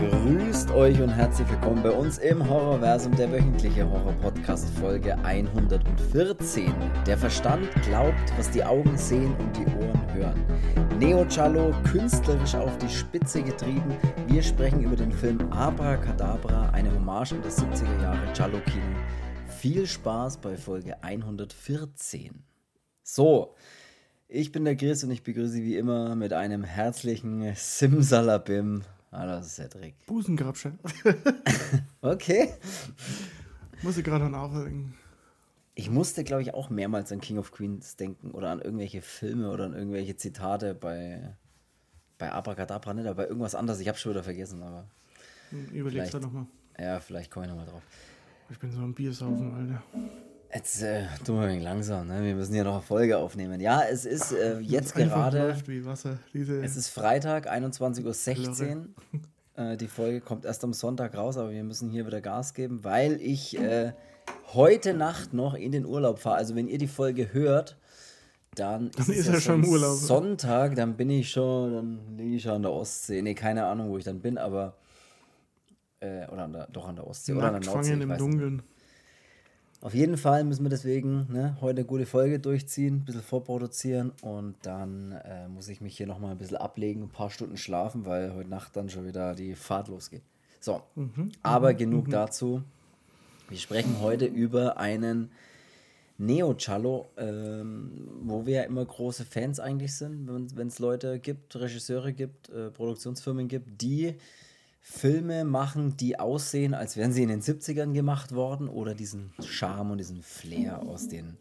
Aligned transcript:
Grüßt 0.00 0.70
euch 0.70 0.98
und 1.02 1.10
herzlich 1.10 1.46
willkommen 1.50 1.82
bei 1.82 1.90
uns 1.90 2.16
im 2.16 2.48
Horrorversum, 2.48 3.14
der 3.16 3.30
wöchentliche 3.30 3.86
Horror-Podcast 3.86 4.70
Folge 4.78 5.14
114. 5.24 6.72
Der 7.06 7.18
Verstand 7.18 7.68
glaubt, 7.82 8.38
was 8.38 8.50
die 8.50 8.64
Augen 8.64 8.96
sehen 8.96 9.34
und 9.36 9.54
die 9.58 9.66
Ohren 9.66 10.14
hören. 10.14 10.44
Neo 10.98 11.26
Cello 11.26 11.74
künstlerisch 11.92 12.54
auf 12.54 12.78
die 12.78 12.88
Spitze 12.88 13.42
getrieben. 13.42 13.94
Wir 14.26 14.42
sprechen 14.42 14.82
über 14.84 14.96
den 14.96 15.12
Film 15.12 15.52
Abracadabra, 15.52 16.70
eine 16.70 16.94
Hommage 16.94 17.32
an 17.32 17.42
das 17.42 17.62
70er 17.62 18.00
Jahre 18.00 18.32
Cello-Kino. 18.32 18.96
Viel 19.48 19.86
Spaß 19.86 20.38
bei 20.38 20.56
Folge 20.56 21.02
114. 21.02 22.42
So, 23.02 23.54
ich 24.28 24.50
bin 24.50 24.64
der 24.64 24.76
Chris 24.76 25.04
und 25.04 25.10
ich 25.10 25.22
begrüße 25.22 25.52
Sie 25.52 25.64
wie 25.64 25.76
immer 25.76 26.16
mit 26.16 26.32
einem 26.32 26.64
herzlichen 26.64 27.52
Simsalabim. 27.54 28.82
Hallo 29.12 29.42
Cedric. 29.42 30.06
Busengrabstein. 30.06 30.78
okay. 32.00 32.54
Muss 33.82 33.96
ich 33.96 34.04
gerade 34.04 34.30
nachdenken. 34.30 34.94
Ich 35.74 35.90
musste, 35.90 36.22
glaube 36.22 36.42
ich, 36.42 36.54
auch 36.54 36.70
mehrmals 36.70 37.10
an 37.10 37.20
King 37.20 37.38
of 37.38 37.50
Queens 37.50 37.96
denken 37.96 38.30
oder 38.30 38.50
an 38.50 38.60
irgendwelche 38.60 39.02
Filme 39.02 39.50
oder 39.50 39.64
an 39.64 39.74
irgendwelche 39.74 40.16
Zitate 40.16 40.74
bei, 40.74 41.36
bei 42.18 42.30
Abracadabra, 42.30 42.94
nicht, 42.94 43.06
aber 43.06 43.22
bei 43.22 43.26
irgendwas 43.26 43.56
anderes. 43.56 43.80
Ich 43.80 43.88
habe 43.88 43.98
schon 43.98 44.12
wieder 44.12 44.22
vergessen, 44.22 44.62
aber. 44.62 44.86
Überlegst 45.72 46.14
du 46.14 46.20
nochmal. 46.20 46.46
Ja, 46.78 47.00
vielleicht 47.00 47.32
komme 47.32 47.46
ich 47.46 47.50
nochmal 47.50 47.66
drauf. 47.66 47.82
Ich 48.48 48.58
bin 48.58 48.70
so 48.70 48.80
ein 48.80 48.94
Biersaufen, 48.94 49.54
Alter. 49.54 49.82
Jetzt 50.52 50.82
äh, 50.82 51.04
tun 51.24 51.36
wir 51.36 51.42
ein 51.42 51.50
wenig 51.50 51.64
langsam, 51.64 52.08
ne? 52.08 52.24
Wir 52.24 52.34
müssen 52.34 52.54
ja 52.54 52.64
noch 52.64 52.74
eine 52.74 52.82
Folge 52.82 53.18
aufnehmen. 53.18 53.60
Ja, 53.60 53.82
es 53.82 54.04
ist 54.04 54.32
äh, 54.32 54.58
jetzt 54.58 54.94
gerade. 54.94 55.56
Wasser, 55.84 56.18
es 56.34 56.76
ist 56.76 56.88
Freitag, 56.88 57.48
21.16 57.50 58.76
Uhr. 58.76 58.86
Äh, 59.56 59.76
die 59.76 59.86
Folge 59.86 60.20
kommt 60.20 60.44
erst 60.44 60.64
am 60.64 60.72
Sonntag 60.72 61.16
raus, 61.16 61.36
aber 61.36 61.50
wir 61.50 61.62
müssen 61.62 61.90
hier 61.90 62.06
wieder 62.06 62.20
Gas 62.20 62.54
geben, 62.54 62.82
weil 62.82 63.20
ich 63.20 63.58
äh, 63.58 63.92
heute 64.52 64.94
Nacht 64.94 65.34
noch 65.34 65.54
in 65.54 65.70
den 65.70 65.86
Urlaub 65.86 66.18
fahre. 66.18 66.36
Also, 66.36 66.56
wenn 66.56 66.66
ihr 66.66 66.78
die 66.78 66.88
Folge 66.88 67.32
hört, 67.32 67.76
dann, 68.54 68.90
dann 68.90 69.06
ist, 69.06 69.08
ist 69.08 69.28
er 69.28 69.40
schon 69.40 69.62
im 69.62 69.68
Urlaub. 69.68 69.96
Sonntag, 69.96 70.74
dann 70.74 70.96
bin 70.96 71.10
ich 71.10 71.30
schon, 71.30 71.72
dann 71.74 72.16
liege 72.16 72.36
ich 72.36 72.42
schon 72.42 72.52
an 72.52 72.62
der 72.62 72.72
Ostsee. 72.72 73.22
Nee, 73.22 73.34
keine 73.34 73.66
Ahnung, 73.66 73.90
wo 73.90 73.98
ich 73.98 74.04
dann 74.04 74.20
bin, 74.20 74.38
aber. 74.38 74.76
Äh, 76.00 76.26
oder 76.28 76.44
an 76.44 76.52
der, 76.52 76.66
doch 76.68 76.88
an 76.88 76.96
der 76.96 77.06
Ostsee. 77.06 77.32
Nackt 77.32 77.44
oder 77.44 77.54
an 77.54 77.62
der 77.62 77.72
Nordsee. 77.72 77.90
Fangen 77.90 78.10
im 78.10 78.18
Dunkeln. 78.18 78.56
Nicht. 78.56 78.69
Auf 79.82 79.94
jeden 79.94 80.18
Fall 80.18 80.44
müssen 80.44 80.62
wir 80.62 80.68
deswegen 80.68 81.26
ne, 81.32 81.56
heute 81.62 81.78
eine 81.78 81.86
gute 81.86 82.04
Folge 82.04 82.38
durchziehen, 82.38 82.96
ein 82.96 83.04
bisschen 83.06 83.22
vorproduzieren 83.22 84.12
und 84.20 84.54
dann 84.60 85.12
äh, 85.12 85.48
muss 85.48 85.68
ich 85.68 85.80
mich 85.80 85.96
hier 85.96 86.06
nochmal 86.06 86.32
ein 86.32 86.38
bisschen 86.38 86.58
ablegen, 86.58 87.04
ein 87.04 87.08
paar 87.08 87.30
Stunden 87.30 87.56
schlafen, 87.56 88.04
weil 88.04 88.34
heute 88.34 88.50
Nacht 88.50 88.76
dann 88.76 88.90
schon 88.90 89.06
wieder 89.06 89.34
die 89.34 89.54
Fahrt 89.54 89.88
losgeht. 89.88 90.22
So, 90.60 90.82
mhm, 90.96 91.32
aber 91.42 91.72
mhm, 91.72 91.78
genug 91.78 92.06
mhm. 92.08 92.10
dazu. 92.10 92.62
Wir 93.48 93.56
sprechen 93.56 94.00
heute 94.00 94.26
über 94.26 94.76
einen 94.76 95.30
Neo-Cello, 96.18 97.06
ähm, 97.16 98.06
wo 98.22 98.44
wir 98.44 98.56
ja 98.56 98.62
immer 98.64 98.84
große 98.84 99.24
Fans 99.24 99.60
eigentlich 99.60 99.94
sind, 99.94 100.28
wenn 100.56 100.68
es 100.68 100.78
Leute 100.78 101.18
gibt, 101.18 101.56
Regisseure 101.56 102.12
gibt, 102.12 102.50
äh, 102.50 102.70
Produktionsfirmen 102.70 103.48
gibt, 103.48 103.80
die 103.80 104.14
Filme 104.80 105.44
machen, 105.44 105.96
die 105.96 106.18
aussehen, 106.18 106.74
als 106.74 106.96
wären 106.96 107.12
sie 107.12 107.22
in 107.22 107.28
den 107.28 107.42
70ern 107.42 107.92
gemacht 107.92 108.34
worden 108.34 108.68
oder 108.68 108.94
diesen 108.94 109.32
Charme 109.44 109.92
und 109.92 109.98
diesen 109.98 110.22
Flair 110.22 110.82
aus 110.82 111.08
den 111.08 111.36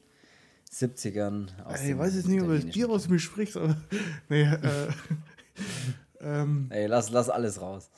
70ern. 0.71 1.47
Aus 1.63 1.79
Ey, 1.79 1.91
ich 1.93 1.97
weiß 1.97 2.15
jetzt 2.15 2.27
nicht, 2.27 2.41
ob 2.41 2.49
das 2.49 2.65
Bier 2.65 2.89
aus 2.89 3.07
mir 3.07 3.19
spricht, 3.19 3.55
aber. 3.55 3.75
Nee, 4.29 4.43
äh, 4.43 4.87
ähm, 6.21 6.67
Ey, 6.69 6.87
lass, 6.87 7.09
lass 7.09 7.29
alles 7.29 7.59
raus. 7.61 7.89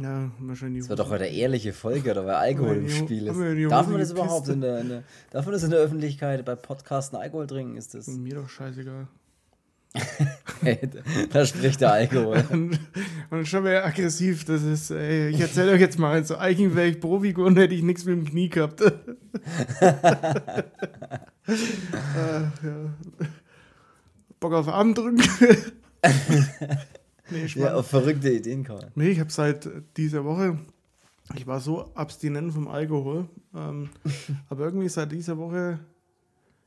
Ja, 0.00 0.30
wahrscheinlich. 0.38 0.82
Das 0.82 0.88
wird 0.88 0.98
doch 1.00 1.10
heute 1.10 1.24
eine 1.24 1.34
ehrliche 1.34 1.72
Folge, 1.72 2.12
oder 2.12 2.24
weil 2.24 2.36
Alkohol 2.36 2.76
im 2.76 2.88
Spiel 2.88 3.26
ist. 3.26 3.70
Darf 3.70 3.88
man 3.88 3.98
das 3.98 4.12
überhaupt 4.12 4.48
in 4.48 4.60
der, 4.60 4.80
in 4.80 4.88
der, 4.88 5.02
darf 5.30 5.44
man 5.44 5.52
das 5.52 5.64
in 5.64 5.70
der 5.70 5.80
Öffentlichkeit 5.80 6.44
bei 6.44 6.54
Podcasten 6.54 7.18
Alkohol 7.18 7.46
trinken? 7.46 7.76
Ist 7.76 7.94
das? 7.94 8.06
Mir 8.06 8.36
doch 8.36 8.48
scheißegal. 8.48 9.08
da 11.32 11.46
spricht 11.46 11.80
der 11.80 11.92
Alkohol. 11.92 12.44
Und, 12.50 12.78
und 13.30 13.48
schon 13.48 13.64
wieder 13.64 13.84
aggressiv. 13.84 14.44
Das 14.44 14.62
ist, 14.62 14.90
ey, 14.90 15.28
ich 15.30 15.40
erzähle 15.40 15.72
euch 15.72 15.80
jetzt 15.80 15.98
mal, 15.98 16.24
so 16.24 16.36
eigentlich 16.36 16.74
wäre 16.74 16.88
ich 16.88 17.00
Profi 17.00 17.32
geworden, 17.32 17.56
hätte 17.56 17.74
ich 17.74 17.82
nichts 17.82 18.04
mit 18.04 18.16
dem 18.16 18.24
Knie 18.24 18.48
gehabt. 18.48 18.80
äh, 18.80 18.92
ja. 21.46 22.94
Bock 24.38 24.52
auf 24.54 24.68
Arm 24.68 24.94
drücken. 24.94 25.22
nee, 27.30 27.46
ja, 27.54 27.74
auf 27.74 27.88
verrückte 27.88 28.30
Ideen 28.30 28.64
kommen. 28.64 28.86
Nee, 28.94 29.10
ich 29.10 29.20
habe 29.20 29.30
seit 29.30 29.68
dieser 29.96 30.24
Woche, 30.24 30.58
ich 31.36 31.46
war 31.46 31.60
so 31.60 31.92
abstinent 31.94 32.52
vom 32.52 32.68
Alkohol, 32.68 33.28
ähm, 33.54 33.90
aber 34.48 34.64
irgendwie 34.64 34.88
seit 34.88 35.12
dieser 35.12 35.36
Woche 35.36 35.78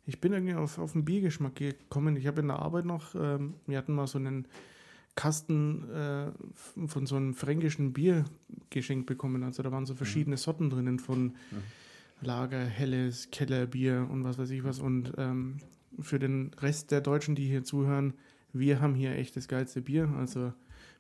ich 0.06 0.20
bin 0.20 0.34
irgendwie 0.34 0.56
auf, 0.56 0.80
auf 0.80 0.94
den 0.94 1.06
Biergeschmack 1.06 1.56
gekommen. 1.56 2.16
Ich 2.18 2.28
habe 2.28 2.42
in 2.42 2.48
der 2.48 2.60
Arbeit 2.60 2.86
noch, 2.86 3.16
ähm, 3.16 3.56
wir 3.68 3.78
hatten 3.78 3.94
mal 3.94 4.08
so 4.08 4.18
einen 4.18 4.48
Kasten 5.16 5.90
äh, 5.92 6.32
von 6.88 7.06
so 7.06 7.16
einem 7.16 7.34
fränkischen 7.34 7.94
Bier 7.94 8.26
geschenkt 8.70 9.06
bekommen. 9.06 9.44
Also 9.44 9.64
da 9.64 9.72
waren 9.72 9.86
so 9.86 9.96
verschiedene 9.96 10.36
mhm. 10.36 10.40
Sorten 10.40 10.70
drinnen 10.70 11.00
von 11.00 11.26
mhm. 11.26 11.34
Lager, 12.22 12.64
Helles, 12.66 13.30
Kellerbier 13.32 14.08
und 14.10 14.24
was 14.24 14.38
weiß 14.38 14.50
ich 14.50 14.64
was. 14.64 14.80
Und 14.80 15.14
ähm, 15.18 15.58
für 16.00 16.20
den 16.20 16.52
Rest 16.60 16.92
der 16.92 17.02
Deutschen, 17.02 17.36
die 17.36 17.48
hier 17.48 17.64
zuhören, 17.64 18.14
wir 18.52 18.82
haben 18.82 18.96
hier 18.96 19.16
echt 19.16 19.36
das 19.36 19.48
geilste 19.48 19.82
Bier. 19.82 20.10
Also 20.18 20.54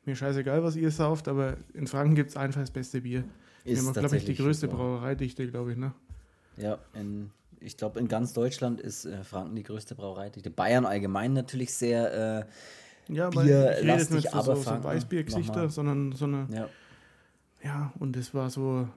mir 0.05 0.15
scheißegal, 0.15 0.63
was 0.63 0.75
ihr 0.75 0.91
sauft, 0.91 1.27
aber 1.27 1.57
in 1.73 1.87
Franken 1.87 2.15
gibt 2.15 2.29
es 2.29 2.37
einfach 2.37 2.61
das 2.61 2.71
beste 2.71 3.01
Bier. 3.01 3.23
Ist 3.63 3.81
wir 3.81 3.87
haben, 3.87 3.99
glaube 3.99 4.17
ich, 4.17 4.25
die 4.25 4.35
größte 4.35 4.67
Brauereidichte, 4.67 5.49
glaube 5.49 5.71
ich, 5.71 5.77
ne? 5.77 5.93
Ja, 6.57 6.77
in 6.93 7.31
ich 7.63 7.77
glaube, 7.77 7.99
in 7.99 8.07
ganz 8.07 8.33
Deutschland 8.33 8.79
ist 8.79 9.05
äh, 9.05 9.23
Franken 9.23 9.55
die 9.55 9.63
größte 9.63 9.95
Brauerei. 9.95 10.29
Die 10.29 10.49
Bayern 10.49 10.85
allgemein 10.85 11.33
natürlich 11.33 11.73
sehr 11.73 12.45
äh, 13.09 13.13
ja, 13.13 13.29
bierlastig, 13.29 14.25
ich 14.25 14.33
aber 14.33 14.55
so, 14.55 14.63
so 14.63 14.83
Weißbiergesichter, 14.83 15.69
sondern 15.69 16.11
so 16.13 16.25
eine. 16.25 16.47
Ja. 16.51 16.69
ja, 17.63 17.93
und 17.99 18.15
das 18.15 18.33
war 18.33 18.49
so. 18.49 18.87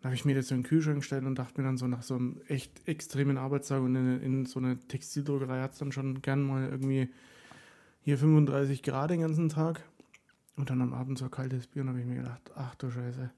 Da 0.00 0.06
habe 0.06 0.14
ich 0.14 0.24
mir 0.24 0.34
das 0.34 0.48
so 0.48 0.54
in 0.54 0.62
den 0.62 0.66
Kühlschrank 0.66 0.98
gestellt 0.98 1.24
und 1.24 1.38
dachte 1.38 1.60
mir 1.60 1.66
dann 1.66 1.76
so 1.76 1.86
nach 1.86 2.02
so 2.02 2.14
einem 2.14 2.40
echt 2.48 2.88
extremen 2.88 3.36
Arbeitstag 3.36 3.82
und 3.82 3.94
in, 3.96 4.22
in 4.22 4.46
so 4.46 4.58
einer 4.58 4.78
Textildruckerei 4.88 5.60
hat 5.60 5.72
es 5.72 5.78
dann 5.78 5.92
schon 5.92 6.22
gern 6.22 6.42
mal 6.42 6.66
irgendwie 6.70 7.10
hier 8.00 8.16
35 8.16 8.82
Grad 8.82 9.10
den 9.10 9.20
ganzen 9.20 9.50
Tag. 9.50 9.82
Und 10.56 10.70
dann 10.70 10.80
am 10.80 10.94
Abend 10.94 11.18
so 11.18 11.28
kaltes 11.28 11.66
Bier 11.66 11.82
und 11.82 11.88
habe 11.88 12.00
ich 12.00 12.06
mir 12.06 12.16
gedacht, 12.16 12.50
ach 12.54 12.74
du 12.76 12.90
Scheiße. 12.90 13.30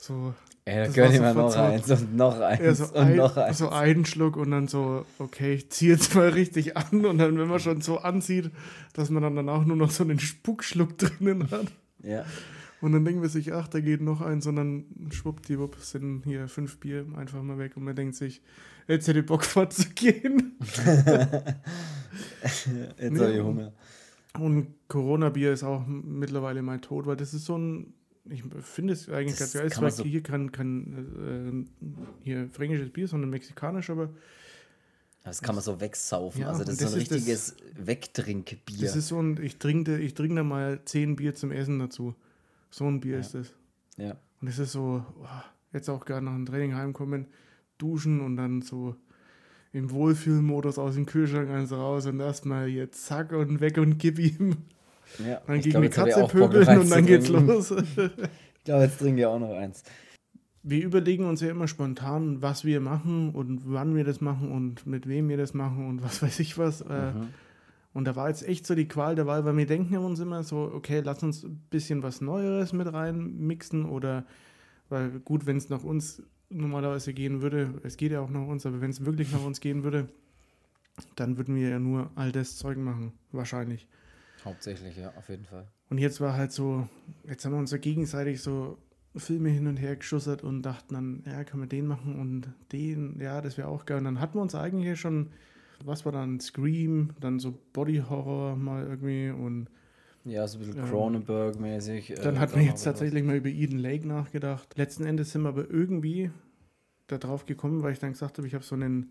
So, 0.00 0.34
Ey, 0.64 0.86
da 0.86 0.92
gönn 0.92 1.12
ich 1.12 1.20
mir 1.20 1.34
noch 1.34 1.52
so, 1.52 1.58
eins 1.58 1.90
und 1.90 2.16
noch 2.16 2.40
eins 2.40 2.62
ja, 2.62 2.74
so 2.74 2.84
und 2.84 2.96
ein, 2.96 3.16
noch 3.16 3.36
eins. 3.36 3.58
So 3.58 3.68
einen 3.68 4.06
Schluck 4.06 4.38
und 4.38 4.50
dann 4.50 4.66
so, 4.66 5.04
okay, 5.18 5.52
ich 5.52 5.70
ziehe 5.70 5.92
jetzt 5.92 6.14
mal 6.14 6.30
richtig 6.30 6.74
an 6.78 7.04
und 7.04 7.18
dann, 7.18 7.38
wenn 7.38 7.48
man 7.48 7.60
schon 7.60 7.82
so 7.82 7.98
anzieht, 7.98 8.50
dass 8.94 9.10
man 9.10 9.22
dann 9.22 9.36
danach 9.36 9.66
nur 9.66 9.76
noch 9.76 9.90
so 9.90 10.02
einen 10.02 10.18
Spuckschluck 10.18 10.96
drinnen 10.98 11.50
hat. 11.50 11.66
Ja. 12.02 12.24
Und 12.80 12.92
dann 12.92 13.04
denken 13.04 13.20
wir 13.20 13.28
sich, 13.28 13.52
ach, 13.52 13.68
da 13.68 13.80
geht 13.80 14.00
noch 14.00 14.22
eins 14.22 14.46
und 14.46 14.56
dann 14.56 14.86
schwuppdiwupp 15.10 15.76
sind 15.80 16.24
hier 16.24 16.48
fünf 16.48 16.80
Bier 16.80 17.04
einfach 17.14 17.42
mal 17.42 17.58
weg 17.58 17.76
und 17.76 17.84
man 17.84 17.94
denkt 17.94 18.14
sich, 18.14 18.40
jetzt 18.88 19.06
hätte 19.06 19.18
ich 19.18 19.26
Bock 19.26 19.44
vorzugehen. 19.44 20.56
jetzt 22.42 23.20
habe 23.20 23.32
ich 23.32 23.42
Hunger. 23.42 23.74
Und 24.38 24.68
Corona-Bier 24.88 25.52
ist 25.52 25.62
auch 25.62 25.86
mittlerweile 25.86 26.62
mal 26.62 26.80
tot, 26.80 27.04
weil 27.06 27.16
das 27.16 27.34
ist 27.34 27.44
so 27.44 27.58
ein 27.58 27.92
ich 28.30 28.44
finde 28.62 28.92
es 28.92 29.08
eigentlich 29.08 29.38
das 29.38 29.52
ganz 29.52 29.78
geil. 29.78 29.90
So 29.90 30.04
hier 30.04 30.22
kein, 30.22 30.52
kein 30.52 31.66
äh, 31.74 32.24
hier 32.24 32.48
fränkisches 32.48 32.90
Bier, 32.90 33.08
sondern 33.08 33.30
mexikanisch, 33.30 33.90
aber. 33.90 34.10
Das 35.22 35.42
kann 35.42 35.54
man 35.54 35.62
so 35.62 35.80
wegsaufen. 35.80 36.40
Ja, 36.40 36.48
also 36.48 36.64
das, 36.64 36.78
das 36.78 36.82
ist 36.82 36.90
so 36.90 36.96
ein 36.96 37.02
ist 37.02 37.12
richtiges 37.12 37.56
das, 37.56 37.86
Wegtrinkbier. 37.86 38.86
Das 38.86 38.96
ist 38.96 39.08
so 39.08 39.20
ein, 39.20 39.42
ich 39.42 39.58
trinke, 39.58 39.98
ich 39.98 40.14
trinke 40.14 40.36
da 40.36 40.44
mal 40.44 40.80
zehn 40.86 41.16
Bier 41.16 41.34
zum 41.34 41.52
Essen 41.52 41.78
dazu. 41.78 42.14
So 42.70 42.86
ein 42.86 43.00
Bier 43.00 43.14
ja. 43.14 43.20
ist 43.20 43.34
das. 43.34 43.52
Ja. 43.98 44.16
Und 44.40 44.48
es 44.48 44.58
ist 44.58 44.72
so, 44.72 45.04
oh, 45.20 45.26
jetzt 45.72 45.90
auch 45.90 46.06
gerade 46.06 46.24
nach 46.24 46.34
dem 46.34 46.46
Training 46.46 46.74
heimkommen, 46.74 47.26
duschen 47.76 48.20
und 48.22 48.36
dann 48.36 48.62
so 48.62 48.96
im 49.72 49.90
Wohlfühlmodus 49.90 50.78
aus 50.78 50.94
dem 50.94 51.06
Kühlschrank 51.06 51.50
eins 51.50 51.70
raus 51.70 52.06
und 52.06 52.20
erstmal 52.20 52.68
jetzt 52.68 53.04
zack 53.04 53.32
und 53.32 53.60
weg 53.60 53.76
und 53.76 53.98
gib 53.98 54.18
ihm. 54.18 54.56
Ja, 55.18 55.40
dann 55.46 55.60
gegen 55.60 55.82
die 55.82 55.88
Katze 55.88 56.26
pöbeln 56.26 56.78
und 56.78 56.90
dann 56.90 57.06
geht's 57.06 57.28
los. 57.28 57.70
ich 57.70 58.64
glaube, 58.64 58.84
jetzt 58.84 58.98
trinken 58.98 59.16
wir 59.16 59.30
auch 59.30 59.38
noch 59.38 59.52
eins. 59.52 59.82
Wir 60.62 60.84
überlegen 60.84 61.24
uns 61.24 61.40
ja 61.40 61.50
immer 61.50 61.68
spontan, 61.68 62.42
was 62.42 62.64
wir 62.64 62.80
machen 62.80 63.30
und 63.30 63.62
wann 63.64 63.94
wir 63.94 64.04
das 64.04 64.20
machen 64.20 64.52
und 64.52 64.86
mit 64.86 65.08
wem 65.08 65.28
wir 65.28 65.36
das 65.36 65.54
machen 65.54 65.88
und 65.88 66.02
was 66.02 66.22
weiß 66.22 66.40
ich 66.40 66.58
was. 66.58 66.82
Äh, 66.82 67.12
mhm. 67.12 67.28
Und 67.92 68.04
da 68.04 68.14
war 68.14 68.28
jetzt 68.28 68.46
echt 68.46 68.66
so 68.66 68.74
die 68.74 68.86
Qual 68.86 69.16
der 69.16 69.26
Wahl, 69.26 69.44
weil 69.44 69.56
wir 69.56 69.66
denken 69.66 69.96
uns 69.96 70.20
immer 70.20 70.44
so, 70.44 70.70
okay, 70.72 71.00
lass 71.04 71.22
uns 71.22 71.42
ein 71.42 71.60
bisschen 71.70 72.02
was 72.02 72.20
Neueres 72.20 72.72
mit 72.72 72.92
reinmixen 72.92 73.84
oder, 73.84 74.24
weil 74.88 75.18
gut, 75.20 75.46
wenn 75.46 75.56
es 75.56 75.70
nach 75.70 75.82
uns 75.82 76.22
normalerweise 76.50 77.12
gehen 77.14 77.42
würde, 77.42 77.74
es 77.82 77.96
geht 77.96 78.12
ja 78.12 78.20
auch 78.20 78.30
nach 78.30 78.46
uns, 78.46 78.66
aber 78.66 78.80
wenn 78.80 78.90
es 78.90 79.04
wirklich 79.04 79.32
nach 79.32 79.44
uns 79.44 79.60
gehen 79.60 79.82
würde, 79.82 80.08
dann 81.16 81.36
würden 81.36 81.56
wir 81.56 81.68
ja 81.68 81.78
nur 81.78 82.10
all 82.14 82.32
das 82.32 82.56
Zeug 82.56 82.76
machen, 82.78 83.12
wahrscheinlich. 83.32 83.88
Hauptsächlich, 84.44 84.96
ja, 84.96 85.12
auf 85.16 85.28
jeden 85.28 85.44
Fall. 85.44 85.66
Und 85.88 85.98
jetzt 85.98 86.20
war 86.20 86.34
halt 86.34 86.52
so, 86.52 86.88
jetzt 87.24 87.44
haben 87.44 87.52
wir 87.52 87.58
uns 87.58 87.70
so 87.70 87.78
gegenseitig 87.78 88.40
so 88.42 88.78
Filme 89.16 89.48
hin 89.48 89.66
und 89.66 89.76
her 89.76 89.96
geschussert 89.96 90.44
und 90.44 90.62
dachten 90.62 90.94
dann, 90.94 91.22
ja, 91.26 91.44
können 91.44 91.62
wir 91.64 91.68
den 91.68 91.86
machen 91.86 92.18
und 92.18 92.48
den, 92.72 93.18
ja, 93.20 93.40
das 93.40 93.58
wäre 93.58 93.68
auch 93.68 93.84
geil. 93.86 93.98
Und 93.98 94.04
dann 94.04 94.20
hatten 94.20 94.34
wir 94.34 94.42
uns 94.42 94.54
eigentlich 94.54 95.00
schon, 95.00 95.30
was 95.84 96.04
war 96.04 96.12
dann, 96.12 96.40
Scream, 96.40 97.10
dann 97.20 97.40
so 97.40 97.58
Body 97.72 98.02
Horror 98.08 98.56
mal 98.56 98.86
irgendwie 98.86 99.30
und 99.30 99.68
ja, 100.24 100.46
so 100.46 100.58
ein 100.58 100.66
bisschen 100.66 100.84
Cronenberg-mäßig. 100.84 102.14
Dann 102.22 102.36
äh, 102.36 102.38
hat 102.38 102.54
man 102.54 102.64
jetzt 102.64 102.82
tatsächlich 102.84 103.22
was. 103.22 103.28
mal 103.28 103.36
über 103.36 103.48
Eden 103.48 103.78
Lake 103.78 104.06
nachgedacht. 104.06 104.76
Letzten 104.76 105.06
Endes 105.06 105.32
sind 105.32 105.42
wir 105.42 105.48
aber 105.48 105.68
irgendwie 105.70 106.30
da 107.06 107.18
drauf 107.18 107.46
gekommen, 107.46 107.82
weil 107.82 107.94
ich 107.94 107.98
dann 107.98 108.12
gesagt 108.12 108.38
habe, 108.38 108.46
ich 108.46 108.54
habe 108.54 108.64
so 108.64 108.74
einen 108.74 109.10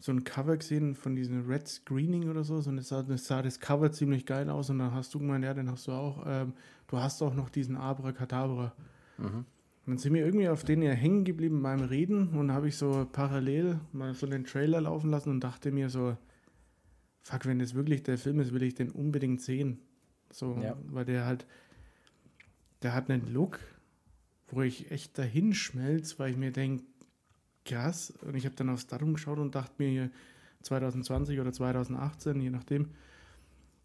so 0.00 0.12
ein 0.12 0.24
Cover 0.24 0.56
gesehen 0.56 0.94
von 0.94 1.16
diesem 1.16 1.46
Red 1.48 1.66
Screening 1.66 2.28
oder 2.28 2.44
so, 2.44 2.60
so 2.60 2.70
das 2.70 2.88
sah, 2.88 3.02
das 3.02 3.26
sah 3.26 3.42
das 3.42 3.58
Cover 3.58 3.90
ziemlich 3.90 4.26
geil 4.26 4.48
aus 4.48 4.70
und 4.70 4.78
dann 4.78 4.94
hast 4.94 5.12
du 5.14 5.18
gemeint, 5.18 5.44
ja, 5.44 5.54
den 5.54 5.70
hast 5.70 5.88
du 5.88 5.92
auch. 5.92 6.24
Ähm, 6.26 6.52
du 6.86 6.98
hast 6.98 7.20
auch 7.22 7.34
noch 7.34 7.50
diesen 7.50 7.76
Abracadabra. 7.76 8.74
Mhm. 9.18 9.44
Und 9.88 9.94
dann 9.94 9.98
sind 9.98 10.14
wir 10.14 10.24
irgendwie 10.24 10.48
auf 10.48 10.64
den 10.64 10.82
ja 10.82 10.92
hängen 10.92 11.24
geblieben 11.24 11.62
beim 11.62 11.80
Reden 11.80 12.28
und 12.28 12.52
habe 12.52 12.68
ich 12.68 12.76
so 12.76 13.08
parallel 13.10 13.80
mal 13.92 14.14
so 14.14 14.26
den 14.26 14.44
Trailer 14.44 14.82
laufen 14.82 15.10
lassen 15.10 15.30
und 15.30 15.40
dachte 15.40 15.72
mir 15.72 15.88
so, 15.88 16.16
fuck, 17.22 17.46
wenn 17.46 17.58
das 17.58 17.74
wirklich 17.74 18.02
der 18.02 18.18
Film 18.18 18.38
ist, 18.40 18.52
will 18.52 18.62
ich 18.62 18.74
den 18.74 18.90
unbedingt 18.90 19.40
sehen. 19.40 19.80
So, 20.30 20.58
ja. 20.62 20.76
weil 20.90 21.06
der 21.06 21.24
halt, 21.24 21.46
der 22.82 22.94
hat 22.94 23.10
einen 23.10 23.32
Look, 23.32 23.60
wo 24.48 24.62
ich 24.62 24.90
echt 24.90 25.18
dahin 25.18 25.54
schmelze, 25.54 26.18
weil 26.18 26.30
ich 26.30 26.36
mir 26.36 26.52
denke, 26.52 26.84
krass. 27.68 28.12
Und 28.22 28.34
ich 28.34 28.44
habe 28.44 28.56
dann 28.56 28.70
aufs 28.70 28.86
Datum 28.86 29.14
geschaut 29.14 29.38
und 29.38 29.54
dachte 29.54 29.74
mir 29.78 29.88
hier 29.88 30.10
2020 30.62 31.38
oder 31.40 31.52
2018, 31.52 32.40
je 32.40 32.50
nachdem, 32.50 32.90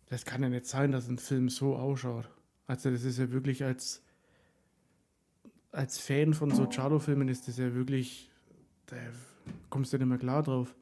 das 0.08 0.26
kann 0.26 0.42
ja 0.42 0.50
nicht 0.50 0.66
sein, 0.66 0.92
dass 0.92 1.08
ein 1.08 1.18
Film 1.18 1.50
so 1.50 1.76
ausschaut. 1.76 2.30
Also 2.68 2.90
das 2.90 3.04
ist 3.04 3.20
ja 3.20 3.32
wirklich 3.32 3.64
als, 3.64 4.02
als 5.72 6.00
Fan 6.00 6.34
von 6.34 6.52
so 6.52 6.68
Charlo-Filmen 6.68 7.28
ist 7.28 7.48
das 7.48 7.58
ja 7.58 7.74
wirklich, 7.74 8.32
da 8.88 8.96
kommst 9.70 9.94
du 9.94 9.98
nicht 9.98 10.08
mehr 10.08 10.18
klar 10.18 10.44
drauf. 10.44 10.76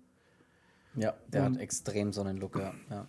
Ja, 0.95 1.13
der 1.27 1.45
und, 1.45 1.55
hat 1.55 1.61
extrem 1.61 2.11
so 2.11 2.21
einen 2.21 2.37
Look, 2.37 2.57
ja. 2.57 2.73
ja. 2.89 3.07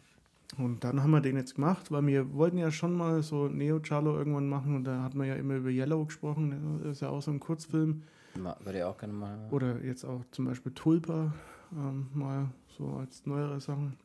Und 0.59 0.85
dann 0.85 1.03
haben 1.03 1.11
wir 1.11 1.21
den 1.21 1.37
jetzt 1.37 1.55
gemacht, 1.55 1.91
weil 1.91 2.07
wir 2.07 2.35
wollten 2.35 2.59
ja 2.59 2.71
schon 2.71 2.93
mal 2.93 3.23
so 3.23 3.49
Neo-Charlo 3.49 4.17
irgendwann 4.17 4.49
machen 4.49 4.77
und 4.77 4.85
da 4.85 5.03
hat 5.03 5.15
man 5.15 5.27
ja 5.27 5.35
immer 5.35 5.57
über 5.57 5.71
Yellow 5.71 6.05
gesprochen, 6.05 6.81
das 6.83 6.93
ist 6.97 7.01
ja 7.03 7.09
auch 7.09 7.23
so 7.23 7.31
ein 7.31 7.41
Kurzfilm. 7.41 8.03
Würde 8.35 8.79
ich 8.79 8.85
auch 8.85 8.99
gerne 8.99 9.13
mal. 9.13 9.49
Oder 9.51 9.83
jetzt 9.85 10.05
auch 10.05 10.25
zum 10.31 10.47
Beispiel 10.47 10.73
Tulpa, 10.73 11.35
ähm, 11.73 12.09
mal 12.15 12.51
so 12.77 12.95
als 12.95 13.27
neuere 13.27 13.61
Sachen. 13.61 13.97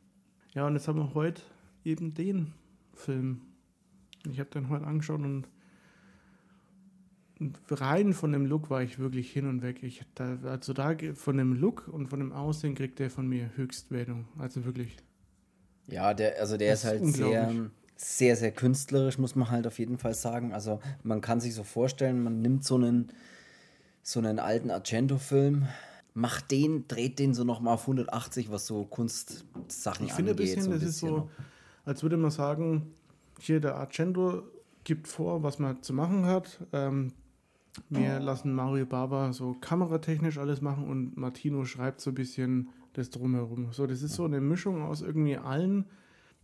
Ja, 0.54 0.66
und 0.66 0.74
jetzt 0.74 0.88
haben 0.88 0.98
wir 0.98 1.14
heute 1.14 1.42
eben 1.84 2.14
den 2.14 2.52
Film. 2.94 3.42
Ich 4.30 4.40
habe 4.40 4.50
den 4.50 4.68
heute 4.68 4.86
angeschaut 4.86 5.20
und, 5.20 5.46
und, 7.38 7.58
rein 7.70 8.12
von 8.12 8.32
dem 8.32 8.46
Look 8.46 8.70
war 8.70 8.82
ich 8.82 8.98
wirklich 8.98 9.32
hin 9.32 9.46
und 9.46 9.62
weg. 9.62 9.82
Ich, 9.82 10.02
da, 10.14 10.38
also 10.44 10.72
da 10.72 10.94
von 11.14 11.36
dem 11.36 11.54
Look 11.54 11.88
und 11.88 12.08
von 12.08 12.18
dem 12.18 12.32
Aussehen 12.32 12.74
kriegt 12.74 12.98
der 12.98 13.10
von 13.10 13.28
mir 13.28 13.50
Höchstwertung. 13.56 14.26
Also 14.38 14.64
wirklich. 14.64 14.96
Ja, 15.86 16.12
der, 16.12 16.40
also 16.40 16.56
der 16.56 16.74
ist, 16.74 16.80
ist 16.80 16.90
halt 16.90 17.06
sehr, 17.06 17.70
sehr, 17.96 18.36
sehr 18.36 18.52
künstlerisch, 18.52 19.18
muss 19.18 19.34
man 19.34 19.50
halt 19.50 19.66
auf 19.66 19.78
jeden 19.78 19.96
Fall 19.96 20.14
sagen. 20.14 20.52
Also 20.52 20.80
man 21.02 21.20
kann 21.20 21.40
sich 21.40 21.54
so 21.54 21.64
vorstellen, 21.64 22.22
man 22.22 22.42
nimmt 22.42 22.64
so 22.64 22.74
einen 22.74 23.12
so 24.08 24.20
einen 24.20 24.38
alten 24.38 24.70
Argento-Film, 24.70 25.68
macht 26.14 26.50
den, 26.50 26.88
dreht 26.88 27.18
den 27.18 27.34
so 27.34 27.44
nochmal 27.44 27.74
auf 27.74 27.82
180, 27.82 28.50
was 28.50 28.66
so 28.66 28.84
Kunstsachen 28.84 30.06
ich 30.06 30.12
angeht. 30.12 30.12
Ich 30.12 30.14
finde 30.14 30.30
ein 30.30 30.36
bisschen, 30.36 30.62
so 30.62 30.70
ein 30.70 30.80
das 30.80 30.82
ist 30.82 30.98
so, 30.98 31.28
als 31.84 32.02
würde 32.02 32.16
man 32.16 32.30
sagen, 32.30 32.94
hier 33.38 33.60
der 33.60 33.76
Argento 33.76 34.44
gibt 34.82 35.08
vor, 35.08 35.42
was 35.42 35.58
man 35.58 35.82
zu 35.82 35.92
machen 35.92 36.24
hat. 36.24 36.58
Ähm, 36.72 37.12
wir 37.90 38.18
lassen 38.18 38.54
Mario 38.54 38.86
Baba 38.86 39.34
so 39.34 39.52
kameratechnisch 39.60 40.38
alles 40.38 40.62
machen 40.62 40.88
und 40.88 41.18
Martino 41.18 41.66
schreibt 41.66 42.00
so 42.00 42.10
ein 42.10 42.14
bisschen 42.14 42.70
das 42.94 43.10
drumherum. 43.10 43.72
So, 43.72 43.86
das 43.86 44.00
ist 44.00 44.14
so 44.14 44.24
eine 44.24 44.40
Mischung 44.40 44.82
aus 44.82 45.02
irgendwie 45.02 45.36
allen, 45.36 45.84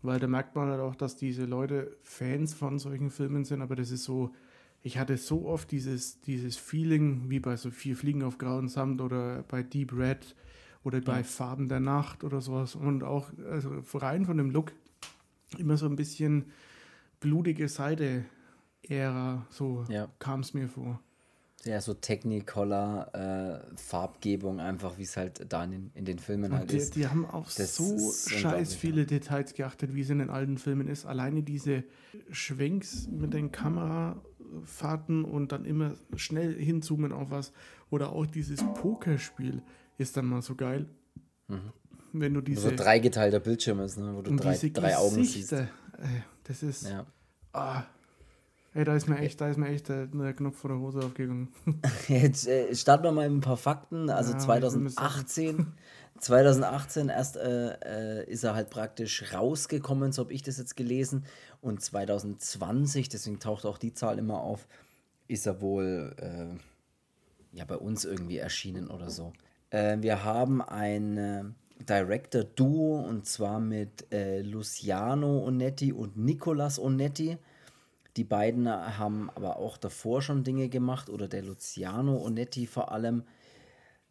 weil 0.02 0.20
da 0.20 0.26
merkt 0.26 0.54
man 0.54 0.68
halt 0.68 0.82
auch, 0.82 0.96
dass 0.96 1.16
diese 1.16 1.46
Leute 1.46 1.96
Fans 2.02 2.52
von 2.52 2.78
solchen 2.78 3.08
Filmen 3.08 3.46
sind, 3.46 3.62
aber 3.62 3.74
das 3.74 3.90
ist 3.90 4.04
so 4.04 4.32
ich 4.86 4.98
hatte 4.98 5.16
so 5.16 5.46
oft 5.46 5.70
dieses, 5.70 6.20
dieses 6.20 6.58
Feeling, 6.58 7.30
wie 7.30 7.40
bei 7.40 7.56
so 7.56 7.70
vier 7.70 7.96
Fliegen 7.96 8.22
auf 8.22 8.36
grauen 8.36 8.68
Samt 8.68 9.00
oder 9.00 9.42
bei 9.48 9.62
Deep 9.62 9.94
Red 9.96 10.36
oder 10.84 11.00
bei 11.00 11.16
ja. 11.16 11.22
Farben 11.22 11.70
der 11.70 11.80
Nacht 11.80 12.22
oder 12.22 12.42
sowas. 12.42 12.74
Und 12.74 13.02
auch 13.02 13.30
also 13.50 13.82
rein 13.94 14.26
von 14.26 14.36
dem 14.36 14.50
Look 14.50 14.72
immer 15.56 15.78
so 15.78 15.86
ein 15.86 15.96
bisschen 15.96 16.52
blutige 17.18 17.66
Seite-Ära, 17.66 19.46
so 19.48 19.86
ja. 19.88 20.08
kam 20.18 20.40
es 20.40 20.52
mir 20.52 20.68
vor. 20.68 21.00
Ja, 21.64 21.80
so 21.80 21.94
Technicolor, 21.94 23.08
äh, 23.14 23.76
Farbgebung, 23.76 24.60
einfach 24.60 24.98
wie 24.98 25.04
es 25.04 25.16
halt 25.16 25.46
da 25.50 25.64
in, 25.64 25.90
in 25.94 26.04
den 26.04 26.18
Filmen 26.18 26.52
Und 26.52 26.58
halt 26.58 26.72
die, 26.72 26.76
ist. 26.76 26.94
Die 26.94 27.06
haben 27.06 27.24
auch 27.24 27.50
das 27.50 27.76
so 27.76 28.12
scheiß 28.12 28.74
viele 28.74 29.06
Details 29.06 29.54
geachtet, 29.54 29.94
wie 29.94 30.02
es 30.02 30.10
in 30.10 30.18
den 30.18 30.28
alten 30.28 30.58
Filmen 30.58 30.88
ist. 30.88 31.06
Alleine 31.06 31.42
diese 31.42 31.84
Schwenks 32.30 33.08
mit 33.08 33.32
den 33.32 33.50
Kamera 33.50 34.20
Fahrten 34.64 35.24
und 35.24 35.52
dann 35.52 35.64
immer 35.64 35.94
schnell 36.16 36.54
hinzoomen 36.54 37.12
auf 37.12 37.30
was. 37.30 37.52
Oder 37.90 38.12
auch 38.12 38.26
dieses 38.26 38.60
Pokerspiel 38.74 39.62
ist 39.98 40.16
dann 40.16 40.26
mal 40.26 40.42
so 40.42 40.54
geil. 40.54 40.86
Mhm. 41.48 41.72
Wenn 42.12 42.34
du 42.34 42.40
diese. 42.40 42.70
So 42.70 42.70
dreigeteilter 42.74 43.40
Bildschirm 43.40 43.80
ist, 43.80 43.98
ne? 43.98 44.12
wo 44.14 44.22
du 44.22 44.34
drei, 44.36 44.56
drei 44.56 44.96
Augen 44.96 45.24
siehst. 45.24 45.54
Das 46.44 46.62
ist. 46.62 46.88
Ja. 46.88 47.06
Ah, 47.52 47.84
Ey, 48.74 48.82
da 48.82 48.96
ist 48.96 49.08
mir 49.08 49.18
echt, 49.18 49.40
da 49.40 49.48
ist 49.48 49.56
mir 49.56 49.68
echt 49.68 49.88
der, 49.88 50.08
der 50.08 50.32
Knopf 50.32 50.56
vor 50.56 50.70
der 50.70 50.80
Hose 50.80 50.98
aufgegangen. 50.98 51.48
Jetzt 52.08 52.48
äh, 52.48 52.74
starten 52.74 53.04
wir 53.04 53.12
mal 53.12 53.30
mit 53.30 53.38
ein 53.38 53.40
paar 53.40 53.56
Fakten. 53.56 54.10
Also 54.10 54.32
ja, 54.32 54.38
2018, 54.38 55.72
2018 56.18 57.08
erst 57.08 57.36
äh, 57.36 58.20
äh, 58.20 58.30
ist 58.30 58.44
er 58.44 58.54
halt 58.54 58.70
praktisch 58.70 59.32
rausgekommen, 59.32 60.12
so 60.12 60.22
habe 60.22 60.32
ich 60.32 60.42
das 60.42 60.58
jetzt 60.58 60.76
gelesen. 60.76 61.24
Und 61.60 61.82
2020, 61.82 63.08
deswegen 63.08 63.40
taucht 63.40 63.66
auch 63.66 63.78
die 63.78 63.94
Zahl 63.94 64.18
immer 64.18 64.40
auf, 64.40 64.66
ist 65.28 65.46
er 65.46 65.60
wohl 65.60 66.14
äh, 66.18 67.56
ja 67.56 67.64
bei 67.64 67.76
uns 67.76 68.04
irgendwie 68.04 68.38
erschienen 68.38 68.90
oder 68.90 69.10
so. 69.10 69.32
Äh, 69.70 69.98
wir 70.00 70.24
haben 70.24 70.62
ein 70.62 71.54
Director-Duo 71.80 73.00
und 73.00 73.26
zwar 73.26 73.60
mit 73.60 74.12
äh, 74.12 74.40
Luciano 74.42 75.44
Onetti 75.44 75.92
und 75.92 76.16
Nicolas 76.16 76.78
Onetti. 76.78 77.36
Die 78.16 78.24
beiden 78.24 78.68
haben 78.68 79.28
aber 79.34 79.56
auch 79.56 79.76
davor 79.76 80.22
schon 80.22 80.44
Dinge 80.44 80.68
gemacht 80.68 81.10
oder 81.10 81.26
der 81.26 81.42
Luciano 81.42 82.16
Onetti 82.18 82.66
vor 82.66 82.92
allem. 82.92 83.24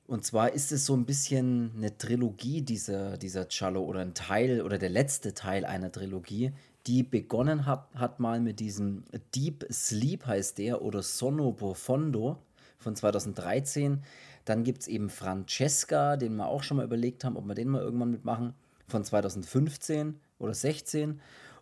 Und 0.06 0.26
zwar 0.26 0.52
ist 0.54 0.72
es 0.72 0.86
so 0.86 0.96
ein 0.96 1.06
bisschen 1.06 1.72
eine 1.78 1.98
Trilogie 1.98 2.62
dieser, 2.62 3.18
dieser 3.18 3.48
Cello 3.48 3.84
oder 3.84 4.02
ein 4.02 4.14
Teil 4.14 4.62
oder 4.62 4.78
der 4.78 4.90
letzte 4.90 5.34
Teil 5.34 5.66
einer 5.66 5.92
Trilogie, 5.92 6.52
die 6.88 7.04
begonnen 7.04 7.66
hat, 7.66 7.88
hat 7.96 8.20
mal 8.20 8.42
mit 8.42 8.60
diesem 8.60 9.04
Deep 9.34 9.66
Sleep 9.72 10.26
heißt 10.26 10.58
der 10.58 10.82
oder 10.82 11.02
Sonno 11.02 11.54
Profondo 11.54 12.38
von 12.80 12.96
2013. 12.96 14.04
Dann 14.44 14.66
gibt 14.66 14.82
es 14.82 14.88
eben 14.88 15.10
Francesca, 15.10 16.18
den 16.18 16.36
wir 16.36 16.48
auch 16.48 16.64
schon 16.64 16.78
mal 16.78 16.86
überlegt 16.86 17.24
haben, 17.24 17.38
ob 17.38 17.48
wir 17.48 17.56
den 17.56 17.70
mal 17.70 17.82
irgendwann 17.82 18.12
mitmachen, 18.12 18.54
von 18.88 19.06
2015 19.06 20.20
oder 20.40 20.54
16. 20.54 21.22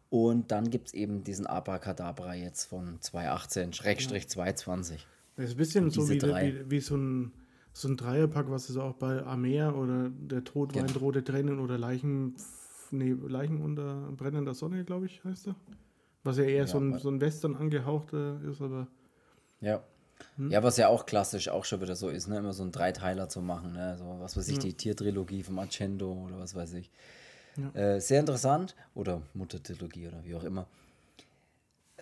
Und 0.09 0.51
dann 0.51 0.69
gibt 0.69 0.87
es 0.87 0.93
eben 0.93 1.23
diesen 1.23 1.45
Abracadabra 1.45 2.33
jetzt 2.33 2.65
von 2.65 2.99
2018, 2.99 3.73
Schrägstrich 3.73 4.27
2020. 4.27 5.07
Das 5.35 5.45
ist 5.45 5.51
ein 5.51 5.57
bisschen 5.57 5.89
so 5.91 6.09
wie, 6.09 6.21
wie, 6.21 6.69
wie, 6.69 6.79
so 6.81 6.97
ein, 6.97 7.31
so 7.73 7.87
ein 7.87 7.97
Dreierpack, 7.97 8.49
was 8.49 8.69
es 8.69 8.77
auch 8.77 8.93
bei 8.93 9.23
Armea 9.23 9.71
oder 9.71 10.09
der 10.09 10.43
Todwein, 10.43 10.87
genau. 10.87 10.99
rote 10.99 11.23
Tränen 11.23 11.59
oder 11.59 11.77
Leichen, 11.77 12.35
nee, 12.91 13.15
Leichen 13.27 13.61
unter 13.61 14.11
brennender 14.17 14.53
Sonne, 14.53 14.83
glaube 14.83 15.05
ich, 15.05 15.23
heißt 15.23 15.47
er. 15.47 15.55
Was 16.23 16.37
ja 16.37 16.43
eher 16.43 16.61
ja, 16.61 16.67
so, 16.67 16.77
ein, 16.77 16.99
so 16.99 17.09
ein 17.09 17.19
Western 17.21 17.55
angehauchter 17.55 18.39
ist, 18.49 18.61
aber. 18.61 18.87
Ja. 19.59 19.83
Hm? 20.35 20.51
Ja, 20.51 20.61
was 20.61 20.77
ja 20.77 20.87
auch 20.87 21.05
klassisch 21.05 21.49
auch 21.49 21.65
schon 21.65 21.81
wieder 21.81 21.95
so 21.95 22.09
ist, 22.09 22.27
ne? 22.27 22.37
Immer 22.37 22.53
so 22.53 22.63
ein 22.63 22.71
Dreiteiler 22.71 23.27
zu 23.27 23.41
machen, 23.41 23.73
ne? 23.73 23.97
So, 23.97 24.17
was 24.19 24.37
weiß 24.37 24.47
ich, 24.49 24.57
ja. 24.57 24.61
die 24.61 24.73
Tiertrilogie 24.73 25.41
vom 25.41 25.57
Argento 25.57 26.11
oder 26.11 26.37
was 26.37 26.53
weiß 26.53 26.73
ich. 26.73 26.91
Ja. 27.57 27.95
Äh, 27.95 28.01
sehr 28.01 28.19
interessant. 28.19 28.75
Oder 28.93 29.23
Muttertrilogie 29.33 30.07
oder 30.07 30.23
wie 30.23 30.35
auch 30.35 30.43
immer. 30.43 30.67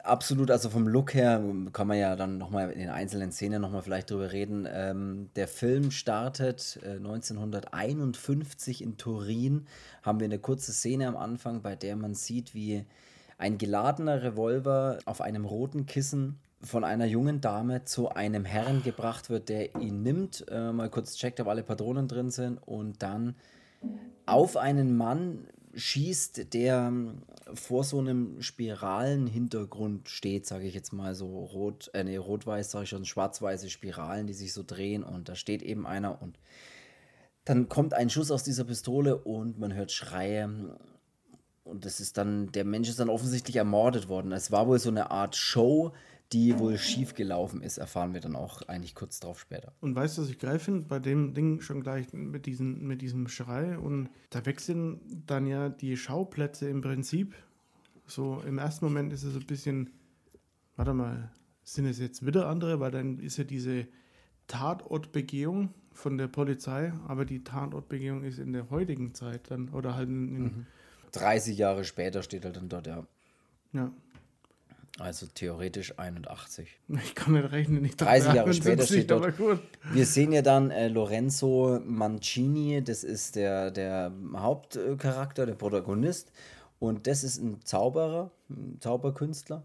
Absolut, 0.03 0.51
also 0.51 0.69
vom 0.69 0.87
Look 0.87 1.13
her 1.13 1.41
kann 1.73 1.87
man 1.87 1.97
ja 1.97 2.15
dann 2.15 2.37
nochmal 2.37 2.71
in 2.71 2.79
den 2.79 2.89
einzelnen 2.89 3.31
Szenen 3.31 3.61
nochmal 3.61 3.81
vielleicht 3.81 4.09
drüber 4.11 4.31
reden. 4.31 4.67
Ähm, 4.71 5.29
der 5.35 5.47
Film 5.47 5.91
startet 5.91 6.79
äh, 6.83 6.95
1951 6.95 8.83
in 8.83 8.97
Turin. 8.97 9.65
Haben 10.03 10.19
wir 10.19 10.25
eine 10.25 10.39
kurze 10.39 10.71
Szene 10.71 11.07
am 11.07 11.17
Anfang, 11.17 11.61
bei 11.61 11.75
der 11.75 11.95
man 11.95 12.13
sieht, 12.15 12.53
wie 12.53 12.85
ein 13.37 13.57
geladener 13.57 14.21
Revolver 14.21 14.99
auf 15.05 15.21
einem 15.21 15.45
roten 15.45 15.85
Kissen 15.85 16.39
von 16.61 16.83
einer 16.83 17.05
jungen 17.05 17.41
Dame 17.41 17.85
zu 17.85 18.09
einem 18.09 18.45
Herrn 18.45 18.83
gebracht 18.83 19.29
wird, 19.29 19.49
der 19.49 19.75
ihn 19.75 20.03
nimmt, 20.03 20.45
äh, 20.49 20.71
mal 20.71 20.89
kurz 20.89 21.15
checkt, 21.15 21.39
ob 21.39 21.47
alle 21.47 21.63
Patronen 21.63 22.07
drin 22.07 22.31
sind 22.31 22.57
und 22.65 23.01
dann 23.01 23.35
auf 24.25 24.57
einen 24.57 24.95
Mann 24.97 25.47
schießt, 25.79 26.53
der 26.53 26.87
ähm, 26.87 27.23
vor 27.53 27.83
so 27.83 27.99
einem 27.99 28.41
Spiralenhintergrund 28.41 30.09
steht, 30.09 30.45
sage 30.45 30.67
ich 30.67 30.73
jetzt 30.73 30.93
mal 30.93 31.15
so 31.15 31.39
rot, 31.39 31.89
äh, 31.93 32.03
nee, 32.03 32.17
rot-weiß, 32.17 32.71
sage 32.71 32.83
ich 32.83 32.89
schon, 32.89 33.05
schwarz-weiße 33.05 33.69
Spiralen, 33.69 34.27
die 34.27 34.33
sich 34.33 34.53
so 34.53 34.63
drehen 34.65 35.03
und 35.03 35.29
da 35.29 35.35
steht 35.35 35.61
eben 35.61 35.87
einer 35.87 36.21
und 36.21 36.37
dann 37.45 37.69
kommt 37.69 37.93
ein 37.93 38.09
Schuss 38.09 38.31
aus 38.31 38.43
dieser 38.43 38.65
Pistole 38.65 39.17
und 39.17 39.57
man 39.57 39.73
hört 39.73 39.91
Schreie 39.91 40.77
und 41.63 41.85
das 41.85 41.99
ist 41.99 42.17
dann, 42.17 42.51
der 42.51 42.65
Mensch 42.65 42.89
ist 42.89 42.99
dann 42.99 43.09
offensichtlich 43.09 43.55
ermordet 43.55 44.09
worden. 44.09 44.31
Es 44.31 44.51
war 44.51 44.67
wohl 44.67 44.79
so 44.79 44.89
eine 44.89 45.11
Art 45.11 45.35
Show, 45.35 45.93
die 46.31 46.59
wohl 46.59 46.77
schief 46.77 47.15
gelaufen 47.15 47.61
ist, 47.61 47.79
erfahren 47.79 48.13
wir 48.13 48.21
dann 48.21 48.35
auch 48.35 48.61
eigentlich 48.63 48.93
kurz 48.93 49.19
drauf 49.19 49.39
später. 49.39 49.73
Und 49.81 49.95
weißt 49.95 50.17
du, 50.17 50.21
was 50.21 50.29
ich 50.29 50.37
geil 50.37 50.59
finde? 50.59 50.87
Bei 50.87 50.99
dem 50.99 51.33
Ding 51.33 51.61
schon 51.61 51.81
gleich 51.81 52.13
mit, 52.13 52.45
diesen, 52.45 52.85
mit 52.85 53.01
diesem 53.01 53.27
Schrei. 53.27 53.77
Und 53.77 54.09
da 54.29 54.45
wechseln 54.45 54.99
dann 55.25 55.47
ja 55.47 55.69
die 55.69 55.97
Schauplätze 55.97 56.69
im 56.69 56.81
Prinzip. 56.81 57.35
So 58.05 58.41
im 58.45 58.59
ersten 58.59 58.85
Moment 58.85 59.11
ist 59.11 59.23
es 59.23 59.35
ein 59.35 59.45
bisschen, 59.45 59.89
warte 60.75 60.93
mal, 60.93 61.31
sind 61.63 61.85
es 61.85 61.99
jetzt 61.99 62.25
wieder 62.25 62.47
andere? 62.47 62.79
Weil 62.79 62.91
dann 62.91 63.17
ist 63.19 63.37
ja 63.37 63.43
diese 63.43 63.87
Tatortbegehung 64.47 65.73
von 65.91 66.17
der 66.17 66.27
Polizei, 66.27 66.93
aber 67.07 67.25
die 67.25 67.43
Tatortbegehung 67.43 68.23
ist 68.23 68.39
in 68.39 68.53
der 68.53 68.69
heutigen 68.69 69.13
Zeit 69.13 69.49
dann, 69.49 69.69
oder 69.69 69.95
halt 69.95 70.09
in, 70.09 70.43
mhm. 70.43 70.65
30 71.11 71.57
Jahre 71.57 71.83
später 71.83 72.21
steht 72.21 72.45
er 72.45 72.51
dann 72.51 72.69
dort, 72.69 72.87
ja. 72.87 73.05
Ja. 73.73 73.91
Also 74.99 75.27
theoretisch 75.27 75.97
81. 75.97 76.67
Ich 77.03 77.15
kann 77.15 77.33
nicht 77.33 77.51
rechnen, 77.51 77.81
nicht 77.81 77.99
30 77.99 78.33
Jahre 78.33 78.53
später 78.53 78.85
steht 78.85 79.09
dort. 79.09 79.33
Wir 79.93 80.05
sehen 80.05 80.31
ja 80.31 80.41
dann 80.41 80.71
äh, 80.71 80.89
Lorenzo 80.89 81.79
Mancini, 81.85 82.83
das 82.83 83.03
ist 83.03 83.35
der, 83.35 83.71
der 83.71 84.11
Hauptcharakter, 84.35 85.45
der 85.45 85.55
Protagonist. 85.55 86.31
Und 86.79 87.07
das 87.07 87.23
ist 87.23 87.37
ein 87.37 87.59
Zauberer, 87.63 88.31
ein 88.49 88.77
Zauberkünstler, 88.79 89.63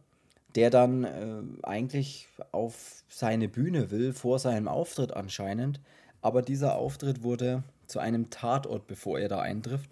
der 0.54 0.70
dann 0.70 1.04
äh, 1.04 1.42
eigentlich 1.62 2.28
auf 2.52 3.02
seine 3.08 3.48
Bühne 3.48 3.90
will, 3.90 4.12
vor 4.12 4.38
seinem 4.38 4.68
Auftritt 4.68 5.12
anscheinend. 5.12 5.80
Aber 6.22 6.42
dieser 6.42 6.76
Auftritt 6.76 7.22
wurde 7.22 7.62
zu 7.86 7.98
einem 7.98 8.30
Tatort, 8.30 8.86
bevor 8.86 9.18
er 9.18 9.28
da 9.28 9.40
eintrifft. 9.40 9.90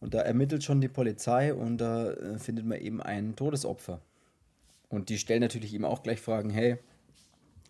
Und 0.00 0.14
da 0.14 0.20
ermittelt 0.20 0.62
schon 0.62 0.80
die 0.80 0.88
Polizei 0.88 1.52
und 1.52 1.78
da 1.78 2.12
äh, 2.12 2.38
findet 2.38 2.64
man 2.64 2.78
eben 2.80 3.02
ein 3.02 3.34
Todesopfer. 3.34 4.00
Und 4.88 5.08
die 5.08 5.18
stellen 5.18 5.40
natürlich 5.40 5.74
ihm 5.74 5.84
auch 5.84 6.02
gleich 6.02 6.20
Fragen, 6.20 6.50
hey, 6.50 6.78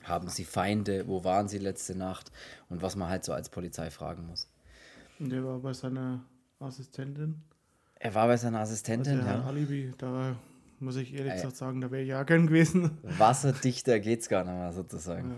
haben 0.04 0.28
Sie 0.28 0.44
Feinde? 0.44 1.06
Wo 1.08 1.24
waren 1.24 1.48
Sie 1.48 1.58
letzte 1.58 1.94
Nacht? 1.96 2.30
Und 2.68 2.82
was 2.82 2.96
man 2.96 3.08
halt 3.08 3.24
so 3.24 3.32
als 3.32 3.48
Polizei 3.48 3.90
fragen 3.90 4.26
muss. 4.26 4.48
Und 5.18 5.30
der 5.30 5.44
war 5.44 5.58
bei 5.58 5.72
seiner 5.72 6.24
Assistentin. 6.60 7.42
Er 7.96 8.14
war 8.14 8.28
bei 8.28 8.36
seiner 8.36 8.60
Assistentin, 8.60 9.20
also 9.20 9.28
ja. 9.28 9.44
Alibi, 9.44 9.92
da 9.98 10.36
muss 10.78 10.94
ich 10.96 11.12
ehrlich 11.12 11.34
gesagt 11.34 11.56
sagen, 11.56 11.80
da 11.80 11.90
wäre 11.90 12.02
ich 12.02 12.08
ja 12.08 12.22
gern 12.22 12.46
gewesen. 12.46 12.98
Wasserdichter 13.02 13.98
geht's 13.98 14.28
gar 14.28 14.44
nicht 14.44 14.54
mehr 14.54 14.72
sozusagen. 14.72 15.30
Ja. 15.30 15.36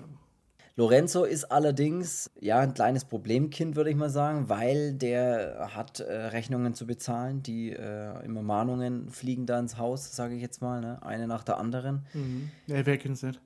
Lorenzo 0.80 1.24
ist 1.24 1.44
allerdings 1.52 2.30
ja 2.40 2.60
ein 2.60 2.72
kleines 2.72 3.04
Problemkind, 3.04 3.76
würde 3.76 3.90
ich 3.90 3.96
mal 3.96 4.08
sagen, 4.08 4.48
weil 4.48 4.94
der 4.94 5.68
hat 5.74 6.00
äh, 6.00 6.10
Rechnungen 6.10 6.72
zu 6.72 6.86
bezahlen, 6.86 7.42
die 7.42 7.70
äh, 7.70 8.24
immer 8.24 8.40
Mahnungen 8.40 9.10
fliegen 9.10 9.44
da 9.44 9.58
ins 9.58 9.76
Haus, 9.76 10.16
sage 10.16 10.36
ich 10.36 10.40
jetzt 10.40 10.62
mal, 10.62 10.80
ne? 10.80 10.98
eine 11.02 11.26
nach 11.26 11.44
der 11.44 11.58
anderen. 11.58 12.06
Mhm. 12.14 12.50
Ja, 12.66 12.86
wer 12.86 12.96
kennt's 12.96 13.22
nicht? 13.22 13.38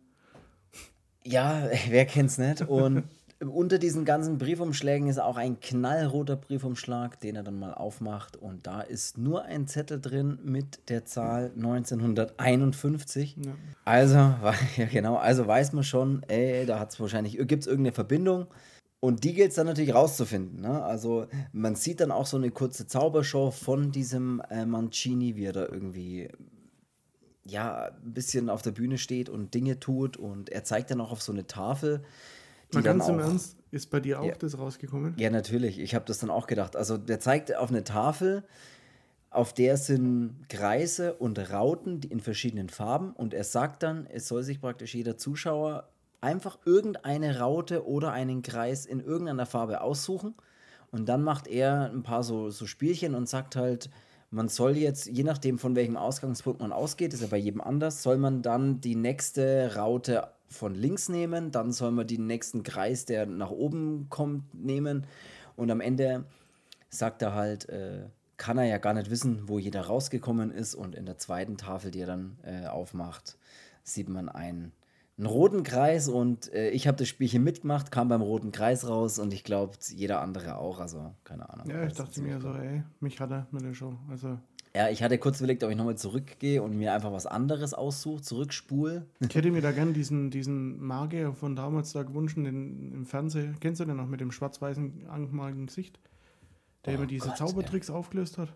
Ja, 1.25 1.69
wer 1.89 2.07
kennt's 2.07 2.39
nicht? 2.39 2.69
Und 2.69 3.03
unter 3.41 3.79
diesen 3.79 4.05
ganzen 4.05 4.39
Briefumschlägen 4.39 5.09
ist 5.09 5.19
auch 5.19 5.37
ein 5.37 5.61
knallroter 5.61 6.37
Briefumschlag, 6.37 7.21
den 7.21 7.37
er 7.37 7.43
dann 7.43 7.59
mal 7.59 7.75
aufmacht. 7.75 8.37
Und 8.37 8.67
da 8.67 8.81
ist 8.81 9.19
nur 9.19 9.45
ein 9.45 9.67
Zettel 9.67 10.01
drin 10.01 10.39
mit 10.43 10.89
der 10.89 11.05
Zahl 11.05 11.51
1951. 11.57 13.37
Ja. 13.37 13.53
Also, 13.85 14.15
ja 14.77 14.87
genau, 14.91 15.17
also 15.17 15.47
weiß 15.47 15.73
man 15.73 15.85
schon, 15.85 16.23
ey, 16.29 16.65
da 16.67 16.79
hat 16.79 16.93
es 16.93 17.01
wahrscheinlich, 17.01 17.37
gibt 17.47 17.63
es 17.63 17.67
irgendeine 17.67 17.93
Verbindung. 17.93 18.47
Und 19.01 19.25
die 19.25 19.35
gilt 19.35 19.51
es 19.51 19.57
dann 19.57 19.67
natürlich 19.67 19.95
rauszufinden. 19.95 20.63
Ne? 20.63 20.83
Also 20.83 21.27
man 21.53 21.75
sieht 21.75 22.01
dann 22.01 22.11
auch 22.11 22.25
so 22.25 22.39
eine 22.39 22.51
kurze 22.51 22.87
Zaubershow 22.87 23.51
von 23.51 23.93
diesem 23.93 24.41
äh, 24.49 24.65
Mancini, 24.65 25.37
wie 25.37 25.45
er 25.45 25.53
da 25.53 25.67
irgendwie 25.67 26.31
ja, 27.45 27.91
ein 28.03 28.15
bisschen 28.15 28.49
auf 28.49 28.63
der 28.63 28.71
Bühne 28.71 28.97
steht 28.97 29.29
und 29.29 29.53
Dinge 29.53 29.79
tut. 29.79 30.17
Und 30.17 30.49
er 30.49 30.65
zeigt 30.65 30.91
dann 30.91 31.03
auch 31.03 31.13
auf 31.13 31.21
so 31.21 31.33
eine 31.33 31.47
Tafel 31.47 32.03
Mal 32.75 32.83
ganz 32.83 33.09
im 33.09 33.19
Ernst, 33.19 33.57
ist 33.71 33.91
bei 33.91 34.01
dir 34.01 34.21
auch 34.21 34.25
ja, 34.25 34.35
das 34.35 34.59
rausgekommen? 34.59 35.15
Ja, 35.17 35.31
natürlich. 35.31 35.79
Ich 35.79 35.95
habe 35.95 36.05
das 36.05 36.19
dann 36.19 36.31
auch 36.31 36.47
gedacht. 36.47 36.77
Also 36.77 36.97
der 36.97 37.21
zeigt 37.21 37.55
auf 37.57 37.71
eine 37.71 37.85
Tafel, 37.85 38.45
auf 39.31 39.53
der 39.53 39.77
sind 39.77 40.47
Kreise 40.49 41.15
und 41.15 41.39
Rauten 41.51 42.03
in 42.03 42.21
verschiedenen 42.21 42.69
Farben 42.69 43.13
und 43.13 43.35
er 43.35 43.45
sagt 43.45 43.83
dann, 43.83 44.07
es 44.07 44.29
soll 44.29 44.45
sich 44.45 44.61
praktisch 44.61 44.95
jeder 44.95 45.17
Zuschauer 45.17 45.89
einfach 46.21 46.59
irgendeine 46.65 47.41
Raute 47.41 47.87
oder 47.87 48.13
einen 48.13 48.43
Kreis 48.43 48.87
in 48.87 49.01
irgendeiner 49.01 49.47
Farbe 49.47 49.81
aussuchen 49.81 50.35
und 50.93 51.09
dann 51.09 51.23
macht 51.23 51.49
er 51.49 51.91
ein 51.91 52.05
paar 52.05 52.23
so, 52.23 52.51
so 52.51 52.67
Spielchen 52.67 53.17
und 53.17 53.29
sagt 53.29 53.57
halt, 53.57 53.91
man 54.31 54.49
soll 54.49 54.77
jetzt, 54.77 55.07
je 55.07 55.25
nachdem 55.25 55.59
von 55.59 55.75
welchem 55.75 55.97
Ausgangspunkt 55.97 56.61
man 56.61 56.73
ausgeht, 56.73 57.13
ist 57.13 57.21
ja 57.21 57.27
bei 57.27 57.37
jedem 57.37 57.61
anders, 57.61 58.03
soll 58.03 58.17
man 58.17 58.43
dann 58.43 58.81
die 58.81 58.95
nächste 58.95 59.75
Raute 59.75 60.29
von 60.49 60.75
links 60.75 61.09
nehmen, 61.09 61.51
dann 61.51 61.73
soll 61.73 61.91
man 61.91 62.07
den 62.07 62.27
nächsten 62.27 62.63
Kreis, 62.63 63.05
der 63.05 63.27
nach 63.27 63.51
oben 63.51 64.07
kommt, 64.09 64.55
nehmen. 64.55 65.07
Und 65.57 65.71
am 65.71 65.81
Ende 65.81 66.25
sagt 66.91 67.23
er 67.23 67.35
halt, 67.35 67.69
äh, 67.69 68.07
kann 68.37 68.59
er 68.59 68.65
ja 68.65 68.79
gar 68.79 68.95
nicht 68.95 69.11
wissen, 69.11 69.49
wo 69.49 69.59
jeder 69.59 69.83
rausgekommen 69.83 70.51
ist. 70.51 70.75
Und 70.75 70.95
in 70.95 71.07
der 71.07 71.19
zweiten 71.19 71.57
Tafel, 71.57 71.91
die 71.91 72.01
er 72.01 72.07
dann 72.07 72.39
äh, 72.43 72.67
aufmacht, 72.67 73.37
sieht 73.83 74.09
man 74.09 74.29
einen, 74.29 74.73
einen 75.17 75.27
roten 75.27 75.63
Kreis. 75.63 76.09
Und 76.09 76.53
äh, 76.53 76.71
ich 76.71 76.87
habe 76.87 76.97
das 76.97 77.09
Spielchen 77.09 77.45
mitgemacht, 77.45 77.91
kam 77.91 78.09
beim 78.09 78.23
roten 78.23 78.53
Kreis 78.53 78.89
raus. 78.89 79.19
Und 79.19 79.33
ich 79.33 79.45
glaube, 79.45 79.77
jeder 79.89 80.21
andere 80.21 80.59
auch, 80.59 80.81
also 80.81 81.15
keine 81.25 81.49
Ahnung. 81.49 81.69
Ja, 81.69 81.85
ich 81.85 81.95
dachte 81.95 82.21
mir 82.23 82.41
so, 82.41 82.53
ey, 82.55 82.83
mich 83.01 83.21
hat 83.21 83.31
er 83.31 83.47
mit 83.51 83.63
der 83.63 83.75
Show, 83.75 83.95
also 84.11 84.39
ja, 84.77 84.89
ich 84.89 85.03
hatte 85.03 85.19
kurz 85.19 85.39
überlegt, 85.39 85.63
ob 85.63 85.71
ich 85.71 85.77
nochmal 85.77 85.97
zurückgehe 85.97 86.61
und 86.61 86.77
mir 86.77 86.93
einfach 86.93 87.13
was 87.13 87.27
anderes 87.27 87.75
aussuche, 87.75 88.23
zurückspule. 88.23 89.07
Ich 89.21 89.35
hätte 89.35 89.53
mir 89.53 89.63
da 89.63 89.71
gern 89.71 89.95
diesen, 89.95 90.31
diesen 90.31 90.83
Magier 90.83 91.33
von 91.33 91.55
damals 91.55 91.93
da 91.93 92.03
gewünscht, 92.03 92.37
den 92.37 92.93
im 92.93 93.07
Fernsehen. 93.07 93.57
Kennst 93.61 93.81
du 93.81 93.85
den 93.85 93.97
noch 93.97 94.09
mit 94.09 94.21
dem 94.21 94.33
schwarz-weißen 94.33 95.07
angemalten 95.09 95.67
Gesicht? 95.67 96.01
Der 96.85 96.95
oh 96.95 96.97
immer 96.97 97.07
diese 97.07 97.29
Gott, 97.29 97.39
Zaubertricks 97.39 97.89
ja. 97.89 97.95
aufgelöst 97.95 98.37
hat? 98.37 98.53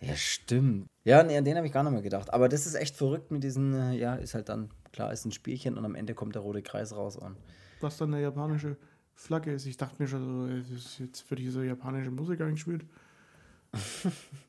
Ja, 0.00 0.14
stimmt. 0.14 0.86
Ja, 1.02 1.24
nee, 1.24 1.36
an 1.36 1.44
den 1.44 1.56
habe 1.56 1.66
ich 1.66 1.72
gar 1.72 1.82
nicht 1.82 1.92
mehr 1.92 2.02
gedacht. 2.02 2.32
Aber 2.32 2.48
das 2.48 2.66
ist 2.66 2.74
echt 2.74 2.94
verrückt 2.94 3.32
mit 3.32 3.42
diesen, 3.42 3.74
äh, 3.74 3.94
ja, 3.94 4.14
ist 4.14 4.34
halt 4.34 4.48
dann, 4.48 4.70
klar, 4.92 5.12
ist 5.12 5.24
ein 5.24 5.32
Spielchen 5.32 5.76
und 5.76 5.84
am 5.84 5.96
Ende 5.96 6.14
kommt 6.14 6.36
der 6.36 6.42
rote 6.42 6.62
Kreis 6.62 6.94
raus. 6.94 7.16
Und 7.16 7.36
Was 7.80 7.96
dann 7.96 8.14
eine 8.14 8.22
japanische 8.22 8.76
Flagge 9.14 9.52
ist. 9.52 9.66
Ich 9.66 9.76
dachte 9.76 10.00
mir 10.00 10.08
schon 10.08 10.24
so, 10.24 10.54
es 10.54 10.70
ist 10.70 10.98
jetzt 11.00 11.22
für 11.22 11.34
diese 11.34 11.64
japanische 11.64 12.12
Musik 12.12 12.40
eingespielt. 12.42 12.84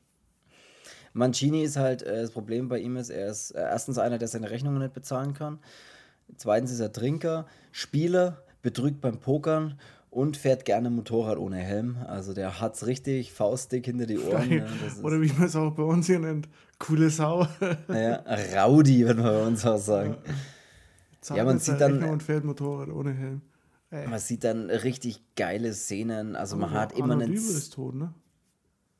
Mancini 1.18 1.64
ist 1.64 1.76
halt, 1.76 2.02
äh, 2.02 2.22
das 2.22 2.30
Problem 2.30 2.68
bei 2.68 2.78
ihm 2.78 2.96
ist, 2.96 3.10
er 3.10 3.28
ist 3.28 3.50
äh, 3.50 3.60
erstens 3.60 3.98
einer, 3.98 4.18
der 4.18 4.28
seine 4.28 4.50
Rechnungen 4.50 4.80
nicht 4.80 4.94
bezahlen 4.94 5.34
kann. 5.34 5.58
Zweitens 6.36 6.70
ist 6.70 6.80
er 6.80 6.92
Trinker, 6.92 7.46
Spieler, 7.72 8.42
betrügt 8.62 9.00
beim 9.00 9.18
Pokern 9.18 9.78
und 10.10 10.36
fährt 10.36 10.64
gerne 10.64 10.90
Motorrad 10.90 11.38
ohne 11.38 11.56
Helm. 11.56 11.98
Also 12.06 12.34
der 12.34 12.60
hat's 12.60 12.86
richtig 12.86 13.32
faustdick 13.32 13.86
hinter 13.86 14.06
die 14.06 14.18
Ohren. 14.18 14.48
Ne? 14.48 14.66
Oder 15.02 15.20
wie 15.20 15.32
man 15.32 15.44
es 15.44 15.56
auch 15.56 15.72
bei 15.72 15.82
uns 15.82 16.06
hier 16.06 16.20
nennt, 16.20 16.48
coole 16.78 17.10
Sau. 17.10 17.46
ja, 17.88 18.22
Raudi, 18.54 19.06
würde 19.06 19.22
man 19.22 19.32
bei 19.32 19.46
uns 19.46 19.66
auch 19.66 19.78
sagen. 19.78 20.16
Ja, 21.28 21.36
ja 21.36 21.44
man 21.44 21.58
sieht 21.58 21.80
dann 21.80 22.02
und 22.04 22.22
fährt 22.22 22.44
Motorrad 22.44 22.90
ohne 22.90 23.12
Helm. 23.12 23.42
Ey. 23.90 24.06
Man 24.06 24.18
sieht 24.18 24.44
dann 24.44 24.70
richtig 24.70 25.22
geile 25.34 25.72
Szenen. 25.72 26.36
Also 26.36 26.56
Aber 26.56 26.66
man 26.66 26.74
hat 26.74 26.92
immer 26.92 27.14
einen. 27.14 27.32
Dübel 27.32 27.38
ist 27.38 27.72
tot, 27.72 27.94
ne? 27.94 28.12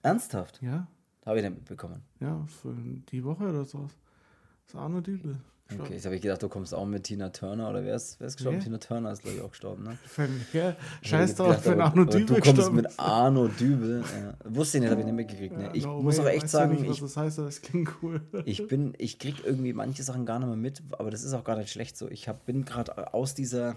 Ernsthaft? 0.03 0.61
Ja. 0.63 0.89
Habe 1.29 1.41
ich 1.41 1.45
den 1.45 1.53
mitbekommen. 1.53 2.01
Ja, 2.21 2.43
für 2.63 2.75
die 3.13 3.23
Woche 3.23 3.45
oder 3.45 3.63
so. 3.63 3.83
Das 3.83 4.75
ist 4.75 4.75
Arno 4.77 5.03
Dübel. 5.03 5.37
Okay, 5.79 5.93
jetzt 5.93 6.07
habe 6.07 6.17
ich 6.17 6.23
gedacht, 6.23 6.43
du 6.43 6.49
kommst 6.49 6.73
auch 6.73 6.87
mit 6.87 7.05
Tina 7.05 7.29
Turner 7.29 7.69
oder 7.69 7.85
wer 7.85 7.97
ist, 7.97 8.19
wer 8.19 8.29
ist 8.29 8.37
gestorben? 8.37 8.57
Nee. 8.57 8.65
Tina 8.65 8.79
Turner 8.79 9.13
ist, 9.13 9.21
glaube 9.21 9.37
ich, 9.37 9.43
auch 9.43 9.51
gestorben, 9.51 9.83
ne? 9.83 9.99
Ja, 10.55 10.75
scheiß 11.03 11.35
drauf, 11.35 11.67
wenn 11.67 11.83
Arno 11.83 12.07
Dübel 12.07 12.25
Du 12.25 12.41
kommst 12.41 12.73
mit 12.73 12.99
Arno 12.99 13.49
Dübel. 13.49 14.03
Ja. 14.03 14.35
Wusste 14.51 14.79
ich 14.79 14.83
nicht, 14.85 14.91
habe 14.91 15.03
ich 15.03 15.07
nicht 15.07 15.17
mitgekriegt. 15.17 15.55
Ne? 15.55 15.65
Ja, 15.65 15.75
ich 15.75 15.85
no 15.85 16.01
muss 16.01 16.17
way, 16.17 16.21
aber 16.23 16.33
echt 16.33 16.49
sagen, 16.49 16.81
nicht, 16.81 17.03
was 17.03 17.13
das 17.13 17.17
heißt, 17.19 17.39
das 17.39 17.61
cool. 18.03 18.23
ich 18.47 18.67
bin, 18.67 18.95
ich 18.97 19.19
krieg 19.19 19.45
irgendwie 19.45 19.75
manche 19.75 20.03
Sachen 20.03 20.25
gar 20.25 20.39
nicht 20.39 20.49
mehr 20.49 20.57
mit, 20.57 20.83
aber 20.93 21.11
das 21.11 21.25
ist 21.25 21.35
auch 21.35 21.45
gar 21.45 21.59
nicht 21.59 21.71
schlecht 21.71 21.99
so. 21.99 22.09
Ich 22.09 22.27
hab, 22.27 22.47
bin 22.47 22.65
gerade 22.65 23.13
aus 23.13 23.35
dieser 23.35 23.77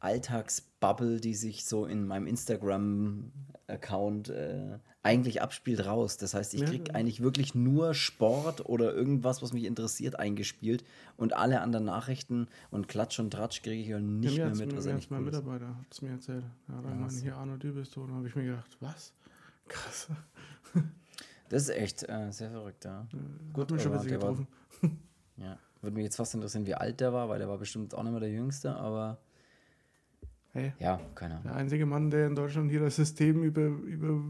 Alltagsbubble, 0.00 1.20
die 1.20 1.34
sich 1.34 1.64
so 1.64 1.86
in 1.86 2.06
meinem 2.06 2.26
Instagram-Account 2.26 4.28
äh, 4.28 4.78
eigentlich 5.02 5.42
abspielt, 5.42 5.86
raus. 5.86 6.18
Das 6.18 6.34
heißt, 6.34 6.54
ich 6.54 6.64
kriege 6.64 6.84
ja. 6.88 6.94
eigentlich 6.94 7.22
wirklich 7.22 7.54
nur 7.54 7.94
Sport 7.94 8.66
oder 8.66 8.94
irgendwas, 8.94 9.42
was 9.42 9.52
mich 9.52 9.64
interessiert, 9.64 10.18
eingespielt. 10.18 10.84
Und 11.16 11.34
alle 11.34 11.60
anderen 11.60 11.86
Nachrichten 11.86 12.48
und 12.70 12.88
Klatsch 12.88 13.18
und 13.18 13.30
Tratsch 13.30 13.62
kriege 13.62 13.80
ich 13.80 13.88
ja 13.88 14.00
nicht 14.00 14.36
ja, 14.36 14.46
mehr 14.46 14.56
mit. 14.56 14.76
Was 14.76 14.84
mir, 14.84 14.92
eigentlich 14.92 15.10
mein 15.10 15.24
Mitarbeiter 15.24 15.68
hat 15.68 15.86
es 15.90 16.02
mir 16.02 16.10
erzählt. 16.10 16.44
Ja, 16.68 16.82
da 16.82 16.90
ja, 16.90 17.08
hier 17.22 17.36
Arno 17.36 17.56
Dübel 17.56 17.82
ist 17.82 17.94
tot. 17.94 18.08
Und 18.08 18.16
habe 18.16 18.28
ich 18.28 18.36
mir 18.36 18.44
gedacht, 18.44 18.76
was? 18.80 19.12
Krass. 19.68 20.08
Das 21.48 21.62
ist 21.62 21.70
echt 21.70 22.08
äh, 22.08 22.30
sehr 22.30 22.50
verrückt, 22.50 22.84
ja. 22.84 23.06
Gut, 23.52 23.70
mich 23.70 23.82
schon 23.82 23.92
war- 23.92 24.04
getroffen. 24.04 24.46
Ja. 25.40 25.56
Würde 25.80 25.94
mich 25.94 26.02
jetzt 26.02 26.16
fast 26.16 26.34
interessieren, 26.34 26.66
wie 26.66 26.74
alt 26.74 26.98
der 26.98 27.12
war, 27.12 27.28
weil 27.28 27.38
der 27.38 27.48
war 27.48 27.58
bestimmt 27.58 27.94
auch 27.94 28.02
nicht 28.02 28.10
mehr 28.10 28.18
der 28.18 28.32
Jüngste, 28.32 28.74
aber 28.74 29.18
Hey, 30.52 30.72
ja, 30.78 31.00
keine 31.14 31.34
Ahnung. 31.34 31.44
der 31.44 31.56
einzige 31.56 31.86
Mann, 31.86 32.10
der 32.10 32.26
in 32.26 32.34
Deutschland 32.34 32.70
hier 32.70 32.80
das 32.80 32.96
System 32.96 33.42
über, 33.42 33.66
über, 33.66 34.22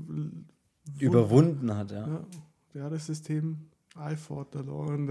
Überwunden 0.98 1.74
hat, 1.76 1.90
ja. 1.90 2.06
Ja, 2.06 2.24
der 2.74 2.84
hat 2.84 2.92
das 2.92 3.06
System. 3.06 3.68
I 3.96 4.16
fought 4.16 4.48
the 4.52 4.60
law 4.60 4.88
and 4.90 5.08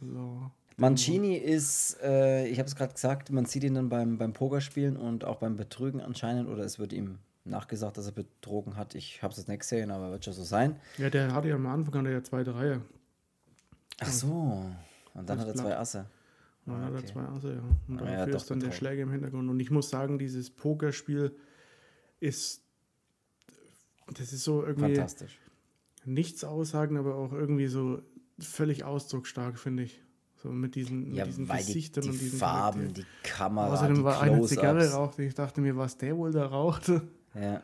the 0.00 0.06
law. 0.06 0.50
Mancini 0.76 1.34
ist, 1.34 1.98
äh, 2.02 2.46
ich 2.46 2.58
habe 2.58 2.66
es 2.66 2.74
gerade 2.74 2.94
gesagt, 2.94 3.30
man 3.30 3.44
sieht 3.44 3.64
ihn 3.64 3.74
dann 3.74 3.90
beim, 3.90 4.16
beim 4.16 4.32
Pokerspielen 4.32 4.96
und 4.96 5.24
auch 5.24 5.36
beim 5.36 5.56
Betrügen 5.56 6.00
anscheinend, 6.00 6.48
oder 6.48 6.64
es 6.64 6.78
wird 6.78 6.94
ihm 6.94 7.18
nachgesagt, 7.44 7.98
dass 7.98 8.06
er 8.06 8.12
betrogen 8.12 8.76
hat. 8.76 8.94
Ich 8.94 9.22
habe 9.22 9.32
es 9.32 9.36
jetzt 9.36 9.48
nicht 9.48 9.60
gesehen, 9.60 9.90
aber 9.90 10.10
wird 10.10 10.24
schon 10.24 10.32
so 10.32 10.42
sein. 10.42 10.76
Ja, 10.96 11.10
der 11.10 11.34
hatte 11.34 11.48
ja 11.48 11.56
am 11.56 11.66
Anfang 11.66 11.94
hatte 11.94 12.08
er 12.08 12.14
ja 12.14 12.22
zweite 12.22 12.54
Reihe. 12.54 12.80
Ach 14.00 14.08
so. 14.10 14.26
Und 15.12 15.28
dann 15.28 15.38
Das 15.38 15.40
hat 15.40 15.48
er 15.48 15.54
zwei. 15.54 15.76
Asse. 15.76 16.06
Ah, 16.74 16.84
hat 16.84 16.92
er 16.92 16.98
okay. 16.98 17.06
zwei 17.12 17.22
Asse, 17.22 17.54
ja. 17.54 17.62
Und 17.88 18.00
Ah, 18.02 18.04
ja, 18.10 18.16
dafür 18.18 18.32
doch 18.32 18.40
ist 18.40 18.50
dann 18.50 18.60
der. 18.60 18.72
Schläger 18.72 19.02
im 19.02 19.10
Hintergrund. 19.10 19.48
Und 19.50 19.60
ich 19.60 19.70
muss 19.70 19.90
sagen, 19.90 20.18
dieses 20.18 20.50
Pokerspiel 20.50 21.34
ist. 22.20 22.62
Das 24.12 24.32
ist 24.32 24.44
so 24.44 24.64
irgendwie 24.64 24.94
Fantastisch. 24.96 25.38
nichts 26.04 26.42
aussagen, 26.44 26.96
aber 26.96 27.14
auch 27.14 27.32
irgendwie 27.32 27.68
so 27.68 28.02
völlig 28.38 28.84
ausdrucksstark, 28.84 29.58
finde 29.58 29.84
ich. 29.84 30.00
So 30.42 30.48
mit 30.48 30.74
diesen, 30.74 31.14
Ja, 31.14 31.24
mit 31.24 31.32
diesen 31.34 31.48
weil 31.48 31.58
die, 31.60 31.66
Gesichtern 31.66 32.02
die 32.04 32.08
und 32.10 32.20
diesen 32.20 32.38
Farben, 32.38 32.94
die 32.94 33.04
Kamera, 33.22 33.72
Außerdem 33.74 33.96
die 33.96 34.04
war 34.04 34.20
eine 34.20 34.42
Zigarre 34.46 34.90
rauchte. 34.92 35.22
Ich 35.22 35.34
dachte 35.34 35.60
mir, 35.60 35.76
was 35.76 35.98
der 35.98 36.16
wohl 36.16 36.32
da 36.32 36.46
rauchte. 36.46 37.02
Ja. 37.34 37.62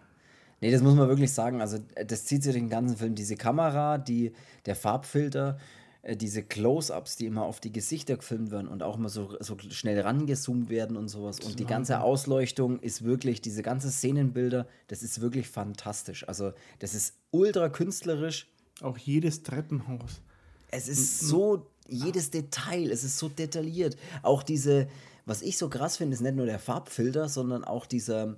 Nee, 0.60 0.70
das 0.70 0.82
muss 0.82 0.94
man 0.94 1.08
wirklich 1.08 1.32
sagen. 1.32 1.60
Also, 1.60 1.78
das 2.06 2.24
zieht 2.26 2.42
sich 2.42 2.54
den 2.54 2.68
ganzen 2.68 2.96
Film. 2.96 3.14
Diese 3.14 3.36
Kamera, 3.36 3.98
die, 3.98 4.32
der 4.66 4.76
Farbfilter, 4.76 5.58
äh, 6.06 6.16
diese 6.16 6.44
Close-Ups, 6.44 7.16
die 7.16 7.26
immer 7.26 7.42
auf 7.42 7.58
die 7.58 7.72
Gesichter 7.72 8.16
gefilmt 8.16 8.52
werden 8.52 8.68
und 8.68 8.84
auch 8.84 8.96
immer 8.96 9.08
so, 9.08 9.36
so 9.40 9.56
schnell 9.58 10.00
rangezoomt 10.00 10.70
werden 10.70 10.96
und 10.96 11.08
sowas. 11.08 11.40
Und 11.40 11.58
die 11.58 11.66
ganze 11.66 12.00
Ausleuchtung 12.00 12.78
ist 12.78 13.02
wirklich, 13.02 13.40
diese 13.40 13.62
ganzen 13.64 13.90
Szenenbilder, 13.90 14.68
das 14.86 15.02
ist 15.02 15.20
wirklich 15.20 15.48
fantastisch. 15.48 16.26
Also, 16.28 16.52
das 16.78 16.94
ist 16.94 17.16
ultra 17.32 17.68
künstlerisch. 17.68 18.48
Auch 18.82 18.98
jedes 18.98 19.42
Treppenhaus. 19.42 20.20
Es 20.70 20.86
ist 20.86 21.20
so, 21.20 21.66
jedes 21.88 22.30
Detail, 22.30 22.92
es 22.92 23.02
ist 23.02 23.18
so 23.18 23.28
detailliert. 23.28 23.96
Auch 24.22 24.44
diese, 24.44 24.86
was 25.24 25.42
ich 25.42 25.58
so 25.58 25.68
krass 25.68 25.96
finde, 25.96 26.14
ist 26.14 26.20
nicht 26.20 26.36
nur 26.36 26.46
der 26.46 26.60
Farbfilter, 26.60 27.28
sondern 27.28 27.64
auch 27.64 27.84
dieser, 27.84 28.36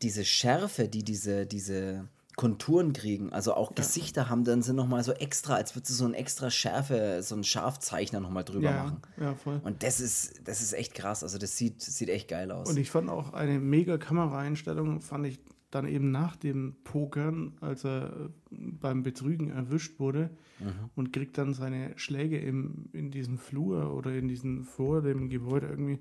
diese 0.00 0.24
Schärfe, 0.24 0.88
die 0.88 1.02
diese, 1.02 1.44
diese 1.44 2.08
Konturen 2.36 2.92
kriegen. 2.92 3.32
Also 3.32 3.54
auch 3.54 3.74
Gesichter 3.74 4.28
haben 4.28 4.44
dann 4.44 4.62
sind 4.62 4.76
nochmal 4.76 5.04
so 5.04 5.12
extra, 5.12 5.54
als 5.54 5.74
würdest 5.76 5.90
du 5.90 5.94
so 5.94 6.04
ein 6.04 6.14
extra 6.14 6.50
Schärfe, 6.50 7.20
so 7.22 7.34
ein 7.36 7.44
Scharfzeichner 7.44 8.20
nochmal 8.20 8.44
drüber 8.44 8.70
Ja, 8.70 8.84
machen. 8.84 8.96
ja, 9.20 9.34
voll. 9.34 9.60
Und 9.64 9.82
das 9.82 10.00
ist, 10.00 10.40
das 10.48 10.60
ist 10.60 10.72
echt 10.72 10.94
krass. 10.94 11.22
Also 11.22 11.38
das 11.38 11.56
sieht, 11.56 11.80
sieht 11.82 12.08
echt 12.08 12.28
geil 12.28 12.50
aus. 12.50 12.68
Und 12.68 12.76
ich 12.78 12.90
fand 12.90 13.08
auch 13.08 13.32
eine 13.32 13.58
mega 13.60 13.98
Kameraeinstellung, 13.98 15.00
fand 15.00 15.26
ich 15.26 15.38
dann 15.70 15.86
eben 15.88 16.10
nach 16.12 16.36
dem 16.36 16.76
Pokern, 16.84 17.54
als 17.60 17.84
er 17.84 18.04
äh, 18.06 18.28
beim 18.50 19.02
Betrügen 19.02 19.50
erwischt 19.50 19.98
wurde 19.98 20.30
Mhm. 20.60 20.90
und 20.94 21.12
kriegt 21.12 21.36
dann 21.36 21.52
seine 21.52 21.98
Schläge 21.98 22.38
im, 22.38 22.88
in 22.92 23.10
diesem 23.10 23.38
Flur 23.38 23.92
oder 23.92 24.14
in 24.14 24.28
diesem 24.28 24.62
vor 24.62 25.02
dem 25.02 25.28
Gebäude 25.28 25.66
irgendwie. 25.66 25.98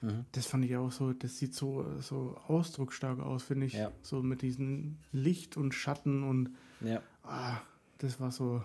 Mhm. 0.00 0.26
Das 0.32 0.46
fand 0.46 0.64
ich 0.64 0.76
auch 0.76 0.92
so, 0.92 1.12
das 1.12 1.38
sieht 1.38 1.54
so, 1.54 1.84
so 2.00 2.36
ausdrucksstark 2.46 3.18
aus, 3.20 3.42
finde 3.42 3.66
ich. 3.66 3.72
Ja. 3.74 3.92
So 4.02 4.22
mit 4.22 4.42
diesem 4.42 4.98
Licht 5.12 5.56
und 5.56 5.74
Schatten 5.74 6.22
und 6.22 6.50
ja. 6.80 7.02
ah, 7.24 7.58
das 7.98 8.20
war 8.20 8.30
so. 8.30 8.62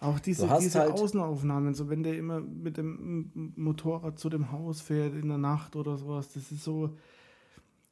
Auch 0.00 0.18
diese, 0.18 0.48
diese 0.60 0.80
halt- 0.80 0.92
Außenaufnahmen, 0.92 1.74
so 1.74 1.88
wenn 1.88 2.02
der 2.02 2.16
immer 2.18 2.40
mit 2.40 2.76
dem 2.76 3.52
Motorrad 3.54 4.18
zu 4.18 4.28
dem 4.28 4.50
Haus 4.50 4.80
fährt 4.80 5.14
in 5.14 5.28
der 5.28 5.38
Nacht 5.38 5.76
oder 5.76 5.96
sowas, 5.96 6.32
das 6.32 6.50
ist 6.50 6.64
so, 6.64 6.96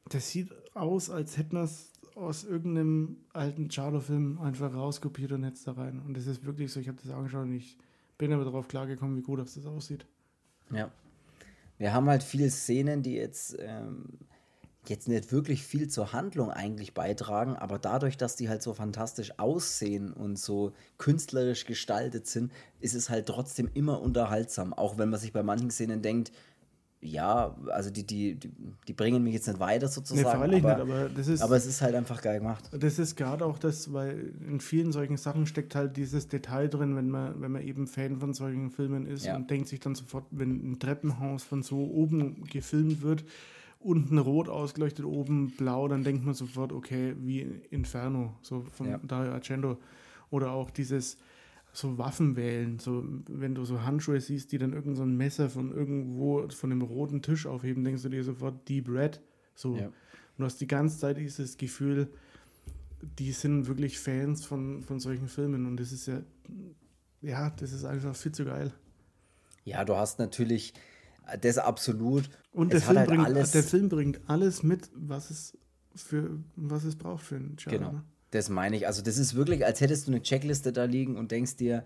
das 0.09 0.29
sieht 0.29 0.51
aus, 0.73 1.09
als 1.09 1.37
hätten 1.37 1.55
wir 1.55 1.63
es 1.63 1.93
aus 2.15 2.43
irgendeinem 2.43 3.17
alten 3.31 3.69
Charter-Film 3.69 4.39
einfach 4.39 4.73
rauskopiert 4.73 5.31
und 5.31 5.45
jetzt 5.45 5.65
da 5.67 5.71
rein. 5.71 6.01
Und 6.05 6.17
das 6.17 6.27
ist 6.27 6.43
wirklich 6.45 6.73
so, 6.73 6.81
ich 6.81 6.89
habe 6.89 6.97
das 7.01 7.11
angeschaut 7.11 7.43
und 7.43 7.53
ich 7.53 7.77
bin 8.17 8.33
aber 8.33 8.43
darauf 8.43 8.67
klargekommen, 8.67 9.15
wie 9.15 9.21
gut 9.21 9.39
das 9.39 9.65
aussieht. 9.65 10.05
Ja. 10.69 10.91
Wir 11.81 11.93
haben 11.93 12.07
halt 12.07 12.21
viele 12.21 12.51
Szenen, 12.51 13.01
die 13.01 13.15
jetzt, 13.15 13.57
ähm, 13.59 14.05
jetzt 14.87 15.07
nicht 15.07 15.31
wirklich 15.31 15.63
viel 15.63 15.87
zur 15.87 16.13
Handlung 16.13 16.51
eigentlich 16.51 16.93
beitragen, 16.93 17.55
aber 17.55 17.79
dadurch, 17.79 18.17
dass 18.17 18.35
die 18.35 18.49
halt 18.49 18.61
so 18.61 18.75
fantastisch 18.75 19.39
aussehen 19.39 20.13
und 20.13 20.37
so 20.37 20.73
künstlerisch 20.99 21.65
gestaltet 21.65 22.27
sind, 22.27 22.51
ist 22.81 22.93
es 22.93 23.09
halt 23.09 23.25
trotzdem 23.25 23.67
immer 23.73 23.99
unterhaltsam. 23.99 24.73
Auch 24.73 24.99
wenn 24.99 25.09
man 25.09 25.19
sich 25.19 25.33
bei 25.33 25.41
manchen 25.41 25.71
Szenen 25.71 26.03
denkt, 26.03 26.31
ja, 27.03 27.55
also 27.69 27.89
die, 27.89 28.05
die, 28.05 28.35
die, 28.35 28.51
die 28.87 28.93
bringen 28.93 29.23
mich 29.23 29.33
jetzt 29.33 29.47
nicht 29.47 29.59
weiter 29.59 29.87
Nee, 29.87 29.91
sozusagen. 29.91 30.39
freilich 30.39 30.63
aber, 30.63 30.83
nicht, 30.85 30.93
aber 30.93 31.09
das 31.09 31.27
ist, 31.27 31.41
aber 31.41 31.55
es 31.55 31.65
ist 31.65 31.81
halt 31.81 31.95
einfach 31.95 32.21
geil 32.21 32.39
gemacht. 32.39 32.69
Das 32.79 32.99
ist 32.99 33.15
gerade 33.15 33.43
auch 33.45 33.57
das, 33.57 33.91
weil 33.91 34.33
in 34.47 34.59
vielen 34.59 34.91
solchen 34.91 35.17
Sachen 35.17 35.47
steckt 35.47 35.73
halt 35.73 35.97
dieses 35.97 36.27
Detail 36.27 36.67
drin, 36.69 36.95
wenn 36.95 37.09
man, 37.09 37.41
wenn 37.41 37.51
man 37.51 37.63
eben 37.63 37.87
Fan 37.87 38.17
von 38.17 38.33
solchen 38.33 38.69
Filmen 38.69 39.07
ist 39.07 39.25
Ja. 39.25 39.35
und 39.35 39.49
denkt 39.49 39.67
sich 39.67 39.79
dann 39.79 39.95
sofort, 39.95 40.25
wenn 40.31 40.73
ein 40.73 40.79
Treppenhaus 40.79 41.41
von 41.43 41.63
so 41.63 41.77
oben 41.77 42.43
gefilmt 42.45 43.01
wird, 43.01 43.23
unten 43.79 44.19
rot 44.19 44.47
ausgeleuchtet, 44.47 45.03
oben 45.05 45.49
blau, 45.57 45.87
dann 45.87 46.03
denkt 46.03 46.23
man 46.23 46.35
sofort, 46.35 46.71
okay, 46.71 47.15
wie 47.19 47.41
Inferno, 47.71 48.35
so 48.43 48.61
von 48.71 48.87
Ja. 48.89 48.99
Dario 49.01 49.31
Argento. 49.31 49.77
Oder 50.29 50.51
auch 50.51 50.69
dieses 50.69 51.17
so 51.73 51.97
Waffen 51.97 52.35
wählen, 52.35 52.79
so 52.79 53.03
wenn 53.27 53.55
du 53.55 53.63
so 53.65 53.83
Handschuhe 53.83 54.19
siehst, 54.19 54.51
die 54.51 54.57
dann 54.57 54.73
irgend 54.73 54.97
so 54.97 55.03
ein 55.03 55.15
Messer 55.15 55.49
von 55.49 55.71
irgendwo 55.71 56.47
von 56.49 56.69
dem 56.69 56.81
roten 56.81 57.21
Tisch 57.21 57.45
aufheben, 57.45 57.83
denkst 57.83 58.03
du 58.03 58.09
dir 58.09 58.23
sofort 58.23 58.67
Deep 58.67 58.89
Red. 58.89 59.21
So. 59.55 59.75
Ja. 59.77 59.85
Und 59.87 59.93
du 60.37 60.45
hast 60.45 60.59
die 60.59 60.67
ganze 60.67 60.97
Zeit 60.97 61.17
dieses 61.17 61.57
Gefühl, 61.57 62.09
die 63.19 63.31
sind 63.31 63.67
wirklich 63.67 63.99
Fans 63.99 64.45
von, 64.45 64.83
von 64.83 64.99
solchen 64.99 65.27
Filmen 65.27 65.65
und 65.65 65.77
das 65.79 65.91
ist 65.91 66.07
ja, 66.07 66.21
ja, 67.21 67.49
das 67.51 67.71
ist 67.71 67.85
einfach 67.85 68.15
viel 68.15 68.31
zu 68.31 68.45
geil. 68.45 68.71
Ja, 69.63 69.85
du 69.85 69.95
hast 69.95 70.19
natürlich 70.19 70.73
äh, 71.27 71.37
das 71.37 71.57
absolut. 71.57 72.29
Und 72.51 72.73
der 72.73 72.81
Film, 72.81 72.97
halt 72.97 73.09
bringt, 73.09 73.25
alles- 73.25 73.51
der 73.51 73.63
Film 73.63 73.89
bringt 73.89 74.19
alles 74.27 74.63
mit, 74.63 74.89
was 74.95 75.29
es 75.29 75.57
für 75.95 76.39
was 76.55 76.83
es 76.83 76.95
braucht 76.95 77.23
für 77.23 77.35
einen 77.35 77.55
Genre. 77.57 77.77
Genau. 77.77 78.01
Das 78.31 78.49
meine 78.49 78.75
ich. 78.75 78.87
Also, 78.87 79.01
das 79.01 79.17
ist 79.17 79.35
wirklich, 79.35 79.65
als 79.65 79.81
hättest 79.81 80.07
du 80.07 80.11
eine 80.11 80.21
Checkliste 80.21 80.73
da 80.73 80.85
liegen 80.85 81.17
und 81.17 81.31
denkst 81.31 81.57
dir, 81.57 81.83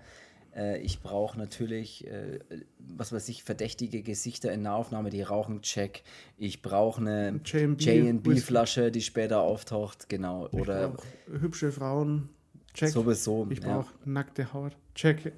äh, 0.56 0.80
ich 0.80 1.02
brauche 1.02 1.38
natürlich, 1.38 2.08
äh, 2.08 2.40
was 2.80 3.12
weiß 3.12 3.28
ich, 3.30 3.44
verdächtige 3.44 4.02
Gesichter 4.02 4.52
in 4.52 4.62
Nahaufnahme, 4.62 5.10
die 5.10 5.22
rauchen, 5.22 5.62
check. 5.62 6.04
Ich 6.38 6.62
brauche 6.62 7.02
eine 7.02 7.42
J&B 7.44 7.84
J&B-Flasche, 7.84 8.92
die 8.92 9.02
später 9.02 9.42
auftaucht, 9.42 10.08
genau. 10.08 10.48
Ich 10.48 10.54
Oder 10.54 10.96
hübsche 11.28 11.72
Frauen, 11.72 12.30
check. 12.74 12.90
sowieso. 12.90 13.48
Ich 13.50 13.60
ja. 13.60 13.80
brauche 13.80 13.94
nackte 14.06 14.54
Haut, 14.54 14.78
check. 14.96 15.34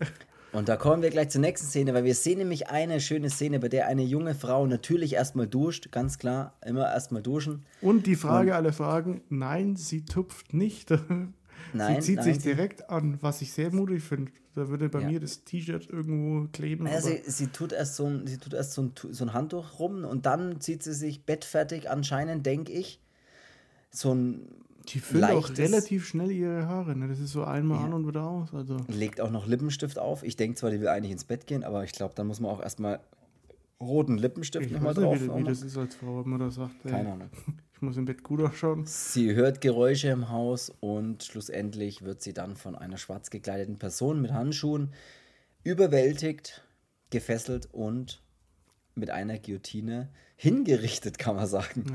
Und 0.57 0.69
da 0.69 0.75
kommen 0.75 1.03
wir 1.03 1.11
gleich 1.11 1.29
zur 1.29 1.41
nächsten 1.41 1.67
Szene, 1.67 1.93
weil 1.93 2.03
wir 2.03 2.15
sehen 2.15 2.39
nämlich 2.39 2.67
eine 2.69 2.99
schöne 2.99 3.29
Szene, 3.29 3.59
bei 3.59 3.69
der 3.69 3.85
eine 3.85 4.01
junge 4.01 4.33
Frau 4.33 4.65
natürlich 4.65 5.13
erstmal 5.13 5.45
duscht, 5.45 5.91
ganz 5.91 6.17
klar, 6.17 6.57
immer 6.65 6.91
erstmal 6.91 7.21
duschen. 7.21 7.63
Und 7.79 8.07
die 8.07 8.15
Frage 8.15 8.55
aller 8.55 8.73
Fragen, 8.73 9.21
nein, 9.29 9.75
sie 9.75 10.03
tupft 10.03 10.55
nicht. 10.55 10.89
Nein, 11.73 12.01
sie 12.01 12.07
zieht 12.07 12.15
nein, 12.15 12.25
sich 12.25 12.39
direkt 12.39 12.89
an, 12.89 13.17
was 13.21 13.41
ich 13.41 13.51
sehr 13.51 13.71
mutig 13.71 14.01
finde. 14.01 14.31
Da 14.55 14.69
würde 14.69 14.89
bei 14.89 15.01
Ja. 15.01 15.09
mir 15.09 15.19
das 15.19 15.43
T-Shirt 15.43 15.89
irgendwo 15.89 16.47
kleben. 16.47 16.87
Ja, 16.87 17.01
sie, 17.01 17.21
sie 17.25 17.47
tut 17.47 17.73
erst, 17.73 17.95
so 17.95 18.05
ein, 18.05 18.25
sie 18.25 18.37
tut 18.37 18.53
erst 18.53 18.73
so, 18.73 18.83
ein, 18.83 18.93
so 19.11 19.25
ein 19.25 19.33
Handtuch 19.33 19.77
rum 19.77 20.05
und 20.05 20.25
dann 20.25 20.61
zieht 20.61 20.81
sie 20.81 20.93
sich 20.93 21.25
bettfertig 21.25 21.89
anscheinend, 21.89 22.45
denke 22.45 22.71
ich. 22.71 22.99
So 23.91 24.13
ein. 24.15 24.47
Die 24.89 24.99
füllen 24.99 25.25
auch 25.25 25.49
relativ 25.57 26.07
schnell 26.07 26.31
ihre 26.31 26.67
Haare. 26.67 26.95
Ne? 26.95 27.07
Das 27.07 27.19
ist 27.19 27.31
so 27.31 27.43
einmal 27.43 27.79
Ja. 27.79 27.85
an 27.85 27.93
und 27.93 28.07
wieder 28.07 28.23
aus. 28.23 28.53
Also 28.53 28.77
Legt 28.87 29.19
auch 29.21 29.31
noch 29.31 29.45
Lippenstift 29.47 29.99
auf. 29.99 30.23
Ich 30.23 30.35
denke 30.37 30.55
zwar, 30.57 30.71
die 30.71 30.79
will 30.79 30.87
eigentlich 30.87 31.11
ins 31.11 31.25
Bett 31.25 31.45
gehen, 31.47 31.63
aber 31.63 31.83
ich 31.83 31.91
glaube, 31.91 32.13
dann 32.15 32.27
muss 32.27 32.39
man 32.39 32.51
auch 32.51 32.61
erstmal 32.61 32.99
roten 33.81 34.17
Lippenstift 34.17 34.65
ich 34.65 34.71
nochmal 34.71 34.91
weiß 34.95 34.97
nicht, 34.97 35.05
drauf. 35.05 35.15
wie, 35.19 35.23
wie 35.23 35.27
machen. 35.27 35.45
das 35.45 35.61
ist 35.61 35.77
als 35.77 35.95
Frau, 35.95 36.23
wenn 36.23 36.29
man 36.31 36.39
da 36.39 36.49
sagt, 36.49 36.73
ey, 36.85 36.91
Keine 36.91 37.11
Ahnung. 37.13 37.29
ich 37.75 37.81
muss 37.81 37.97
im 37.97 38.05
Bett 38.05 38.23
gut 38.23 38.41
ausschauen. 38.41 38.85
Sie 38.85 39.35
hört 39.35 39.61
Geräusche 39.61 40.07
im 40.07 40.29
Haus 40.29 40.71
und 40.79 41.23
schlussendlich 41.23 42.01
wird 42.03 42.21
sie 42.21 42.33
dann 42.33 42.55
von 42.55 42.75
einer 42.75 42.97
schwarz 42.97 43.29
gekleideten 43.29 43.77
Person 43.77 44.21
mit 44.21 44.31
Handschuhen 44.31 44.93
überwältigt, 45.63 46.63
gefesselt 47.09 47.67
und 47.71 48.21
mit 48.95 49.09
einer 49.11 49.37
Guillotine 49.37 50.09
hingerichtet, 50.37 51.17
kann 51.17 51.35
man 51.35 51.47
sagen. 51.47 51.85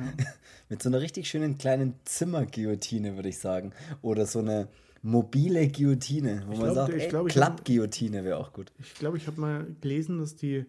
mit 0.68 0.82
so 0.82 0.88
einer 0.88 1.00
richtig 1.00 1.28
schönen 1.28 1.56
kleinen 1.56 1.94
Zimmerguillotine, 2.04 3.16
würde 3.16 3.30
ich 3.30 3.38
sagen. 3.38 3.72
Oder 4.02 4.26
so 4.26 4.40
eine 4.40 4.68
mobile 5.00 5.68
Guillotine, 5.68 6.44
wo 6.46 6.56
man 6.56 6.72
glaub, 6.72 6.74
sagt, 6.74 6.94
ich 6.94 7.04
ey, 7.04 7.08
glaub, 7.08 7.26
ich 7.28 7.32
Klappguillotine 7.32 8.24
wäre 8.24 8.38
auch 8.38 8.52
gut. 8.52 8.72
Ich 8.78 8.94
glaube, 8.94 9.16
ich 9.16 9.26
habe 9.26 9.40
mal 9.40 9.66
gelesen, 9.80 10.18
dass 10.18 10.36
die 10.36 10.66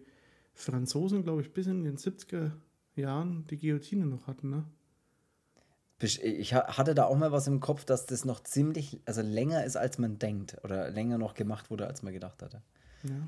Franzosen, 0.54 1.22
glaube 1.22 1.42
ich, 1.42 1.52
bis 1.52 1.66
in 1.66 1.84
den 1.84 1.96
70er 1.96 2.52
Jahren 2.96 3.46
die 3.50 3.58
Guillotine 3.58 4.06
noch 4.06 4.26
hatten. 4.26 4.50
Ne? 4.50 4.64
ich 6.00 6.52
hatte 6.52 6.94
da 6.94 7.04
auch 7.04 7.16
mal 7.16 7.32
was 7.32 7.46
im 7.46 7.60
Kopf, 7.60 7.84
dass 7.84 8.04
das 8.04 8.24
noch 8.24 8.42
ziemlich, 8.42 9.00
also 9.06 9.22
länger 9.22 9.64
ist, 9.64 9.76
als 9.76 9.98
man 9.98 10.18
denkt. 10.18 10.58
Oder 10.62 10.90
länger 10.90 11.18
noch 11.18 11.34
gemacht 11.34 11.70
wurde, 11.70 11.86
als 11.86 12.02
man 12.02 12.12
gedacht 12.12 12.42
hatte. 12.42 12.62
Ja. 13.04 13.26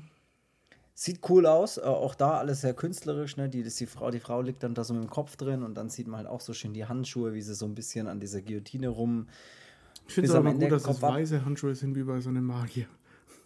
Sieht 0.99 1.19
cool 1.29 1.45
aus, 1.45 1.77
äh, 1.77 1.81
auch 1.81 2.15
da 2.15 2.39
alles 2.39 2.61
sehr 2.61 2.73
künstlerisch, 2.73 3.37
ne? 3.37 3.47
Die, 3.47 3.61
die, 3.61 3.85
Frau, 3.85 4.09
die 4.09 4.19
Frau 4.19 4.41
liegt 4.41 4.63
dann 4.63 4.73
da 4.73 4.83
so 4.83 4.95
mit 4.95 5.03
dem 5.03 5.11
Kopf 5.11 5.35
drin 5.35 5.61
und 5.61 5.75
dann 5.75 5.89
sieht 5.91 6.07
man 6.07 6.17
halt 6.17 6.27
auch 6.27 6.41
so 6.41 6.53
schön 6.53 6.73
die 6.73 6.87
Handschuhe, 6.87 7.35
wie 7.35 7.41
sie 7.43 7.53
so 7.53 7.67
ein 7.67 7.75
bisschen 7.75 8.07
an 8.07 8.19
dieser 8.19 8.41
Guillotine 8.41 8.87
rum. 8.87 9.27
Ich 10.07 10.15
finde 10.15 10.31
es 10.31 10.35
aber 10.35 10.51
gut, 10.53 10.71
dass 10.71 10.87
es 10.87 10.99
weiße 10.99 11.45
Handschuhe 11.45 11.75
sind 11.75 11.95
wie 11.95 12.01
bei 12.01 12.19
so 12.19 12.29
einem 12.29 12.45
Magier. 12.45 12.87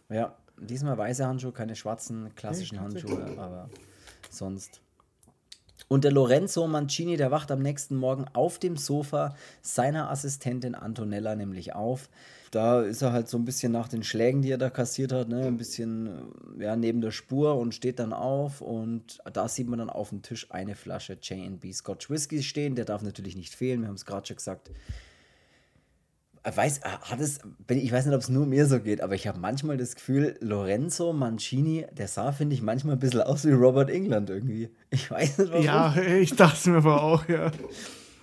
Ja, 0.07 0.37
diesmal 0.61 0.97
weiße 0.97 1.27
Handschuhe, 1.27 1.51
keine 1.51 1.75
schwarzen 1.75 2.33
klassischen 2.35 2.77
hey, 2.77 2.87
Handschuhe, 2.87 3.37
aber 3.37 3.69
sonst. 4.29 4.79
Und 5.89 6.05
der 6.05 6.13
Lorenzo 6.13 6.65
Mancini, 6.67 7.17
der 7.17 7.31
wacht 7.31 7.51
am 7.51 7.59
nächsten 7.59 7.97
Morgen 7.97 8.27
auf 8.31 8.59
dem 8.59 8.77
Sofa 8.77 9.35
seiner 9.61 10.09
Assistentin 10.09 10.73
Antonella 10.73 11.35
nämlich 11.35 11.75
auf. 11.75 12.07
Da 12.51 12.81
ist 12.81 13.01
er 13.01 13.13
halt 13.13 13.29
so 13.29 13.37
ein 13.37 13.45
bisschen 13.45 13.71
nach 13.71 13.87
den 13.87 14.03
Schlägen, 14.03 14.41
die 14.41 14.51
er 14.51 14.57
da 14.57 14.69
kassiert 14.69 15.13
hat, 15.13 15.29
ne, 15.29 15.47
ein 15.47 15.57
bisschen 15.57 16.09
ja, 16.59 16.75
neben 16.75 17.01
der 17.01 17.11
Spur 17.11 17.57
und 17.57 17.73
steht 17.73 17.99
dann 17.99 18.13
auf. 18.13 18.61
Und 18.61 19.19
da 19.31 19.47
sieht 19.47 19.67
man 19.67 19.79
dann 19.79 19.89
auf 19.89 20.09
dem 20.09 20.21
Tisch 20.21 20.51
eine 20.51 20.75
Flasche 20.75 21.17
J&B 21.21 21.71
Scotch 21.71 22.09
Whisky 22.09 22.43
stehen. 22.43 22.75
Der 22.75 22.85
darf 22.85 23.01
natürlich 23.01 23.35
nicht 23.35 23.55
fehlen, 23.55 23.81
wir 23.81 23.87
haben 23.87 23.95
es 23.95 24.05
gerade 24.05 24.27
schon 24.27 24.35
gesagt 24.35 24.69
weiß, 26.43 26.81
hat 26.83 27.19
es, 27.19 27.39
ich 27.69 27.91
weiß 27.91 28.05
nicht, 28.05 28.15
ob 28.15 28.21
es 28.21 28.29
nur 28.29 28.45
mir 28.45 28.65
so 28.65 28.79
geht, 28.79 29.01
aber 29.01 29.13
ich 29.13 29.27
habe 29.27 29.39
manchmal 29.39 29.77
das 29.77 29.95
Gefühl, 29.95 30.37
Lorenzo 30.41 31.13
Mancini, 31.13 31.85
der 31.91 32.07
sah, 32.07 32.31
finde 32.31 32.55
ich, 32.55 32.61
manchmal 32.61 32.95
ein 32.95 32.99
bisschen 32.99 33.21
aus 33.21 33.45
wie 33.45 33.51
Robert 33.51 33.89
England 33.89 34.29
irgendwie. 34.29 34.69
Ich 34.89 35.09
weiß 35.11 35.37
nicht 35.37 35.51
warum. 35.51 35.65
Ja, 35.65 35.95
ich 35.95 36.35
dachte 36.35 36.71
mir 36.71 36.77
aber 36.77 37.03
auch, 37.03 37.27
ja. 37.27 37.51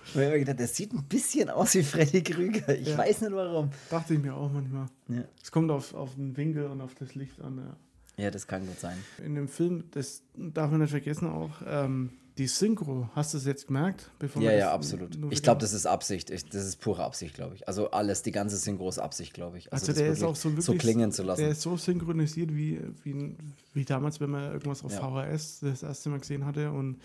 Ich 0.09 0.15
habe 0.15 0.29
mir 0.31 0.39
gedacht, 0.39 0.59
der 0.59 0.67
sieht 0.67 0.93
ein 0.93 1.03
bisschen 1.03 1.49
aus 1.49 1.75
wie 1.75 1.83
Freddy 1.83 2.23
Krüger. 2.23 2.77
Ich 2.77 2.89
ja. 2.89 2.97
weiß 2.97 3.21
nicht 3.21 3.31
warum. 3.31 3.69
Dachte 3.89 4.15
ich 4.15 4.19
mir 4.19 4.35
auch 4.35 4.51
manchmal. 4.51 4.87
Ja. 5.07 5.23
Es 5.41 5.51
kommt 5.51 5.71
auf, 5.71 5.93
auf 5.93 6.15
den 6.15 6.35
Winkel 6.35 6.65
und 6.65 6.81
auf 6.81 6.95
das 6.95 7.15
Licht 7.15 7.41
an, 7.41 7.57
ja. 7.57 8.23
Ja, 8.23 8.31
das 8.31 8.47
kann 8.47 8.65
gut 8.65 8.79
sein. 8.79 8.97
In 9.23 9.35
dem 9.35 9.47
Film, 9.47 9.85
das 9.91 10.23
darf 10.35 10.71
man 10.71 10.81
nicht 10.81 10.89
vergessen 10.89 11.29
auch, 11.29 11.51
ähm, 11.65 12.11
die 12.37 12.47
Synchro, 12.47 13.09
hast 13.15 13.33
du 13.33 13.37
es 13.37 13.45
jetzt 13.45 13.67
gemerkt? 13.67 14.11
ja, 14.39 14.51
ja, 14.51 14.71
absolut. 14.71 15.17
Ich 15.29 15.43
glaube, 15.43 15.59
das 15.59 15.73
ist 15.73 15.85
Absicht. 15.85 16.29
Ich, 16.29 16.45
das 16.45 16.65
ist 16.65 16.77
pure 16.77 17.03
Absicht, 17.03 17.35
glaube 17.35 17.55
ich. 17.55 17.67
Also 17.67 17.91
alles, 17.91 18.21
die 18.23 18.31
ganze 18.31 18.55
Synchro 18.55 18.87
ist 18.87 18.97
Absicht, 18.97 19.33
glaube 19.33 19.57
ich. 19.57 19.71
Also, 19.73 19.87
also 19.87 20.01
der 20.01 20.11
ist 20.11 20.23
auch 20.23 20.37
so 20.37 20.49
wirklich 20.49 20.65
so 20.65 20.73
klingen 20.75 21.11
zu 21.11 21.23
lassen. 21.23 21.41
Der 21.41 21.51
ist 21.51 21.61
so 21.61 21.75
synchronisiert 21.75 22.55
wie, 22.55 22.79
wie, 23.03 23.35
wie 23.73 23.85
damals, 23.85 24.21
wenn 24.21 24.29
man 24.29 24.53
irgendwas 24.53 24.83
auf 24.85 24.93
ja. 24.93 24.99
VHS 24.99 25.59
das 25.59 25.83
erste 25.83 26.09
Mal 26.09 26.19
gesehen 26.19 26.45
hatte 26.45 26.71
und 26.71 27.01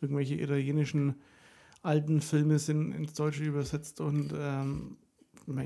irgendwelche 0.00 0.36
italienischen 0.36 1.16
alten 1.82 2.20
Filme 2.20 2.58
sind 2.58 2.92
ins 2.92 3.14
Deutsche 3.14 3.44
übersetzt 3.44 4.00
und 4.00 4.32
ähm, 4.36 4.96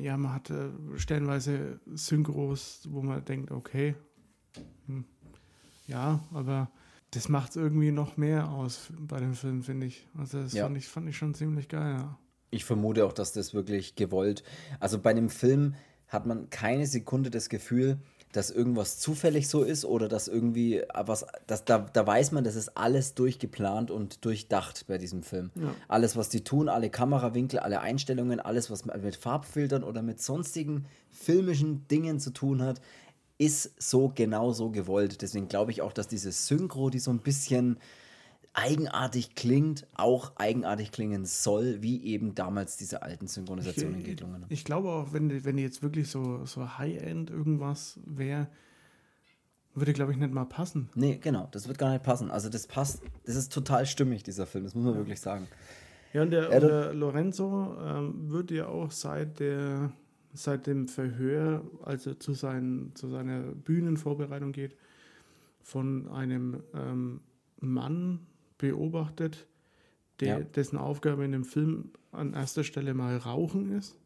ja, 0.01 0.17
man 0.17 0.33
hatte 0.33 0.73
stellenweise 0.97 1.81
Synchros, 1.87 2.87
wo 2.91 3.03
man 3.03 3.25
denkt, 3.25 3.51
okay, 3.51 3.97
hm, 4.87 5.05
ja, 5.87 6.23
aber 6.33 6.71
das 7.11 7.29
macht 7.29 7.51
es 7.51 7.57
irgendwie 7.57 7.91
noch 7.91 8.17
mehr 8.17 8.49
aus 8.49 8.91
bei 8.99 9.21
dem 9.21 9.35
Film, 9.35 9.63
finde 9.63 9.87
ich. 9.87 10.07
Also 10.17 10.43
das 10.43 10.53
ja. 10.53 10.65
fand, 10.65 10.77
ich, 10.77 10.89
fand 10.89 11.09
ich 11.09 11.17
schon 11.17 11.35
ziemlich 11.35 11.69
geil, 11.69 11.97
ja. 11.99 12.19
Ich 12.51 12.65
vermute 12.65 13.07
auch, 13.07 13.13
dass 13.13 13.33
das 13.33 13.55
wirklich 13.55 13.97
gewollt. 13.97 14.45
Also 14.79 14.99
bei 14.99 15.15
dem 15.15 15.31
Film 15.31 15.75
hat 16.09 16.27
man 16.27 16.51
keine 16.51 16.87
Sekunde 16.87 17.31
das 17.31 17.49
Gefühl, 17.49 17.99
dass 18.33 18.51
irgendwas 18.51 18.99
zufällig 18.99 19.49
so 19.49 19.63
ist 19.63 19.85
oder 19.85 20.09
dass 20.09 20.27
irgendwie 20.27 20.83
was, 20.95 21.27
dass, 21.47 21.65
da, 21.65 21.79
da 21.79 22.07
weiß 22.07 22.33
man, 22.33 22.45
das 22.45 22.57
ist 22.57 22.77
alles 22.77 23.15
durchgeplant 23.15 23.91
und 23.91 24.25
durchdacht 24.25 24.87
bei 24.89 24.99
diesem 24.99 25.23
Film. 25.23 25.51
Ja. 25.55 25.75
Alles, 25.89 26.17
was 26.17 26.31
die 26.31 26.43
tun, 26.43 26.69
alle 26.69 26.91
Kamerawinkel, 26.91 27.59
alle 27.59 27.81
Einstellungen, 27.81 28.41
alles, 28.41 28.71
was 28.71 28.87
mit 28.87 29.17
Farbfiltern 29.17 29.85
oder 29.85 30.03
mit 30.03 30.21
sonstigen 30.21 30.87
filmischen 31.11 31.87
Dingen 31.89 32.19
zu 32.19 32.31
tun 32.31 32.63
hat, 32.63 32.81
ist 33.39 33.73
so 33.79 34.11
genau 34.15 34.53
so 34.53 34.71
gewollt. 34.71 35.21
Deswegen 35.21 35.49
glaube 35.49 35.71
ich 35.71 35.83
auch, 35.83 35.93
dass 35.93 36.09
diese 36.09 36.33
Synchro, 36.33 36.91
die 36.91 37.01
so 37.01 37.11
ein 37.11 37.19
bisschen 37.19 37.79
eigenartig 38.55 39.35
klingt, 39.35 39.87
auch 39.95 40.33
eigenartig 40.37 40.93
klingen 40.93 41.25
soll, 41.25 41.83
wie 41.83 42.05
eben 42.05 42.35
damals 42.35 42.77
diese 42.77 43.03
alten 43.03 43.27
Synchronisationen 43.27 44.03
gelungen. 44.03 44.45
Ich, 44.49 44.61
ich 44.61 44.65
glaube 44.65 44.91
auch, 44.91 45.13
wenn 45.13 45.29
die, 45.29 45.45
wenn 45.45 45.59
jetzt 45.59 45.83
wirklich 45.83 46.09
so, 46.09 46.45
so 46.45 46.79
High-End 46.79 47.31
irgendwas 47.31 47.99
wäre, 48.05 48.49
würde, 49.75 49.95
glaube 49.95 50.13
ich, 50.13 50.19
nicht 50.19 50.33
mal 50.33 50.45
passen. 50.45 50.91
Nee, 50.95 51.19
genau, 51.19 51.49
das 51.51 51.67
wird 51.67 51.79
gar 51.79 51.91
nicht 51.91 52.03
passen. 52.03 52.31
Also 52.31 52.51
das 52.51 52.67
passt, 52.67 53.03
das 53.25 53.37
ist 53.37 53.53
total 53.53 53.87
stimmig, 53.87 54.23
dieser 54.23 54.47
Film, 54.47 54.65
das 54.65 54.75
muss 54.75 54.85
man 54.85 54.95
ja. 54.95 55.01
wirklich 55.01 55.21
sagen. 55.21 55.49
Ja, 56.13 56.23
und 56.23 56.31
der, 56.31 56.53
und 56.53 56.61
der 56.61 56.93
Lorenzo 56.93 57.75
ähm, 57.83 58.31
wird 58.31 58.51
ja 58.51 58.67
auch 58.67 58.91
seit 58.91 59.41
der 59.41 59.93
seit 60.35 60.67
dem 60.67 60.89
Verhör, 60.89 61.63
als 61.83 62.07
er 62.07 62.19
zu, 62.19 62.33
seinen, 62.33 62.95
zu 62.95 63.09
seiner 63.09 63.41
Bühnenvorbereitung 63.41 64.53
geht, 64.53 64.77
von 65.63 66.09
einem 66.09 66.63
ähm, 66.75 67.21
Mann 67.61 68.27
beobachtet, 68.63 69.49
der, 70.21 70.39
ja. 70.39 70.41
dessen 70.41 70.79
Aufgabe 70.79 71.25
in 71.25 71.33
dem 71.33 71.45
Film 71.45 71.91
an 72.13 72.33
erster 72.33 72.63
Stelle 72.63 72.95
mal 72.95 73.17
Rauchen 73.17 73.77
ist. 73.77 73.99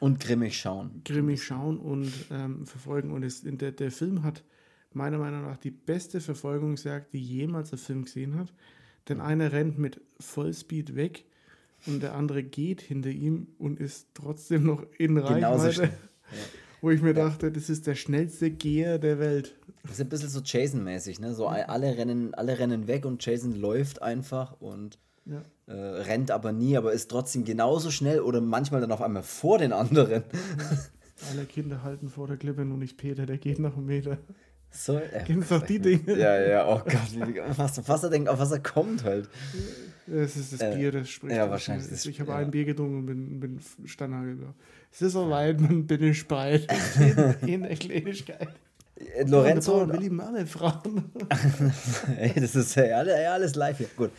Und 0.00 0.18
grimmig 0.18 0.58
schauen. 0.58 1.00
Grimmig 1.04 1.44
schauen 1.44 1.78
und 1.78 2.12
ähm, 2.32 2.66
verfolgen. 2.66 3.12
Und 3.12 3.22
es, 3.22 3.42
der, 3.44 3.70
der 3.70 3.92
Film 3.92 4.24
hat 4.24 4.42
meiner 4.92 5.18
Meinung 5.18 5.42
nach 5.42 5.56
die 5.56 5.70
beste 5.70 6.20
Verfolgungsjagd, 6.20 7.12
die 7.12 7.22
jemals 7.22 7.70
der 7.70 7.78
Film 7.78 8.04
gesehen 8.04 8.34
hat. 8.34 8.52
Denn 9.08 9.20
einer 9.20 9.52
rennt 9.52 9.78
mit 9.78 10.00
Vollspeed 10.18 10.96
weg 10.96 11.24
und 11.86 12.02
der 12.02 12.14
andere 12.14 12.42
geht 12.42 12.80
hinter 12.80 13.10
ihm 13.10 13.46
und 13.58 13.78
ist 13.78 14.08
trotzdem 14.14 14.64
noch 14.64 14.84
in 14.98 15.16
Reichweite. 15.16 15.82
Ja. 15.84 15.90
Wo 16.82 16.90
ich 16.90 17.00
mir 17.00 17.14
dachte, 17.14 17.52
das 17.52 17.70
ist 17.70 17.86
der 17.86 17.94
schnellste 17.94 18.50
Geher 18.50 18.98
der 18.98 19.20
Welt. 19.20 19.54
Das 19.84 19.92
ist 19.92 20.00
ein 20.00 20.08
bisschen 20.08 20.28
so 20.28 20.40
Jason-mäßig, 20.44 21.20
ne? 21.20 21.32
So 21.32 21.46
alle 21.46 21.96
rennen, 21.96 22.34
alle 22.34 22.58
rennen 22.58 22.88
weg 22.88 23.04
und 23.04 23.24
Jason 23.24 23.54
läuft 23.54 24.02
einfach 24.02 24.60
und 24.60 24.98
ja. 25.24 25.42
äh, 25.66 25.72
rennt 25.72 26.32
aber 26.32 26.50
nie, 26.50 26.76
aber 26.76 26.92
ist 26.92 27.08
trotzdem 27.08 27.44
genauso 27.44 27.92
schnell 27.92 28.18
oder 28.18 28.40
manchmal 28.40 28.80
dann 28.80 28.90
auf 28.90 29.00
einmal 29.00 29.22
vor 29.22 29.58
den 29.58 29.72
anderen. 29.72 30.24
Alle 31.30 31.44
Kinder 31.44 31.84
halten 31.84 32.08
vor 32.08 32.26
der 32.26 32.36
Klippe, 32.36 32.64
nur 32.64 32.78
nicht 32.78 32.96
Peter, 32.96 33.26
der 33.26 33.38
geht 33.38 33.60
noch 33.60 33.76
einen 33.76 33.86
Meter. 33.86 34.18
So, 34.72 34.96
äh, 34.96 35.22
Kennst 35.26 35.50
doch 35.50 35.62
die 35.62 35.78
Dinge? 35.78 36.18
Ja, 36.18 36.40
ja, 36.40 36.66
oh 36.66 36.80
Gott, 36.82 37.58
was, 37.58 37.86
was 37.86 38.04
er 38.04 38.10
denkt, 38.10 38.28
auf 38.28 38.38
was 38.38 38.52
er 38.52 38.60
kommt 38.60 39.04
halt. 39.04 39.28
Es 40.06 40.36
ist 40.36 40.54
das 40.54 40.60
äh, 40.60 40.74
Bier, 40.74 40.92
das 40.92 41.08
spricht. 41.08 41.36
Ja, 41.36 41.48
wahrscheinlich. 41.48 41.92
Ich, 41.92 42.08
ich 42.08 42.20
habe 42.20 42.32
ja. 42.32 42.38
ein 42.38 42.50
Bier 42.50 42.64
getrunken 42.64 42.98
und 42.98 43.06
bin, 43.06 43.40
bin 43.40 43.60
Steinhagel. 43.86 44.38
Es 44.90 45.02
ist 45.02 45.12
soweit, 45.12 45.60
man 45.60 45.86
bin 45.86 46.02
ich 46.02 46.26
breit. 46.26 46.66
In 47.46 47.62
der 47.62 47.76
Kleinigkeit. 47.76 48.48
Äh, 48.96 49.24
Lorenzo. 49.24 49.86
wir 49.86 49.98
lieben 49.98 50.20
alle 50.20 50.46
Frauen. 50.46 51.10
Ey, 52.18 52.32
das 52.34 52.54
ist 52.54 52.74
ja 52.74 52.98
alles 52.98 53.54
live 53.54 53.78
hier. 53.78 53.88
Gut. 53.96 54.10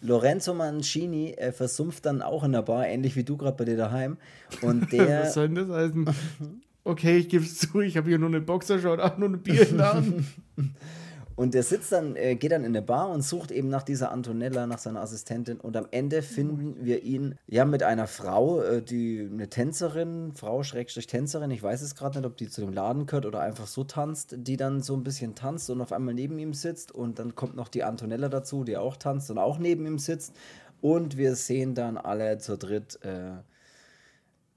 Lorenzo 0.00 0.54
Mancini 0.54 1.32
äh, 1.32 1.52
versumpft 1.52 2.06
dann 2.06 2.22
auch 2.22 2.44
in 2.44 2.52
der 2.52 2.62
Bar, 2.62 2.86
ähnlich 2.86 3.16
wie 3.16 3.24
du 3.24 3.36
gerade 3.36 3.56
bei 3.56 3.64
dir 3.64 3.76
daheim. 3.76 4.18
Und 4.62 4.92
der. 4.92 5.22
Was 5.22 5.34
soll 5.34 5.48
denn 5.48 5.68
das 5.68 5.76
heißen? 5.76 6.62
Okay, 6.86 7.16
ich 7.16 7.28
gebe 7.28 7.44
es 7.44 7.58
zu, 7.58 7.80
ich 7.80 7.96
habe 7.96 8.08
hier 8.08 8.16
nur 8.16 8.28
eine 8.28 8.40
Boxershort, 8.40 9.00
auch 9.00 9.18
nur 9.18 9.28
ein 9.28 9.42
Bier 9.42 9.68
in 9.68 9.78
der 9.78 9.92
Hand. 9.92 10.24
Und 11.34 11.52
der 11.52 11.64
sitzt 11.64 11.90
dann, 11.90 12.14
äh, 12.14 12.36
geht 12.36 12.52
dann 12.52 12.62
in 12.62 12.68
eine 12.68 12.80
Bar 12.80 13.10
und 13.10 13.20
sucht 13.20 13.50
eben 13.50 13.68
nach 13.68 13.82
dieser 13.82 14.10
Antonella, 14.10 14.66
nach 14.66 14.78
seiner 14.78 15.02
Assistentin. 15.02 15.60
Und 15.60 15.76
am 15.76 15.86
Ende 15.90 16.22
finden 16.22 16.82
wir 16.82 17.02
ihn 17.02 17.34
ja 17.46 17.66
mit 17.66 17.82
einer 17.82 18.06
Frau, 18.06 18.62
äh, 18.62 18.80
die 18.80 19.28
eine 19.30 19.50
Tänzerin, 19.50 20.32
Frau 20.34 20.62
Schrägstrich 20.62 21.08
Tänzerin, 21.08 21.50
ich 21.50 21.62
weiß 21.62 21.82
es 21.82 21.94
gerade 21.94 22.20
nicht, 22.20 22.26
ob 22.26 22.38
die 22.38 22.48
zu 22.48 22.62
dem 22.62 22.72
Laden 22.72 23.04
gehört 23.04 23.26
oder 23.26 23.40
einfach 23.40 23.66
so 23.66 23.84
tanzt, 23.84 24.34
die 24.38 24.56
dann 24.56 24.80
so 24.80 24.94
ein 24.94 25.02
bisschen 25.02 25.34
tanzt 25.34 25.68
und 25.68 25.82
auf 25.82 25.92
einmal 25.92 26.14
neben 26.14 26.38
ihm 26.38 26.54
sitzt. 26.54 26.90
Und 26.92 27.18
dann 27.18 27.34
kommt 27.34 27.56
noch 27.56 27.68
die 27.68 27.84
Antonella 27.84 28.30
dazu, 28.30 28.64
die 28.64 28.78
auch 28.78 28.96
tanzt 28.96 29.30
und 29.30 29.36
auch 29.36 29.58
neben 29.58 29.84
ihm 29.86 29.98
sitzt. 29.98 30.34
Und 30.80 31.18
wir 31.18 31.34
sehen 31.34 31.74
dann 31.74 31.98
alle 31.98 32.38
zu 32.38 32.56
dritt. 32.56 32.98
Äh, 33.02 33.42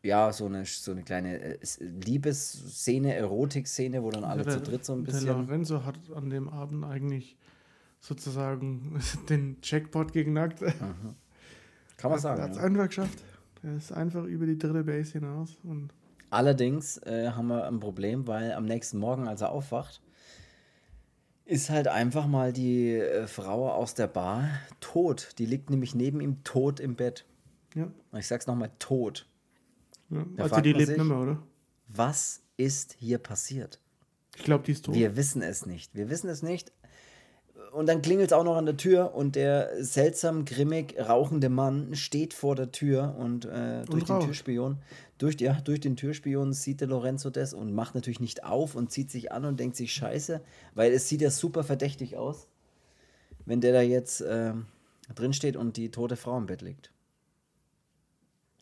ja, 0.01 0.31
so 0.31 0.45
eine, 0.45 0.65
so 0.65 0.91
eine 0.91 1.03
kleine 1.03 1.39
äh, 1.39 1.57
Liebesszene, 1.79 3.15
Erotikszene, 3.15 4.01
wo 4.03 4.11
dann 4.11 4.23
alle 4.23 4.43
der, 4.43 4.53
zu 4.53 4.61
dritt 4.61 4.85
so 4.85 4.93
ein 4.93 5.03
bisschen. 5.03 5.25
Der 5.25 5.35
Lorenzo 5.35 5.83
hat 5.85 5.99
an 6.15 6.29
dem 6.29 6.47
Abend 6.49 6.85
eigentlich 6.85 7.37
sozusagen 7.99 8.99
den 9.29 9.57
Jackpot 9.61 10.13
geknackt. 10.13 10.61
Mhm. 10.61 11.15
Kann 11.97 12.11
man 12.11 12.19
sagen. 12.19 12.39
Er 12.39 12.43
hat 12.45 12.51
es 12.51 12.57
ja. 12.57 12.63
einfach 12.63 12.87
geschafft. 12.87 13.23
Er 13.61 13.75
ist 13.75 13.91
einfach 13.91 14.23
über 14.23 14.45
die 14.45 14.57
dritte 14.57 14.83
Base 14.85 15.13
hinaus. 15.13 15.57
Und 15.63 15.89
Allerdings 16.29 16.97
äh, 16.99 17.31
haben 17.31 17.47
wir 17.47 17.65
ein 17.65 17.79
Problem, 17.79 18.27
weil 18.27 18.53
am 18.53 18.65
nächsten 18.65 18.99
Morgen, 18.99 19.27
als 19.27 19.41
er 19.41 19.51
aufwacht, 19.51 20.01
ist 21.45 21.69
halt 21.69 21.87
einfach 21.87 22.27
mal 22.27 22.53
die 22.53 22.93
äh, 22.93 23.27
Frau 23.27 23.71
aus 23.71 23.95
der 23.95 24.07
Bar 24.07 24.47
tot. 24.79 25.33
Die 25.39 25.45
liegt 25.45 25.71
nämlich 25.71 25.95
neben 25.95 26.21
ihm 26.21 26.43
tot 26.43 26.79
im 26.79 26.95
Bett. 26.95 27.25
Ja. 27.73 27.87
Ich 28.17 28.27
sag's 28.27 28.47
nochmal, 28.47 28.69
tot. 28.79 29.27
Ja, 30.09 30.25
also 30.37 30.61
die 30.61 30.73
lebt 30.73 30.89
nicht 30.97 31.03
mehr, 31.03 31.17
oder? 31.17 31.43
Was 31.87 32.41
ist 32.57 32.95
hier 32.99 33.17
passiert? 33.17 33.79
Ich 34.35 34.43
glaube, 34.43 34.63
die 34.63 34.71
ist 34.71 34.85
tot. 34.85 34.95
Wir 34.95 35.15
wissen 35.15 35.41
es 35.41 35.65
nicht. 35.65 35.95
Wir 35.95 36.09
wissen 36.09 36.29
es 36.29 36.43
nicht. 36.43 36.71
Und 37.73 37.87
dann 37.87 38.01
klingelt 38.01 38.31
es 38.31 38.33
auch 38.33 38.43
noch 38.43 38.55
an 38.55 38.65
der 38.65 38.77
Tür 38.77 39.13
und 39.13 39.35
der 39.35 39.83
seltsam 39.83 40.45
grimmig 40.45 40.95
rauchende 40.97 41.49
Mann 41.49 41.93
steht 41.93 42.33
vor 42.33 42.55
der 42.55 42.71
Tür 42.71 43.15
und 43.19 43.45
äh, 43.45 43.83
durch 43.85 44.03
Und 44.03 44.09
den. 44.09 44.19
Türspion, 44.21 44.77
durch, 45.19 45.39
ja, 45.39 45.53
durch 45.61 45.79
den 45.79 45.95
Türspion 45.95 46.53
sieht 46.53 46.81
der 46.81 46.87
Lorenzo 46.87 47.29
das 47.29 47.53
und 47.53 47.73
macht 47.73 47.93
natürlich 47.93 48.19
nicht 48.19 48.43
auf 48.43 48.75
und 48.75 48.91
zieht 48.91 49.11
sich 49.11 49.31
an 49.31 49.45
und 49.45 49.59
denkt 49.59 49.75
sich 49.75 49.93
Scheiße, 49.93 50.41
weil 50.73 50.91
es 50.93 51.07
sieht 51.09 51.21
ja 51.21 51.29
super 51.29 51.63
verdächtig 51.63 52.17
aus, 52.17 52.47
wenn 53.45 53.61
der 53.61 53.73
da 53.73 53.81
jetzt 53.81 54.21
äh, 54.21 54.53
drin 55.13 55.33
steht 55.33 55.55
und 55.55 55.77
die 55.77 55.91
tote 55.91 56.15
Frau 56.15 56.37
im 56.37 56.47
Bett 56.47 56.61
liegt. 56.61 56.91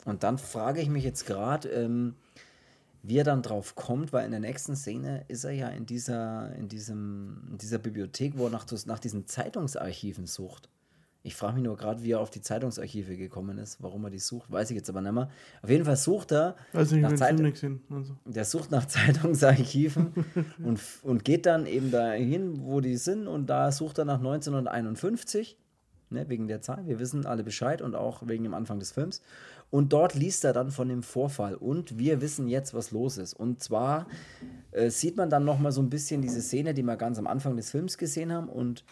Und 0.04 0.22
dann 0.22 0.38
frage 0.38 0.80
ich 0.80 0.88
mich 0.88 1.04
jetzt 1.04 1.26
gerade, 1.26 1.68
ähm, 1.68 2.14
wie 3.02 3.18
er 3.18 3.24
dann 3.24 3.42
drauf 3.42 3.74
kommt, 3.74 4.12
weil 4.12 4.24
in 4.24 4.30
der 4.30 4.40
nächsten 4.40 4.76
Szene 4.76 5.24
ist 5.28 5.44
er 5.44 5.52
ja 5.52 5.68
in 5.68 5.86
dieser, 5.86 6.54
in 6.54 6.68
diesem, 6.68 7.42
in 7.50 7.58
dieser 7.58 7.78
Bibliothek, 7.78 8.36
wo 8.36 8.46
er 8.46 8.50
nach, 8.50 8.66
nach 8.86 8.98
diesen 8.98 9.26
Zeitungsarchiven 9.26 10.26
sucht. 10.26 10.68
Ich 11.22 11.34
frage 11.34 11.54
mich 11.54 11.64
nur 11.64 11.76
gerade, 11.76 12.02
wie 12.02 12.12
er 12.12 12.20
auf 12.20 12.30
die 12.30 12.40
Zeitungsarchive 12.40 13.16
gekommen 13.16 13.58
ist, 13.58 13.82
warum 13.82 14.04
er 14.04 14.10
die 14.10 14.18
sucht, 14.18 14.50
weiß 14.50 14.70
ich 14.70 14.76
jetzt 14.76 14.88
aber 14.88 15.00
nicht 15.00 15.12
mehr. 15.12 15.28
Auf 15.62 15.68
jeden 15.68 15.84
Fall 15.84 15.96
sucht 15.96 16.32
er 16.32 16.56
nicht, 16.72 16.92
nach 16.92 17.12
Zeit. 17.14 17.40
Also. 17.90 18.16
der 18.24 18.44
sucht 18.44 18.70
nach 18.70 18.86
Zeitungsarchiven 18.86 20.12
und, 20.64 20.80
und 21.02 21.24
geht 21.24 21.44
dann 21.44 21.66
eben 21.66 21.90
dahin, 21.90 22.62
wo 22.64 22.80
die 22.80 22.96
sind 22.96 23.26
und 23.26 23.46
da 23.46 23.72
sucht 23.72 23.98
er 23.98 24.04
nach 24.04 24.18
1951, 24.18 25.58
ne, 26.10 26.28
wegen 26.28 26.46
der 26.46 26.62
Zahl. 26.62 26.86
Wir 26.86 26.98
wissen 26.98 27.26
alle 27.26 27.42
Bescheid 27.42 27.82
und 27.82 27.94
auch 27.94 28.26
wegen 28.26 28.44
dem 28.44 28.54
Anfang 28.54 28.78
des 28.78 28.92
Films. 28.92 29.20
Und 29.70 29.92
dort 29.92 30.14
liest 30.14 30.44
er 30.44 30.54
dann 30.54 30.70
von 30.70 30.88
dem 30.88 31.02
Vorfall 31.02 31.54
und 31.54 31.98
wir 31.98 32.22
wissen 32.22 32.48
jetzt, 32.48 32.72
was 32.72 32.90
los 32.90 33.18
ist. 33.18 33.34
Und 33.34 33.62
zwar 33.62 34.06
äh, 34.72 34.88
sieht 34.88 35.16
man 35.16 35.28
dann 35.28 35.44
noch 35.44 35.58
mal 35.58 35.72
so 35.72 35.82
ein 35.82 35.90
bisschen 35.90 36.22
diese 36.22 36.40
Szene, 36.40 36.72
die 36.72 36.82
wir 36.82 36.96
ganz 36.96 37.18
am 37.18 37.26
Anfang 37.26 37.56
des 37.56 37.70
Films 37.70 37.98
gesehen 37.98 38.32
haben 38.32 38.48
und 38.48 38.84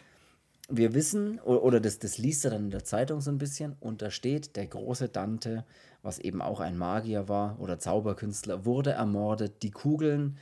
wir 0.69 0.95
wissen, 0.95 1.41
o- 1.45 1.57
oder 1.57 1.81
das, 1.81 1.99
das 1.99 2.19
liest 2.19 2.45
er 2.45 2.51
dann 2.51 2.65
in 2.65 2.71
der 2.71 2.85
Zeitung 2.85 3.21
so 3.21 3.31
ein 3.31 3.39
bisschen, 3.39 3.77
und 3.81 4.03
da 4.03 4.11
steht, 4.11 4.57
der 4.57 4.67
große 4.67 5.09
Dante, 5.09 5.65
was 6.03 6.19
eben 6.19 6.43
auch 6.43 6.61
ein 6.61 6.77
Magier 6.77 7.29
war 7.29 7.59
oder 7.61 7.79
Zauberkünstler, 7.79 8.65
wurde 8.65 8.91
ermordet. 8.91 9.62
Die 9.62 9.71
Kugeln 9.71 10.37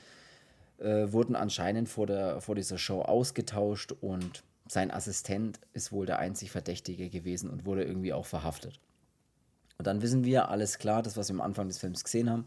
äh, 0.78 1.12
wurden 1.12 1.36
anscheinend 1.36 1.88
vor, 1.88 2.06
der, 2.06 2.40
vor 2.40 2.54
dieser 2.54 2.78
Show 2.78 3.02
ausgetauscht 3.02 3.92
und 4.00 4.42
sein 4.66 4.90
Assistent 4.90 5.60
ist 5.74 5.92
wohl 5.92 6.06
der 6.06 6.18
einzig 6.18 6.50
Verdächtige 6.50 7.10
gewesen 7.10 7.50
und 7.50 7.66
wurde 7.66 7.84
irgendwie 7.84 8.14
auch 8.14 8.26
verhaftet. 8.26 8.80
Und 9.78 9.86
dann 9.86 10.02
wissen 10.02 10.24
wir, 10.24 10.48
alles 10.50 10.78
klar, 10.78 11.02
das, 11.02 11.16
was 11.16 11.28
wir 11.28 11.34
am 11.34 11.40
Anfang 11.40 11.68
des 11.68 11.78
Films 11.78 12.04
gesehen 12.04 12.30
haben, 12.30 12.46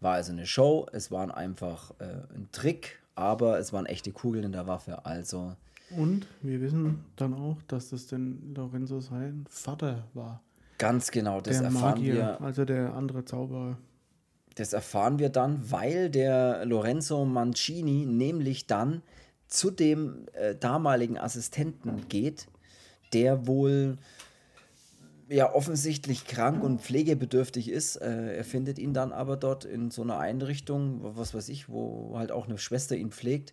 war 0.00 0.14
also 0.14 0.32
eine 0.32 0.46
Show. 0.46 0.86
Es 0.92 1.10
waren 1.10 1.30
einfach 1.30 1.92
äh, 1.98 2.04
ein 2.34 2.48
Trick, 2.52 3.00
aber 3.14 3.58
es 3.58 3.72
waren 3.72 3.86
echte 3.86 4.12
Kugeln 4.12 4.44
in 4.44 4.52
der 4.52 4.66
Waffe. 4.66 5.04
Also 5.04 5.56
Und 5.96 6.26
wir 6.40 6.60
wissen 6.60 7.04
dann 7.16 7.34
auch, 7.34 7.56
dass 7.66 7.90
das 7.90 8.06
denn 8.06 8.54
Lorenzo 8.54 9.00
sein 9.00 9.44
Vater 9.48 10.04
war. 10.14 10.40
ganz 10.78 11.10
genau, 11.10 11.40
das 11.40 11.58
der 11.58 11.66
erfahren 11.66 11.98
Magier, 11.98 12.14
wir. 12.14 12.40
also 12.40 12.64
der 12.64 12.94
andere 12.94 13.24
Zauberer. 13.24 13.76
Das 14.54 14.72
erfahren 14.72 15.18
wir 15.18 15.28
dann, 15.30 15.70
weil 15.70 16.10
der 16.10 16.64
Lorenzo 16.64 17.24
Mancini 17.24 18.06
nämlich 18.06 18.66
dann 18.66 19.02
zu 19.46 19.70
dem 19.70 20.26
äh, 20.34 20.54
damaligen 20.54 21.16
Assistenten 21.18 22.08
geht, 22.08 22.46
der 23.12 23.46
wohl 23.46 23.96
ja 25.28 25.52
offensichtlich 25.52 26.26
krank 26.26 26.62
und 26.62 26.80
pflegebedürftig 26.80 27.70
ist. 27.70 27.96
Äh, 27.96 28.36
er 28.36 28.44
findet 28.44 28.78
ihn 28.78 28.94
dann 28.94 29.12
aber 29.12 29.36
dort 29.36 29.64
in 29.64 29.90
so 29.90 30.02
einer 30.02 30.18
Einrichtung, 30.18 31.00
was 31.02 31.34
weiß 31.34 31.48
ich, 31.50 31.68
wo 31.68 32.16
halt 32.18 32.32
auch 32.32 32.46
eine 32.46 32.58
Schwester 32.58 32.96
ihn 32.96 33.10
pflegt. 33.10 33.52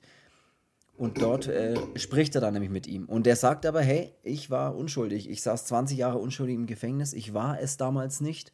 Und 0.98 1.22
dort 1.22 1.48
äh, 1.48 1.76
spricht 1.98 2.36
er 2.36 2.42
dann 2.42 2.54
nämlich 2.54 2.72
mit 2.72 2.88
ihm. 2.88 3.06
Und 3.06 3.26
der 3.26 3.36
sagt 3.36 3.66
aber, 3.66 3.82
hey, 3.82 4.14
ich 4.24 4.50
war 4.50 4.76
unschuldig. 4.76 5.30
Ich 5.30 5.42
saß 5.42 5.66
20 5.66 5.98
Jahre 5.98 6.20
unschuldig 6.20 6.56
im 6.56 6.68
Gefängnis. 6.68 7.12
Ich 7.12 7.34
war 7.34 7.60
es 7.60 7.76
damals 7.76 8.22
nicht. 8.22 8.54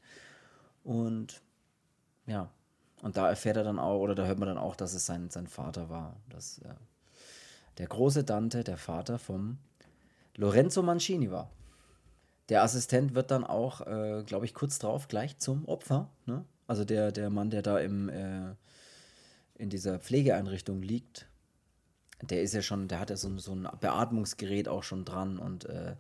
Und 0.84 1.42
ja, 2.26 2.50
und 3.04 3.18
da 3.18 3.30
erfährt 3.30 3.58
er 3.58 3.64
dann 3.64 3.78
auch, 3.78 4.00
oder 4.00 4.16
da 4.16 4.26
hört 4.26 4.40
man 4.40 4.48
dann 4.48 4.58
auch, 4.58 4.76
dass 4.76 4.94
es 4.96 5.06
sein, 5.06 5.30
sein 5.30 5.48
Vater 5.48 5.90
war. 5.90 6.16
Dass 6.30 6.58
äh, 6.60 6.74
der 7.78 7.88
große 7.88 8.24
Dante 8.24 8.64
der 8.64 8.78
Vater 8.78 9.20
vom 9.20 9.60
Lorenzo 10.36 10.82
Mancini 10.82 11.30
war. 11.30 11.52
Der 12.52 12.62
Assistent 12.64 13.16
wird 13.16 13.32
dann 13.32 13.44
auch, 13.44 13.82
äh, 13.88 14.24
glaube 14.26 14.46
ich, 14.46 14.54
kurz 14.54 14.78
drauf 14.78 15.08
gleich 15.08 15.38
zum 15.40 15.66
Opfer. 15.66 16.10
Ne? 16.28 16.46
Also 16.68 16.86
der, 16.86 17.12
der 17.12 17.30
Mann, 17.30 17.50
der 17.50 17.62
da 17.64 17.80
im, 17.80 18.10
äh, 18.10 18.54
in 19.56 19.70
dieser 19.70 19.98
Pflegeeinrichtung 20.00 20.82
liegt, 20.82 21.28
der 22.22 22.42
ist 22.44 22.54
ja 22.54 22.62
schon, 22.62 22.88
der 22.88 23.00
hat 23.00 23.10
ja 23.10 23.16
so, 23.18 23.30
ein- 23.30 23.40
so 23.40 23.54
ein 23.54 23.68
Beatmungsgerät 23.80 24.68
auch 24.68 24.84
schon 24.84 25.06
dran 25.06 25.40
und 25.40 25.66
äh, 25.66 25.96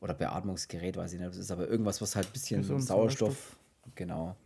oder 0.00 0.12
Beatmungsgerät, 0.14 0.96
weiß 0.96 1.14
ich 1.14 1.20
nicht, 1.20 1.30
das 1.30 1.38
ist 1.38 1.50
aber 1.50 1.66
irgendwas, 1.68 2.02
was 2.02 2.16
halt 2.16 2.26
ein 2.26 2.32
bisschen 2.32 2.62
so 2.64 2.74
ein 2.74 2.80
Sauerstoff, 2.82 3.28
Sauerstoff. 3.28 3.56
genau. 3.94 4.36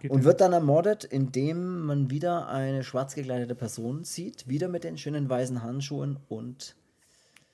Geht 0.00 0.12
Und 0.12 0.22
wird 0.22 0.40
dann 0.40 0.52
ermordet, 0.52 1.02
indem 1.02 1.80
man 1.86 2.08
wieder 2.10 2.46
eine 2.46 2.84
schwarz 2.84 3.16
gekleidete 3.16 3.56
Person 3.56 4.04
sieht, 4.04 4.46
wieder 4.48 4.68
mit 4.68 4.84
den 4.84 4.96
schönen 4.96 5.28
weißen 5.28 5.62
Handschuhen 5.64 6.18
und 6.28 6.76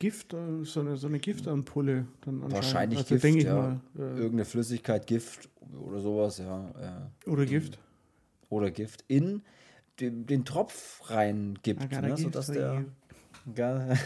Gift, 0.04 0.34
äh, 0.34 0.64
so 0.64 0.80
eine, 0.80 0.96
so 0.98 1.06
eine 1.06 1.18
Giftampulle 1.18 2.06
dann 2.26 2.42
wahrscheinlich 2.52 2.98
also, 2.98 3.08
Gift, 3.14 3.24
denke 3.24 3.38
ich 3.38 3.44
ja. 3.46 3.54
mal. 3.54 3.80
Äh, 3.96 4.00
irgendeine 4.02 4.44
Flüssigkeit, 4.44 5.06
Gift 5.06 5.48
oder 5.80 6.00
sowas, 6.00 6.36
ja. 6.38 7.08
Äh, 7.26 7.30
oder 7.30 7.46
Gift. 7.46 7.78
oder 8.50 8.70
Gift 8.70 9.02
in 9.08 9.40
den, 10.00 10.26
den 10.26 10.44
Tropf 10.44 11.08
reingibt, 11.10 11.90
ne, 11.90 12.00
give 12.08 12.16
sodass 12.18 12.48
der. 12.48 12.74
you. 12.80 12.84
Ga- 13.54 13.96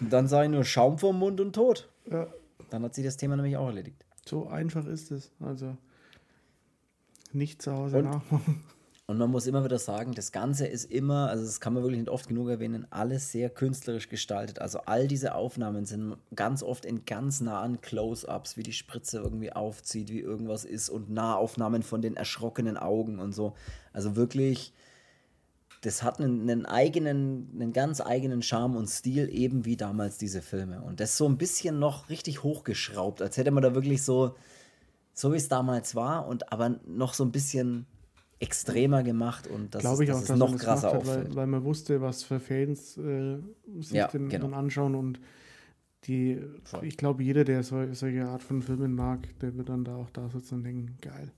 Und 0.00 0.12
dann 0.12 0.28
sah 0.28 0.44
ich 0.44 0.50
nur 0.50 0.62
Schaum 0.64 0.98
vom 0.98 1.18
Mund 1.18 1.40
und 1.40 1.52
tot. 1.54 1.88
Ja, 2.10 2.26
Dann 2.70 2.82
hat 2.84 2.94
sich 2.94 3.04
das 3.04 3.16
Thema 3.16 3.34
nämlich 3.36 3.56
auch 3.56 3.66
erledigt. 3.66 4.04
so 4.26 4.46
einfach 4.46 4.86
ist 4.86 5.10
es. 5.10 5.32
Also 5.40 5.76
nicht 7.32 7.62
zu 7.62 7.72
Hause 7.72 7.98
Und- 7.98 8.04
nachmachen. 8.04 8.62
Und 9.08 9.18
man 9.18 9.30
muss 9.30 9.46
immer 9.46 9.64
wieder 9.64 9.78
sagen, 9.78 10.14
das 10.14 10.32
Ganze 10.32 10.66
ist 10.66 10.90
immer, 10.90 11.28
also 11.28 11.44
das 11.44 11.60
kann 11.60 11.74
man 11.74 11.84
wirklich 11.84 12.00
nicht 12.00 12.10
oft 12.10 12.26
genug 12.26 12.48
erwähnen, 12.48 12.88
alles 12.90 13.30
sehr 13.30 13.48
künstlerisch 13.50 14.08
gestaltet. 14.08 14.58
Also 14.60 14.80
all 14.80 15.06
diese 15.06 15.36
Aufnahmen 15.36 15.84
sind 15.84 16.16
ganz 16.34 16.64
oft 16.64 16.84
in 16.84 17.04
ganz 17.04 17.40
nahen 17.40 17.80
Close-ups, 17.80 18.56
wie 18.56 18.64
die 18.64 18.72
Spritze 18.72 19.18
irgendwie 19.18 19.52
aufzieht, 19.52 20.10
wie 20.10 20.18
irgendwas 20.18 20.64
ist 20.64 20.88
und 20.88 21.08
Nahaufnahmen 21.08 21.84
von 21.84 22.02
den 22.02 22.16
erschrockenen 22.16 22.76
Augen 22.76 23.20
und 23.20 23.32
so. 23.32 23.54
Also 23.92 24.16
wirklich, 24.16 24.72
das 25.82 26.02
hat 26.02 26.18
einen, 26.18 26.40
einen 26.50 26.66
eigenen, 26.66 27.48
einen 27.54 27.72
ganz 27.72 28.00
eigenen 28.00 28.42
Charme 28.42 28.74
und 28.74 28.88
Stil, 28.88 29.28
eben 29.32 29.64
wie 29.64 29.76
damals 29.76 30.18
diese 30.18 30.42
Filme. 30.42 30.82
Und 30.82 30.98
das 30.98 31.16
so 31.16 31.28
ein 31.28 31.38
bisschen 31.38 31.78
noch 31.78 32.08
richtig 32.08 32.42
hochgeschraubt, 32.42 33.22
als 33.22 33.36
hätte 33.36 33.52
man 33.52 33.62
da 33.62 33.72
wirklich 33.72 34.02
so, 34.02 34.34
so 35.14 35.32
wie 35.32 35.36
es 35.36 35.46
damals 35.46 35.94
war, 35.94 36.26
und 36.26 36.52
aber 36.52 36.80
noch 36.88 37.14
so 37.14 37.24
ein 37.24 37.30
bisschen 37.30 37.86
extremer 38.38 39.02
gemacht 39.02 39.46
und 39.46 39.74
das, 39.74 39.80
Glaube 39.80 40.04
ist, 40.04 40.10
ich 40.10 40.14
auch, 40.14 40.20
es 40.20 40.26
dass 40.26 40.38
noch 40.38 40.52
das 40.52 40.60
krasser 40.60 40.92
hat, 40.92 41.06
weil, 41.06 41.34
weil 41.34 41.46
man 41.46 41.64
wusste, 41.64 42.00
was 42.02 42.22
für 42.22 42.38
Fans 42.38 42.98
äh, 42.98 43.38
sich 43.78 43.92
Ja, 43.92 44.08
den 44.08 44.28
genau. 44.28 44.48
dann 44.48 44.54
anschauen 44.54 44.94
und 44.94 45.20
die, 46.04 46.40
Voll. 46.64 46.84
ich 46.84 46.96
glaube, 46.96 47.22
jeder, 47.22 47.44
der 47.44 47.62
so, 47.62 47.92
solche 47.92 48.26
Art 48.26 48.42
von 48.42 48.62
Filmen 48.62 48.94
mag, 48.94 49.26
der 49.40 49.56
wird 49.56 49.68
dann 49.68 49.84
da 49.84 49.96
auch 49.96 50.10
da 50.10 50.28
sitzen 50.28 50.56
und 50.56 50.64
denken, 50.64 50.98
geil. 51.00 51.32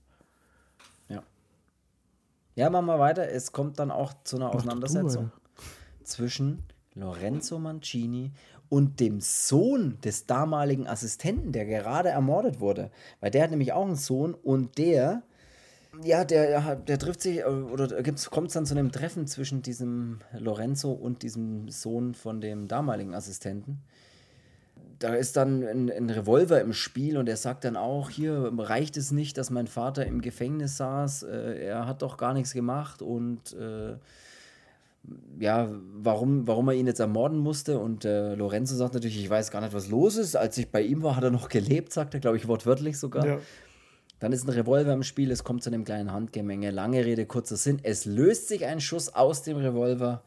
Ja, 2.59 2.69
machen 2.69 2.87
wir 2.87 2.99
weiter. 2.99 3.29
Es 3.29 3.53
kommt 3.53 3.79
dann 3.79 3.89
auch 3.89 4.13
zu 4.25 4.35
einer 4.35 4.51
du 4.51 4.57
Auseinandersetzung 4.57 5.31
zwischen 6.03 6.63
Lorenzo 6.93 7.57
Mancini 7.57 8.33
und 8.67 8.99
dem 8.99 9.21
Sohn 9.21 9.97
des 10.03 10.25
damaligen 10.25 10.85
Assistenten, 10.85 11.53
der 11.53 11.65
gerade 11.65 12.09
ermordet 12.09 12.59
wurde. 12.59 12.91
Weil 13.21 13.31
der 13.31 13.43
hat 13.43 13.51
nämlich 13.51 13.71
auch 13.71 13.85
einen 13.85 13.95
Sohn 13.95 14.33
und 14.33 14.77
der, 14.77 15.23
ja, 16.03 16.23
der, 16.23 16.75
der 16.75 16.99
trifft 16.99 17.21
sich, 17.21 17.39
äh, 17.39 17.43
oder 17.43 17.87
kommt 18.29 18.47
es 18.47 18.53
dann 18.53 18.65
zu 18.65 18.73
einem 18.73 18.91
Treffen 18.91 19.27
zwischen 19.27 19.61
diesem 19.61 20.19
Lorenzo 20.37 20.91
und 20.91 21.23
diesem 21.23 21.69
Sohn 21.69 22.13
von 22.13 22.41
dem 22.41 22.67
damaligen 22.67 23.15
Assistenten. 23.15 23.81
Da 24.99 25.15
ist 25.15 25.37
dann 25.37 25.63
ein, 25.63 25.89
ein 25.89 26.09
Revolver 26.09 26.59
im 26.59 26.73
Spiel 26.73 27.17
und 27.17 27.29
er 27.29 27.37
sagt 27.37 27.63
dann 27.63 27.77
auch, 27.77 28.09
hier 28.09 28.51
reicht 28.57 28.97
es 28.97 29.11
nicht, 29.11 29.37
dass 29.37 29.49
mein 29.49 29.67
Vater 29.67 30.05
im 30.05 30.21
Gefängnis 30.21 30.77
saß, 30.77 31.23
äh, 31.23 31.65
er 31.65 31.87
hat 31.87 32.01
doch 32.01 32.17
gar 32.17 32.33
nichts 32.33 32.53
gemacht 32.53 33.01
und 33.01 33.53
äh, 33.53 33.95
ja, 35.39 35.69
warum, 35.95 36.47
warum 36.47 36.67
er 36.67 36.73
ihn 36.75 36.85
jetzt 36.85 36.99
ermorden 36.99 37.37
musste. 37.39 37.79
Und 37.79 38.05
äh, 38.05 38.35
Lorenzo 38.35 38.75
sagt 38.75 38.93
natürlich, 38.93 39.19
ich 39.19 39.29
weiß 39.29 39.49
gar 39.49 39.61
nicht, 39.61 39.73
was 39.73 39.87
los 39.87 40.17
ist. 40.17 40.35
Als 40.35 40.57
ich 40.57 40.69
bei 40.69 40.81
ihm 40.81 41.01
war, 41.01 41.15
hat 41.15 41.23
er 41.23 41.31
noch 41.31 41.49
gelebt, 41.49 41.93
sagt 41.93 42.13
er, 42.13 42.19
glaube 42.19 42.37
ich, 42.37 42.47
wortwörtlich 42.47 42.99
sogar. 42.99 43.25
Ja. 43.25 43.39
Dann 44.19 44.33
ist 44.33 44.43
ein 44.45 44.49
Revolver 44.49 44.91
im 44.93 45.03
Spiel, 45.03 45.31
es 45.31 45.43
kommt 45.43 45.63
zu 45.63 45.69
einem 45.69 45.85
kleinen 45.85 46.11
Handgemenge. 46.11 46.71
Lange 46.71 47.05
Rede, 47.05 47.25
kurzer 47.25 47.55
Sinn. 47.55 47.79
Es 47.83 48.05
löst 48.05 48.47
sich 48.49 48.65
ein 48.65 48.81
Schuss 48.81 49.09
aus 49.15 49.43
dem 49.43 49.57
Revolver. 49.57 50.23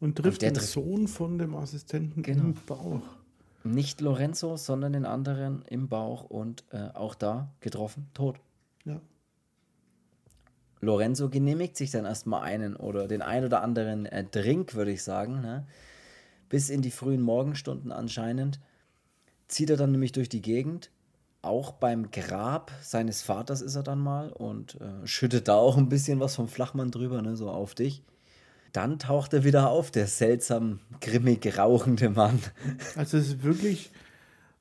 Und 0.00 0.16
trifft 0.18 0.42
der 0.42 0.50
den 0.50 0.56
trifft- 0.58 0.72
Sohn 0.72 1.08
von 1.08 1.38
dem 1.38 1.54
Assistenten 1.54 2.22
Genau. 2.22 2.44
im 2.44 2.54
Bauch. 2.66 3.02
Nicht 3.64 4.00
Lorenzo, 4.00 4.56
sondern 4.56 4.92
den 4.92 5.06
anderen 5.06 5.62
im 5.68 5.88
Bauch 5.88 6.24
und 6.24 6.64
äh, 6.70 6.88
auch 6.94 7.14
da 7.14 7.52
getroffen, 7.60 8.08
tot. 8.14 8.36
Ja. 8.84 9.00
Lorenzo 10.80 11.28
genehmigt 11.30 11.76
sich 11.76 11.90
dann 11.90 12.04
erstmal 12.04 12.42
einen 12.42 12.76
oder 12.76 13.08
den 13.08 13.22
ein 13.22 13.44
oder 13.44 13.62
anderen 13.62 14.06
äh, 14.06 14.24
Drink, 14.24 14.74
würde 14.74 14.92
ich 14.92 15.02
sagen. 15.02 15.40
Ne? 15.40 15.66
bis 16.48 16.70
in 16.70 16.80
die 16.80 16.92
frühen 16.92 17.22
Morgenstunden 17.22 17.90
anscheinend. 17.90 18.60
Zieht 19.48 19.68
er 19.68 19.76
dann 19.76 19.90
nämlich 19.90 20.12
durch 20.12 20.28
die 20.28 20.42
Gegend. 20.42 20.90
Auch 21.46 21.72
beim 21.72 22.10
Grab 22.10 22.72
seines 22.82 23.22
Vaters 23.22 23.62
ist 23.62 23.76
er 23.76 23.84
dann 23.84 24.00
mal 24.00 24.30
und 24.32 24.80
äh, 24.80 25.06
schüttet 25.06 25.46
da 25.46 25.54
auch 25.54 25.76
ein 25.76 25.88
bisschen 25.88 26.18
was 26.18 26.34
vom 26.34 26.48
Flachmann 26.48 26.90
drüber, 26.90 27.22
ne, 27.22 27.36
so 27.36 27.48
auf 27.48 27.74
dich. 27.74 28.02
Dann 28.72 28.98
taucht 28.98 29.32
er 29.32 29.44
wieder 29.44 29.70
auf, 29.70 29.92
der 29.92 30.08
seltsam 30.08 30.80
grimmig 31.00 31.56
rauchende 31.56 32.10
Mann. 32.10 32.40
Also 32.96 33.18
es 33.18 33.28
ist 33.28 33.42
wirklich 33.44 33.92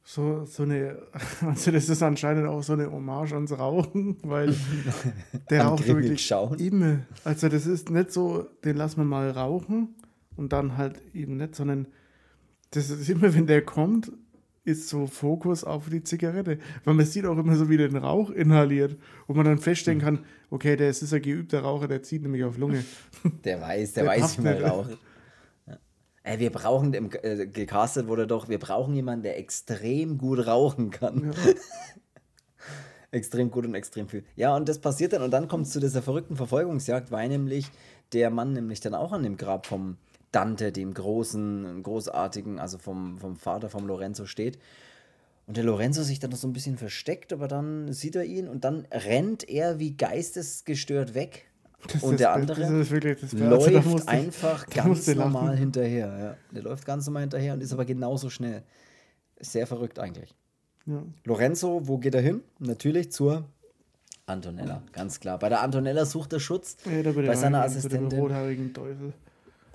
so, 0.03 0.45
so 0.45 0.61
eine, 0.61 0.99
also 1.41 1.71
das 1.71 1.89
ist 1.89 2.03
anscheinend 2.03 2.47
auch 2.47 2.61
so 2.61 2.73
eine 2.73 2.91
Hommage 2.91 3.33
ans 3.33 3.57
Rauchen, 3.57 4.17
weil 4.21 4.55
der 5.49 5.63
raucht 5.63 5.87
wirklich 5.87 6.25
schauen. 6.25 6.59
immer. 6.59 6.99
Also 7.23 7.49
das 7.49 7.65
ist 7.65 7.89
nicht 7.89 8.11
so, 8.11 8.47
den 8.63 8.77
lassen 8.77 8.97
wir 8.97 9.05
mal 9.05 9.31
rauchen 9.31 9.95
und 10.37 10.53
dann 10.53 10.77
halt 10.77 11.01
eben 11.15 11.37
nicht, 11.37 11.55
sondern 11.55 11.87
das 12.69 12.91
ist 12.91 13.09
immer, 13.09 13.33
wenn 13.33 13.47
der 13.47 13.63
kommt, 13.63 14.11
ist 14.65 14.89
so 14.89 15.07
Fokus 15.07 15.63
auf 15.63 15.89
die 15.89 16.03
Zigarette. 16.03 16.57
Weil 16.83 16.93
man 16.95 17.05
sieht 17.05 17.25
auch 17.25 17.37
immer 17.37 17.55
so, 17.55 17.69
wie 17.69 17.77
der 17.77 17.87
den 17.87 17.97
Rauch 17.97 18.31
inhaliert, 18.31 18.97
wo 19.27 19.33
man 19.33 19.45
dann 19.45 19.59
feststellen 19.59 20.01
kann, 20.01 20.25
okay, 20.49 20.75
der 20.75 20.89
ist, 20.89 21.01
ist 21.03 21.13
ein 21.13 21.21
geübter 21.21 21.61
Raucher, 21.61 21.87
der 21.87 22.03
zieht 22.03 22.23
nämlich 22.23 22.43
auf 22.43 22.57
Lunge. 22.57 22.83
Der 23.43 23.61
weiß, 23.61 23.93
der, 23.93 24.03
Der 24.03 24.11
weiß, 24.11 24.37
wie 24.37 24.41
man 24.41 24.53
nicht. 24.55 24.69
raucht. 24.69 24.97
Ja. 25.67 25.77
Ey, 26.23 26.39
wir 26.39 26.49
brauchen, 26.51 26.93
im, 26.93 27.09
äh, 27.21 27.45
gecastet 27.45 28.07
wurde 28.07 28.25
doch, 28.27 28.49
wir 28.49 28.59
brauchen 28.59 28.95
jemanden, 28.95 29.23
der 29.23 29.37
extrem 29.37 30.17
gut 30.17 30.45
rauchen 30.47 30.89
kann. 30.89 31.31
extrem 33.11 33.51
gut 33.51 33.65
und 33.65 33.75
extrem 33.75 34.09
viel. 34.09 34.23
Ja, 34.35 34.55
und 34.55 34.67
das 34.67 34.79
passiert 34.79 35.13
dann, 35.13 35.21
und 35.21 35.31
dann 35.31 35.47
kommt 35.47 35.67
es 35.67 35.73
zu 35.73 35.79
dieser 35.79 36.01
verrückten 36.01 36.35
Verfolgungsjagd, 36.35 37.11
weil 37.11 37.29
nämlich 37.29 37.69
der 38.13 38.29
Mann 38.29 38.53
nämlich 38.53 38.79
dann 38.81 38.95
auch 38.95 39.11
an 39.11 39.23
dem 39.23 39.37
Grab 39.37 39.65
vom 39.67 39.97
Dante, 40.35 40.71
dem 40.71 40.93
großen, 40.93 41.81
großartigen, 41.81 42.59
also 42.59 42.77
vom, 42.77 43.17
vom 43.17 43.37
Vater 43.37 43.69
vom 43.69 43.87
Lorenzo 43.87 44.25
steht. 44.25 44.59
Und 45.47 45.57
der 45.57 45.63
Lorenzo 45.63 46.03
sich 46.03 46.19
dann 46.19 46.31
noch 46.31 46.37
so 46.37 46.47
ein 46.47 46.53
bisschen 46.53 46.77
versteckt, 46.77 47.31
aber 47.31 47.47
dann 47.47 47.93
sieht 47.93 48.15
er 48.15 48.25
ihn 48.25 48.47
und 48.47 48.65
dann 48.65 48.85
rennt 48.91 49.47
er 49.47 49.79
wie 49.79 49.95
geistesgestört 49.95 51.13
weg. 51.13 51.45
Das 51.93 52.03
und 52.03 52.19
der 52.19 52.33
andere 52.33 52.61
das 52.61 52.89
wirklich 52.89 53.21
das 53.21 53.31
läuft 53.33 53.67
also 53.75 53.89
musste 53.89 54.07
einfach 54.07 54.67
ganz 54.67 55.07
ich 55.07 55.15
lachen. 55.15 55.31
normal 55.31 55.55
hinterher. 55.55 56.17
Ja. 56.19 56.37
Der 56.51 56.63
läuft 56.63 56.83
ganz 56.85 57.05
normal 57.05 57.21
hinterher 57.21 57.53
und 57.53 57.61
ist 57.61 57.73
aber 57.73 57.85
genauso 57.85 58.29
schnell. 58.29 58.63
Sehr 59.39 59.67
verrückt 59.67 59.99
eigentlich. 59.99 60.33
Ja. 60.87 61.03
Lorenzo, 61.25 61.87
wo 61.87 61.99
geht 61.99 62.15
er 62.15 62.21
hin? 62.21 62.41
Natürlich 62.59 63.11
zur 63.11 63.45
Antonella, 64.25 64.81
ganz 64.91 65.19
klar. 65.19 65.37
Bei 65.37 65.49
der 65.49 65.61
Antonella 65.61 66.05
sucht 66.05 66.33
er 66.33 66.39
Schutz. 66.39 66.77
Ja, 66.85 67.11
bei 67.11 67.23
er 67.23 67.35
seiner 67.35 67.59
reingehen, 67.59 67.81
zu 67.81 67.89
dem 67.89 67.97
Assistentin. 67.97 68.19
rothaarigen 68.19 68.73
Teufel. 68.73 69.13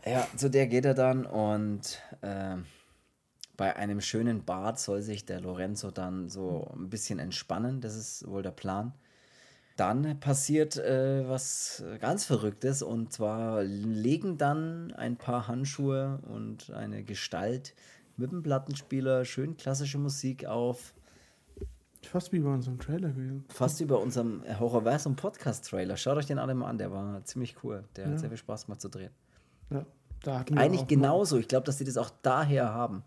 Ja, 0.07 0.27
zu 0.37 0.49
der 0.51 0.67
geht 0.67 0.85
er 0.85 0.95
dann 0.95 1.27
und 1.27 2.01
ähm, 2.23 2.65
bei 3.57 3.77
einem 3.77 4.01
schönen 4.01 4.45
Bad 4.45 4.81
soll 4.81 5.03
sich 5.03 5.27
der 5.27 5.41
Lorenzo 5.41 5.91
dann 5.91 6.29
so 6.29 6.71
ein 6.75 6.89
bisschen 6.89 7.19
entspannen. 7.19 7.81
Das 7.81 7.95
ist 7.95 8.27
wohl 8.27 8.43
der 8.43 8.53
Plan. 8.53 8.95
Dann 9.77 10.19
passiert 10.21 10.77
äh, 10.77 11.29
was 11.29 11.85
ganz 12.01 12.25
Verrücktes 12.25 12.83
und 12.83 13.13
zwar 13.13 13.63
legen 13.63 14.39
dann 14.39 14.93
ein 14.93 15.17
paar 15.17 15.49
Handschuhe 15.49 16.21
und 16.29 16.71
eine 16.71 17.03
Gestalt 17.05 17.75
mit 18.17 18.33
dem 18.33 18.43
Plattenspieler 18.43 19.25
schön 19.25 19.57
klassische 19.57 19.99
Musik 19.99 20.47
auf. 20.47 20.95
Fast 22.03 22.33
wie 22.33 22.41
bei 22.41 22.49
unserem 22.51 22.79
Trailer 22.79 23.11
gewesen. 23.11 23.45
Fast 23.51 23.79
wie 23.81 23.85
bei 23.85 23.95
unserem 23.95 24.43
Horrorversum 24.59 25.17
Podcast-Trailer. 25.17 25.97
Schaut 25.99 26.17
euch 26.17 26.27
den 26.27 26.39
alle 26.39 26.55
mal 26.55 26.69
an, 26.69 26.79
der 26.79 26.91
war 26.93 27.23
ziemlich 27.25 27.63
cool. 27.63 27.85
Der 27.97 28.07
Ja. 28.07 28.13
hat 28.13 28.21
sehr 28.21 28.31
viel 28.31 28.39
Spaß 28.39 28.67
gemacht 28.67 28.81
zu 28.81 28.89
drehen. 28.89 29.13
Ja, 29.71 29.87
da 30.23 30.45
Eigentlich 30.55 30.87
genauso. 30.87 31.39
Ich 31.39 31.49
glaube, 31.49 31.67
dass 31.67 31.79
die 31.79 31.85
das 31.85 31.97
auch 31.97 32.11
daher 32.23 32.73
haben. 32.73 33.03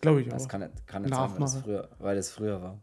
Glaube 0.00 0.22
ich 0.22 0.28
auch. 0.28 0.32
Das 0.32 0.48
kann 0.48 0.60
nicht, 0.60 0.86
kann 0.86 1.02
nicht 1.02 1.14
sein, 1.14 1.20
weil 1.20 1.28
das, 1.28 1.54
Nachmacher. 1.54 1.64
früher, 1.64 1.88
weil 1.98 2.16
das 2.16 2.30
früher 2.30 2.62
war. 2.62 2.78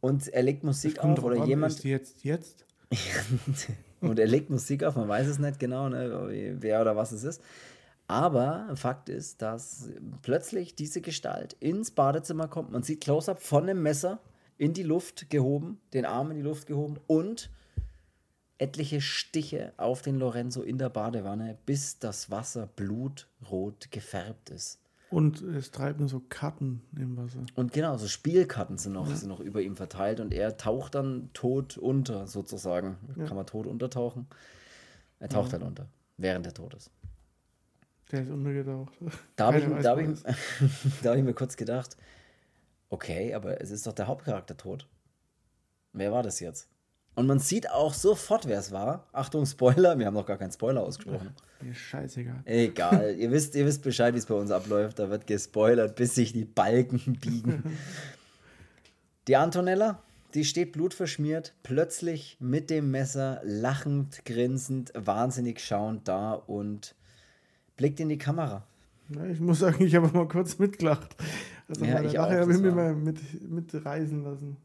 Und 0.00 0.28
er 0.28 0.42
legt 0.42 0.64
Musik 0.64 0.98
auf 0.98 1.22
oder 1.22 1.42
an, 1.42 1.48
jemand. 1.48 1.74
Ist 1.74 1.84
jetzt, 1.84 2.24
jetzt? 2.24 2.66
und 4.00 4.18
er 4.18 4.26
legt 4.26 4.50
Musik 4.50 4.84
auf, 4.84 4.96
man 4.96 5.08
weiß 5.08 5.26
es 5.28 5.38
nicht 5.38 5.60
genau, 5.60 5.88
ne, 5.88 6.56
wer 6.58 6.80
oder 6.80 6.96
was 6.96 7.12
es 7.12 7.24
ist. 7.24 7.42
Aber 8.08 8.68
Fakt 8.74 9.08
ist, 9.08 9.40
dass 9.40 9.88
plötzlich 10.22 10.74
diese 10.74 11.00
Gestalt 11.00 11.54
ins 11.60 11.92
Badezimmer 11.92 12.48
kommt. 12.48 12.72
Man 12.72 12.82
sieht 12.82 13.00
Close-up 13.00 13.40
von 13.40 13.66
dem 13.66 13.82
Messer 13.82 14.18
in 14.58 14.74
die 14.74 14.82
Luft 14.82 15.30
gehoben, 15.30 15.80
den 15.94 16.04
Arm 16.04 16.30
in 16.30 16.36
die 16.36 16.42
Luft 16.42 16.66
gehoben 16.66 16.98
und 17.06 17.50
etliche 18.62 19.00
Stiche 19.00 19.72
auf 19.76 20.02
den 20.02 20.16
Lorenzo 20.16 20.62
in 20.62 20.78
der 20.78 20.88
Badewanne, 20.88 21.58
bis 21.66 21.98
das 21.98 22.30
Wasser 22.30 22.68
blutrot 22.76 23.90
gefärbt 23.90 24.50
ist. 24.50 24.78
Und 25.10 25.42
es 25.42 25.72
treiben 25.72 26.08
so 26.08 26.22
Karten 26.28 26.80
im 26.96 27.16
Wasser. 27.16 27.40
Und 27.54 27.72
genau, 27.72 27.98
so 27.98 28.06
Spielkarten 28.06 28.78
sind 28.78 28.92
noch, 28.92 29.06
sind 29.08 29.28
noch 29.28 29.40
über 29.40 29.60
ihm 29.60 29.76
verteilt 29.76 30.20
und 30.20 30.32
er 30.32 30.56
taucht 30.56 30.94
dann 30.94 31.28
tot 31.34 31.76
unter, 31.76 32.26
sozusagen. 32.26 32.96
Kann 33.26 33.36
man 33.36 33.44
tot 33.44 33.66
untertauchen? 33.66 34.26
Er 35.18 35.28
taucht 35.28 35.52
halt 35.52 35.62
unter, 35.62 35.86
während 36.16 36.46
er 36.46 36.54
tot 36.54 36.74
ist. 36.74 36.90
Der 38.10 38.22
ist 38.22 38.30
untergetaucht. 38.30 38.94
Da 39.36 39.46
habe 39.46 39.58
ich, 39.58 39.82
da 39.82 39.90
hab 39.90 39.98
ich, 39.98 40.22
da 41.02 41.10
hab 41.10 41.16
ich 41.16 41.24
mir 41.24 41.34
kurz 41.34 41.56
gedacht, 41.56 41.96
okay, 42.88 43.34
aber 43.34 43.60
es 43.60 43.70
ist 43.70 43.86
doch 43.86 43.92
der 43.92 44.06
Hauptcharakter 44.06 44.56
tot. 44.56 44.86
Wer 45.92 46.12
war 46.12 46.22
das 46.22 46.40
jetzt? 46.40 46.71
Und 47.14 47.26
man 47.26 47.38
sieht 47.38 47.70
auch 47.70 47.92
sofort, 47.92 48.48
wer 48.48 48.58
es 48.58 48.72
war. 48.72 49.06
Achtung, 49.12 49.44
Spoiler, 49.44 49.98
wir 49.98 50.06
haben 50.06 50.14
noch 50.14 50.24
gar 50.26 50.38
keinen 50.38 50.52
Spoiler 50.52 50.82
ausgesprochen. 50.82 51.34
Mir 51.60 51.74
scheißegal. 51.74 52.40
Egal, 52.44 53.14
ihr 53.18 53.30
wisst, 53.30 53.54
ihr 53.54 53.66
wisst 53.66 53.82
Bescheid, 53.82 54.14
wie 54.14 54.18
es 54.18 54.26
bei 54.26 54.34
uns 54.34 54.50
abläuft. 54.50 54.98
Da 54.98 55.10
wird 55.10 55.26
gespoilert, 55.26 55.94
bis 55.94 56.14
sich 56.14 56.32
die 56.32 56.44
Balken 56.44 57.00
biegen. 57.20 57.62
Die 59.28 59.36
Antonella, 59.36 60.02
die 60.34 60.44
steht 60.44 60.72
blutverschmiert, 60.72 61.54
plötzlich 61.62 62.38
mit 62.40 62.70
dem 62.70 62.90
Messer, 62.90 63.40
lachend, 63.44 64.24
grinsend, 64.24 64.92
wahnsinnig 64.96 65.60
schauend 65.60 66.08
da 66.08 66.32
und 66.32 66.94
blickt 67.76 68.00
in 68.00 68.08
die 68.08 68.18
Kamera. 68.18 68.66
Ich 69.30 69.40
muss 69.40 69.58
sagen, 69.58 69.84
ich 69.84 69.94
habe 69.94 70.08
mal 70.08 70.26
kurz 70.26 70.58
mitgelacht. 70.58 71.14
Also 71.68 71.84
Ja, 71.84 71.94
meine 71.94 72.06
ich 72.06 72.14
Lache 72.14 72.26
auch, 72.26 72.40
habe 72.40 72.52
ich 72.52 72.58
mir 72.60 72.72
mal 72.72 72.94
mit, 72.94 73.18
mitreißen 73.48 74.24
lassen. 74.24 74.56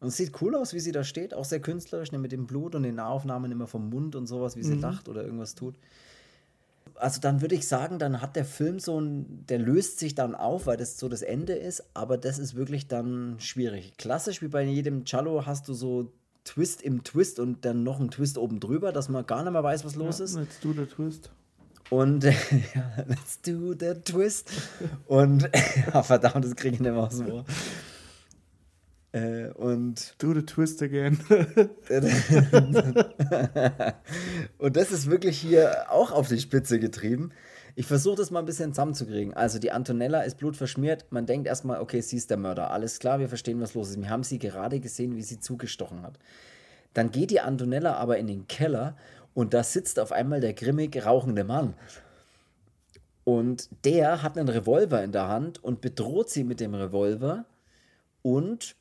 Und 0.00 0.08
es 0.08 0.16
sieht 0.16 0.40
cool 0.40 0.54
aus, 0.56 0.72
wie 0.72 0.80
sie 0.80 0.92
da 0.92 1.04
steht, 1.04 1.34
auch 1.34 1.44
sehr 1.44 1.60
künstlerisch, 1.60 2.10
ne, 2.10 2.18
mit 2.18 2.32
dem 2.32 2.46
Blut 2.46 2.74
und 2.74 2.82
den 2.82 2.94
Nahaufnahmen 2.94 3.52
immer 3.52 3.66
vom 3.66 3.90
Mund 3.90 4.16
und 4.16 4.26
sowas, 4.26 4.56
wie 4.56 4.62
sie 4.62 4.74
lacht 4.74 5.08
oder 5.08 5.22
irgendwas 5.22 5.54
tut. 5.54 5.74
Also 6.94 7.20
dann 7.20 7.40
würde 7.40 7.54
ich 7.54 7.68
sagen, 7.68 7.98
dann 7.98 8.20
hat 8.20 8.36
der 8.36 8.44
Film 8.44 8.78
so 8.78 9.00
ein, 9.00 9.44
der 9.46 9.58
löst 9.58 9.98
sich 9.98 10.14
dann 10.14 10.34
auf, 10.34 10.66
weil 10.66 10.76
das 10.76 10.98
so 10.98 11.08
das 11.08 11.22
Ende 11.22 11.52
ist, 11.52 11.84
aber 11.94 12.18
das 12.18 12.38
ist 12.38 12.54
wirklich 12.54 12.88
dann 12.88 13.36
schwierig. 13.38 13.96
Klassisch 13.98 14.42
wie 14.42 14.48
bei 14.48 14.62
jedem 14.62 15.04
Cello 15.04 15.46
hast 15.46 15.68
du 15.68 15.74
so 15.74 16.12
Twist 16.44 16.82
im 16.82 17.04
Twist 17.04 17.38
und 17.38 17.64
dann 17.64 17.82
noch 17.82 18.00
ein 18.00 18.10
Twist 18.10 18.38
oben 18.38 18.60
drüber, 18.60 18.92
dass 18.92 19.08
man 19.08 19.26
gar 19.26 19.42
nicht 19.42 19.52
mehr 19.52 19.62
weiß, 19.62 19.84
was 19.84 19.94
los 19.94 20.18
ja, 20.18 20.24
ist. 20.24 20.34
Let's 20.36 20.60
do 20.60 20.72
the 20.72 20.86
twist. 20.86 21.30
Und 21.90 22.24
ja, 22.74 23.04
let's 23.06 23.40
do 23.42 23.74
the 23.78 23.94
twist. 24.02 24.50
Und 25.06 25.48
ja, 25.92 26.02
verdammt, 26.02 26.44
das 26.44 26.56
kriege 26.56 26.74
ich 26.74 26.80
nicht 26.80 26.92
mehr 26.92 27.02
aus 27.02 27.18
dem 27.18 27.30
Ohr. 27.30 27.44
Äh, 29.12 29.48
und 29.50 30.14
Do 30.18 30.32
the 30.34 30.42
twist 30.42 30.82
again. 30.82 31.18
Und 34.58 34.76
das 34.76 34.92
ist 34.92 35.10
wirklich 35.10 35.38
hier 35.38 35.90
auch 35.90 36.12
auf 36.12 36.28
die 36.28 36.38
Spitze 36.38 36.78
getrieben. 36.78 37.32
Ich 37.74 37.86
versuche 37.86 38.16
das 38.16 38.30
mal 38.30 38.40
ein 38.40 38.46
bisschen 38.46 38.72
zusammenzukriegen. 38.72 39.34
Also 39.34 39.58
die 39.58 39.72
Antonella 39.72 40.22
ist 40.22 40.36
blutverschmiert. 40.38 41.06
Man 41.10 41.26
denkt 41.26 41.46
erstmal, 41.48 41.80
okay, 41.80 42.00
sie 42.00 42.16
ist 42.16 42.30
der 42.30 42.36
Mörder. 42.36 42.70
Alles 42.70 42.98
klar, 42.98 43.18
wir 43.20 43.28
verstehen, 43.28 43.60
was 43.60 43.74
los 43.74 43.90
ist. 43.90 44.00
Wir 44.00 44.10
haben 44.10 44.24
sie 44.24 44.38
gerade 44.38 44.80
gesehen, 44.80 45.16
wie 45.16 45.22
sie 45.22 45.40
zugestochen 45.40 46.02
hat. 46.02 46.18
Dann 46.94 47.10
geht 47.10 47.30
die 47.30 47.40
Antonella 47.40 47.94
aber 47.94 48.18
in 48.18 48.26
den 48.26 48.46
Keller 48.48 48.96
und 49.34 49.54
da 49.54 49.62
sitzt 49.62 50.00
auf 50.00 50.12
einmal 50.12 50.40
der 50.40 50.54
grimmig 50.54 51.04
rauchende 51.04 51.44
Mann. 51.44 51.74
Und 53.24 53.68
der 53.84 54.22
hat 54.22 54.36
einen 54.36 54.48
Revolver 54.48 55.02
in 55.04 55.12
der 55.12 55.28
Hand 55.28 55.62
und 55.62 55.80
bedroht 55.80 56.30
sie 56.30 56.42
mit 56.42 56.58
dem 56.58 56.74
Revolver 56.74 57.44
und 58.22 58.74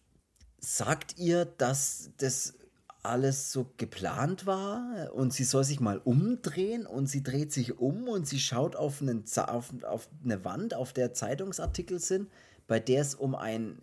sagt 0.59 1.17
ihr, 1.17 1.45
dass 1.45 2.11
das 2.17 2.53
alles 3.01 3.51
so 3.51 3.71
geplant 3.77 4.45
war 4.45 5.11
und 5.13 5.33
sie 5.33 5.45
soll 5.45 5.63
sich 5.63 5.79
mal 5.79 5.99
umdrehen 6.03 6.85
und 6.85 7.07
sie 7.07 7.23
dreht 7.23 7.53
sich 7.53 7.79
um 7.79 8.09
und 8.09 8.27
sie 8.27 8.39
schaut 8.39 8.75
auf, 8.75 9.01
einen, 9.01 9.23
auf, 9.37 9.73
auf 9.83 10.09
eine 10.23 10.43
Wand, 10.43 10.73
auf 10.73 10.91
der 10.91 11.13
Zeitungsartikel 11.13 11.99
sind, 11.99 12.29
bei 12.67 12.79
der 12.79 13.01
es 13.01 13.15
um 13.15 13.35
ein 13.35 13.77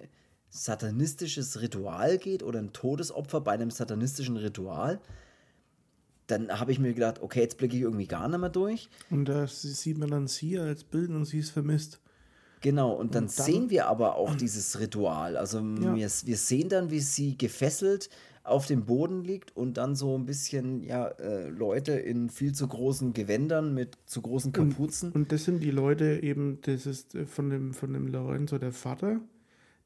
satanistisches 0.51 1.61
Ritual 1.61 2.19
geht 2.19 2.43
oder 2.43 2.59
ein 2.59 2.73
Todesopfer 2.73 3.41
bei 3.41 3.53
einem 3.53 3.71
satanistischen 3.71 4.37
Ritual. 4.37 5.01
Dann 6.27 6.59
habe 6.59 6.73
ich 6.73 6.79
mir 6.79 6.93
gedacht, 6.93 7.23
okay, 7.23 7.41
jetzt 7.41 7.57
blicke 7.57 7.77
ich 7.77 7.83
irgendwie 7.83 8.07
gar 8.07 8.29
nicht 8.29 8.39
mehr 8.39 8.51
durch. 8.51 8.89
Und 9.11 9.27
da 9.27 9.47
sieht 9.47 9.99
man 9.99 10.11
dann 10.11 10.27
sie 10.27 10.59
als 10.59 10.85
Bild 10.85 11.11
und 11.11 11.25
sie 11.25 11.39
ist 11.39 11.51
vermisst. 11.51 12.01
Genau, 12.61 12.93
und 12.93 13.15
dann, 13.15 13.25
und 13.25 13.39
dann 13.39 13.45
sehen 13.45 13.71
wir 13.71 13.87
aber 13.87 14.17
auch 14.17 14.35
dieses 14.37 14.81
Ritual. 14.81 15.37
Also 15.37 15.59
ja. 15.59 15.95
wir, 15.95 16.09
wir 16.09 16.37
sehen 16.37 16.69
dann, 16.69 16.91
wie 16.91 17.01
sie 17.01 17.37
gefesselt 17.37 18.09
auf 18.47 18.67
dem 18.67 18.85
Boden 18.85 19.25
liegt 19.25 19.57
und 19.57 19.77
dann 19.77 19.97
so 19.97 20.17
ein 20.17 20.25
bisschen, 20.25 20.83
ja, 20.85 21.09
äh, 21.09 21.49
Leute 21.49 21.93
in 21.93 22.31
viel 22.31 22.53
zu 22.53 22.69
großen 22.69 23.13
Gewändern 23.13 23.75
mit 23.75 23.99
zu 24.07 24.23
großen 24.23 24.53
Kapuzen. 24.53 25.09
Und, 25.11 25.17
und, 25.17 25.33
das 25.33 25.45
sind 25.45 25.63
die 25.63 25.73
Leute 25.73 26.23
eben, 26.23 26.61
das 26.63 26.87
ist 26.87 27.15
äh, 27.15 27.27
von 27.27 27.51
dem, 27.51 27.75
von 27.75 27.93
dem 27.93 28.07
Lorenzo 28.07 28.59
der 28.59 28.73
Vater, 28.73 29.21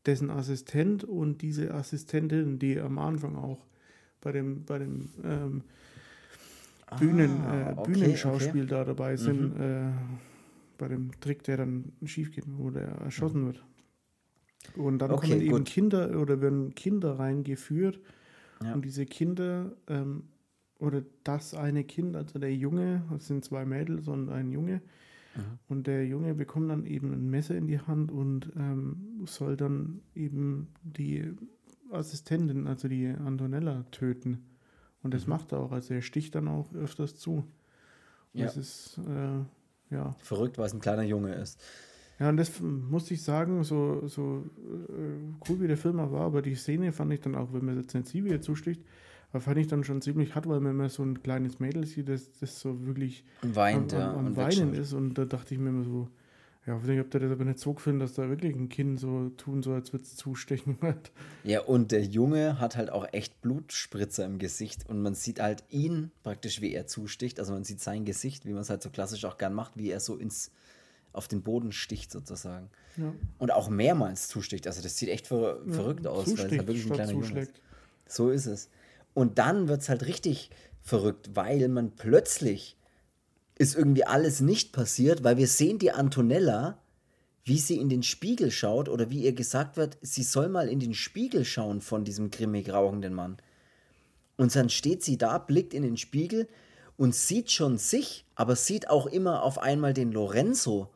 dessen 0.04 0.30
Assistent 0.30 1.04
und 1.04 1.40
diese 1.40 1.72
Assistentin, 1.72 2.58
die 2.58 2.78
am 2.78 2.98
Anfang 2.98 3.36
auch 3.36 3.64
bei 4.20 4.32
dem, 4.32 4.64
bei 4.64 4.78
dem 4.78 5.08
ähm, 5.24 5.62
Bühnen, 6.98 7.40
ah, 7.42 7.70
äh, 7.70 7.74
okay, 7.76 7.92
Bühnenschauspiel 7.92 8.62
okay. 8.62 8.70
da 8.70 8.84
dabei 8.84 9.16
sind, 9.16 9.56
mhm. 9.56 9.62
äh, 9.62 9.92
bei 10.80 10.88
dem 10.88 11.12
Trick, 11.20 11.44
der 11.44 11.58
dann 11.58 11.92
schief 12.04 12.32
geht, 12.32 12.44
wo 12.48 12.70
der 12.70 12.88
erschossen 12.88 13.42
mhm. 13.42 13.46
wird. 13.46 13.64
Und 14.76 14.98
dann 14.98 15.10
okay, 15.12 15.28
kommen 15.28 15.40
eben 15.40 15.50
gut. 15.58 15.66
Kinder 15.66 16.20
oder 16.20 16.40
werden 16.40 16.74
Kinder 16.74 17.18
reingeführt 17.18 18.00
ja. 18.62 18.74
Und 18.74 18.84
diese 18.84 19.06
Kinder, 19.06 19.72
ähm, 19.88 20.24
oder 20.78 21.02
das 21.24 21.54
eine 21.54 21.84
Kind, 21.84 22.16
also 22.16 22.38
der 22.38 22.54
Junge, 22.54 23.04
das 23.10 23.26
sind 23.26 23.44
zwei 23.44 23.64
Mädels 23.64 24.08
und 24.08 24.28
ein 24.28 24.50
Junge, 24.50 24.82
mhm. 25.34 25.58
und 25.68 25.86
der 25.86 26.06
Junge 26.06 26.34
bekommt 26.34 26.70
dann 26.70 26.86
eben 26.86 27.12
ein 27.12 27.30
Messer 27.30 27.56
in 27.56 27.66
die 27.66 27.80
Hand 27.80 28.12
und 28.12 28.52
ähm, 28.56 29.22
soll 29.24 29.56
dann 29.56 30.00
eben 30.14 30.68
die 30.82 31.32
Assistentin, 31.90 32.66
also 32.66 32.88
die 32.88 33.08
Antonella, 33.08 33.84
töten. 33.90 34.44
Und 35.02 35.14
das 35.14 35.26
mhm. 35.26 35.30
macht 35.30 35.52
er 35.52 35.60
auch. 35.60 35.72
Also 35.72 35.94
er 35.94 36.02
sticht 36.02 36.34
dann 36.34 36.46
auch 36.46 36.72
öfters 36.74 37.16
zu. 37.16 37.46
Und 38.32 38.40
ja. 38.40 38.44
Das 38.44 38.56
ist, 38.56 38.98
äh, 38.98 39.40
ja. 39.90 40.14
Verrückt, 40.20 40.58
weil 40.58 40.66
es 40.66 40.74
ein 40.74 40.80
kleiner 40.80 41.02
Junge 41.02 41.34
ist. 41.34 41.60
Ja, 42.18 42.28
und 42.28 42.36
das 42.36 42.60
muss 42.60 43.10
ich 43.10 43.22
sagen, 43.22 43.64
so, 43.64 44.06
so 44.06 44.44
äh, 44.88 45.48
cool 45.48 45.60
wie 45.60 45.66
der 45.66 45.78
Film 45.78 45.96
war, 45.96 46.20
aber 46.20 46.42
die 46.42 46.54
Szene 46.54 46.92
fand 46.92 47.12
ich 47.14 47.20
dann 47.20 47.34
auch, 47.34 47.52
wenn 47.52 47.64
man 47.64 47.76
jetzt 47.76 48.14
wieder 48.14 48.42
zusticht, 48.42 48.82
aber 49.32 49.40
fand 49.40 49.56
ich 49.56 49.68
dann 49.68 49.84
schon 49.84 50.02
ziemlich 50.02 50.34
hart, 50.34 50.46
weil 50.46 50.60
man 50.60 50.72
immer 50.72 50.90
so 50.90 51.02
ein 51.02 51.22
kleines 51.22 51.60
Mädel 51.60 51.86
sieht, 51.86 52.10
das, 52.10 52.30
das 52.38 52.60
so 52.60 52.84
wirklich 52.84 53.24
Weint, 53.40 53.94
am, 53.94 54.00
am, 54.00 54.26
am 54.26 54.34
ja, 54.34 54.36
Weinen 54.36 54.74
ist. 54.74 54.92
Und 54.92 55.14
da 55.14 55.24
dachte 55.24 55.54
ich 55.54 55.60
mir 55.60 55.70
immer 55.70 55.84
so, 55.84 56.08
ja, 56.70 56.76
ich 56.76 56.88
weiß 56.88 57.00
ob 57.00 57.10
der 57.10 57.20
das 57.20 57.32
aber 57.32 57.44
nicht 57.44 57.58
so 57.58 57.74
gefunden, 57.74 57.98
dass 57.98 58.14
da 58.14 58.28
wirklich 58.28 58.54
ein 58.54 58.68
Kind 58.68 59.00
so 59.00 59.30
tun 59.30 59.62
soll, 59.62 59.74
als 59.74 59.92
würde 59.92 60.04
es 60.04 60.14
zustechen. 60.14 60.78
ja, 61.44 61.62
und 61.62 61.90
der 61.90 62.04
Junge 62.04 62.60
hat 62.60 62.76
halt 62.76 62.90
auch 62.90 63.06
echt 63.12 63.40
Blutspritzer 63.40 64.24
im 64.24 64.38
Gesicht 64.38 64.88
und 64.88 65.02
man 65.02 65.14
sieht 65.14 65.40
halt 65.40 65.64
ihn 65.68 66.12
praktisch, 66.22 66.60
wie 66.60 66.72
er 66.72 66.86
zusticht. 66.86 67.40
Also 67.40 67.52
man 67.52 67.64
sieht 67.64 67.80
sein 67.80 68.04
Gesicht, 68.04 68.46
wie 68.46 68.52
man 68.52 68.62
es 68.62 68.70
halt 68.70 68.82
so 68.82 68.90
klassisch 68.90 69.24
auch 69.24 69.36
gern 69.36 69.52
macht, 69.52 69.76
wie 69.76 69.90
er 69.90 69.98
so 69.98 70.16
ins 70.16 70.52
auf 71.12 71.26
den 71.26 71.42
Boden 71.42 71.72
sticht 71.72 72.12
sozusagen. 72.12 72.70
Ja. 72.96 73.12
Und 73.38 73.50
auch 73.50 73.68
mehrmals 73.68 74.28
zusticht. 74.28 74.68
Also 74.68 74.80
das 74.80 74.96
sieht 74.96 75.08
echt 75.08 75.26
ver 75.26 75.60
ja, 75.66 75.72
verrückt 75.72 76.06
aus, 76.06 76.26
zusticht, 76.26 76.38
weil 76.38 76.52
es 76.52 76.58
halt 76.58 76.68
wirklich 76.68 76.86
ein 76.86 76.92
kleiner 76.92 77.12
Junge 77.12 77.40
ist. 77.40 77.52
So 78.06 78.30
ist 78.30 78.46
es. 78.46 78.68
Und 79.12 79.38
dann 79.38 79.66
wird 79.66 79.80
es 79.82 79.88
halt 79.88 80.06
richtig 80.06 80.50
verrückt, 80.82 81.30
weil 81.34 81.68
man 81.68 81.96
plötzlich 81.96 82.76
ist 83.60 83.76
irgendwie 83.76 84.06
alles 84.06 84.40
nicht 84.40 84.72
passiert, 84.72 85.22
weil 85.22 85.36
wir 85.36 85.46
sehen 85.46 85.78
die 85.78 85.92
Antonella, 85.92 86.78
wie 87.44 87.58
sie 87.58 87.76
in 87.76 87.90
den 87.90 88.02
Spiegel 88.02 88.50
schaut 88.50 88.88
oder 88.88 89.10
wie 89.10 89.22
ihr 89.22 89.34
gesagt 89.34 89.76
wird, 89.76 89.98
sie 90.00 90.22
soll 90.22 90.48
mal 90.48 90.66
in 90.66 90.80
den 90.80 90.94
Spiegel 90.94 91.44
schauen 91.44 91.82
von 91.82 92.02
diesem 92.02 92.30
grimmig 92.30 92.72
rauchenden 92.72 93.12
Mann. 93.12 93.36
Und 94.38 94.56
dann 94.56 94.70
steht 94.70 95.02
sie 95.02 95.18
da, 95.18 95.36
blickt 95.36 95.74
in 95.74 95.82
den 95.82 95.98
Spiegel 95.98 96.48
und 96.96 97.14
sieht 97.14 97.50
schon 97.50 97.76
sich, 97.76 98.24
aber 98.34 98.56
sieht 98.56 98.88
auch 98.88 99.04
immer 99.04 99.42
auf 99.42 99.58
einmal 99.58 99.92
den 99.92 100.10
Lorenzo 100.10 100.88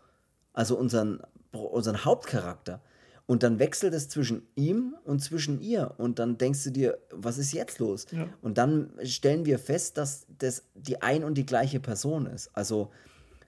also 0.54 0.78
unseren, 0.78 1.20
unseren 1.52 2.06
Hauptcharakter. 2.06 2.80
Und 3.26 3.42
dann 3.42 3.58
wechselt 3.58 3.94
es 3.94 4.08
zwischen 4.08 4.42
ihm 4.54 4.94
und 5.04 5.20
zwischen 5.20 5.60
ihr. 5.60 5.94
Und 5.96 6.18
dann 6.18 6.36
denkst 6.36 6.64
du 6.64 6.70
dir, 6.70 6.98
was 7.10 7.38
ist 7.38 7.52
jetzt 7.52 7.78
los? 7.78 8.06
Ja. 8.10 8.28
Und 8.42 8.58
dann 8.58 8.90
stellen 9.02 9.46
wir 9.46 9.58
fest, 9.58 9.96
dass 9.96 10.26
das 10.38 10.64
die 10.74 11.00
ein 11.00 11.24
und 11.24 11.38
die 11.38 11.46
gleiche 11.46 11.80
Person 11.80 12.26
ist. 12.26 12.50
Also 12.54 12.90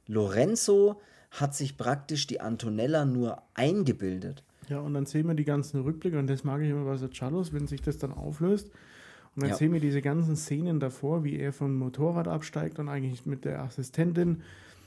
Lorenzo 0.07 1.01
hat 1.31 1.55
sich 1.55 1.77
praktisch 1.77 2.27
die 2.27 2.41
Antonella 2.41 3.05
nur 3.05 3.43
eingebildet. 3.55 4.43
Ja, 4.68 4.81
und 4.81 4.95
dann 4.95 5.07
sehen 5.07 5.29
wir 5.29 5.35
die 5.35 5.45
ganzen 5.45 5.83
Rückblicke, 5.83 6.18
und 6.18 6.27
das 6.27 6.43
mag 6.43 6.61
ich 6.62 6.70
immer 6.70 6.85
bei 6.85 6.97
so 6.97 7.09
Chalos, 7.09 7.53
wenn 7.53 7.66
sich 7.66 7.83
das 7.83 7.99
dann 7.99 8.12
auflöst. 8.12 8.70
Und 9.35 9.43
dann 9.43 9.51
ja. 9.51 9.57
sehen 9.57 9.72
wir 9.72 9.81
diese 9.81 10.01
ganzen 10.01 10.35
Szenen 10.37 10.81
davor, 10.81 11.22
wie 11.22 11.39
er 11.39 11.53
vom 11.53 11.77
Motorrad 11.77 12.27
absteigt 12.27 12.79
und 12.79 12.89
eigentlich 12.89 13.27
mit 13.27 13.45
der 13.45 13.62
Assistentin 13.62 14.43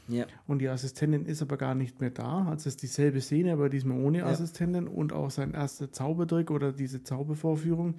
ja. 0.10 0.26
Und 0.48 0.60
die 0.60 0.68
Assistentin 0.68 1.26
ist 1.26 1.42
aber 1.42 1.58
gar 1.58 1.76
nicht 1.76 2.02
mehr 2.02 2.10
da. 2.10 2.46
Also 2.46 2.54
es 2.54 2.66
ist 2.68 2.84
dieselbe 2.84 3.22
Szene, 3.22 3.54
aber 3.54 3.70
diesmal 3.70 4.00
ohne 4.00 4.20
ja. 4.20 4.26
Assistentin 4.26 4.88
und 4.88 5.14
auch 5.14 5.30
sein 5.30 5.54
erster 5.54 5.92
Zaubertrick 5.92 6.52
oder 6.52 6.72
diese 6.72 7.04
Zaubervorführung, 7.04 7.96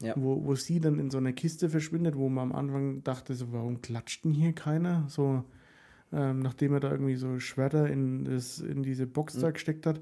ja. 0.00 0.14
wo, 0.16 0.44
wo 0.44 0.54
sie 0.54 0.80
dann 0.80 0.98
in 0.98 1.10
so 1.10 1.18
einer 1.18 1.32
Kiste 1.32 1.70
verschwindet, 1.70 2.16
wo 2.16 2.28
man 2.28 2.50
am 2.50 2.56
Anfang 2.56 3.02
dachte, 3.02 3.34
so, 3.34 3.52
warum 3.52 3.80
klatscht 3.80 4.24
denn 4.24 4.32
hier 4.32 4.52
keiner? 4.52 5.04
So, 5.08 5.44
ähm, 6.12 6.40
nachdem 6.40 6.74
er 6.74 6.80
da 6.80 6.90
irgendwie 6.90 7.16
so 7.16 7.38
Schwerter 7.40 7.88
in, 7.88 8.24
das, 8.24 8.60
in 8.60 8.82
diese 8.82 9.06
Box 9.06 9.36
mhm. 9.36 9.40
da 9.40 9.50
gesteckt 9.50 9.86
hat. 9.86 10.00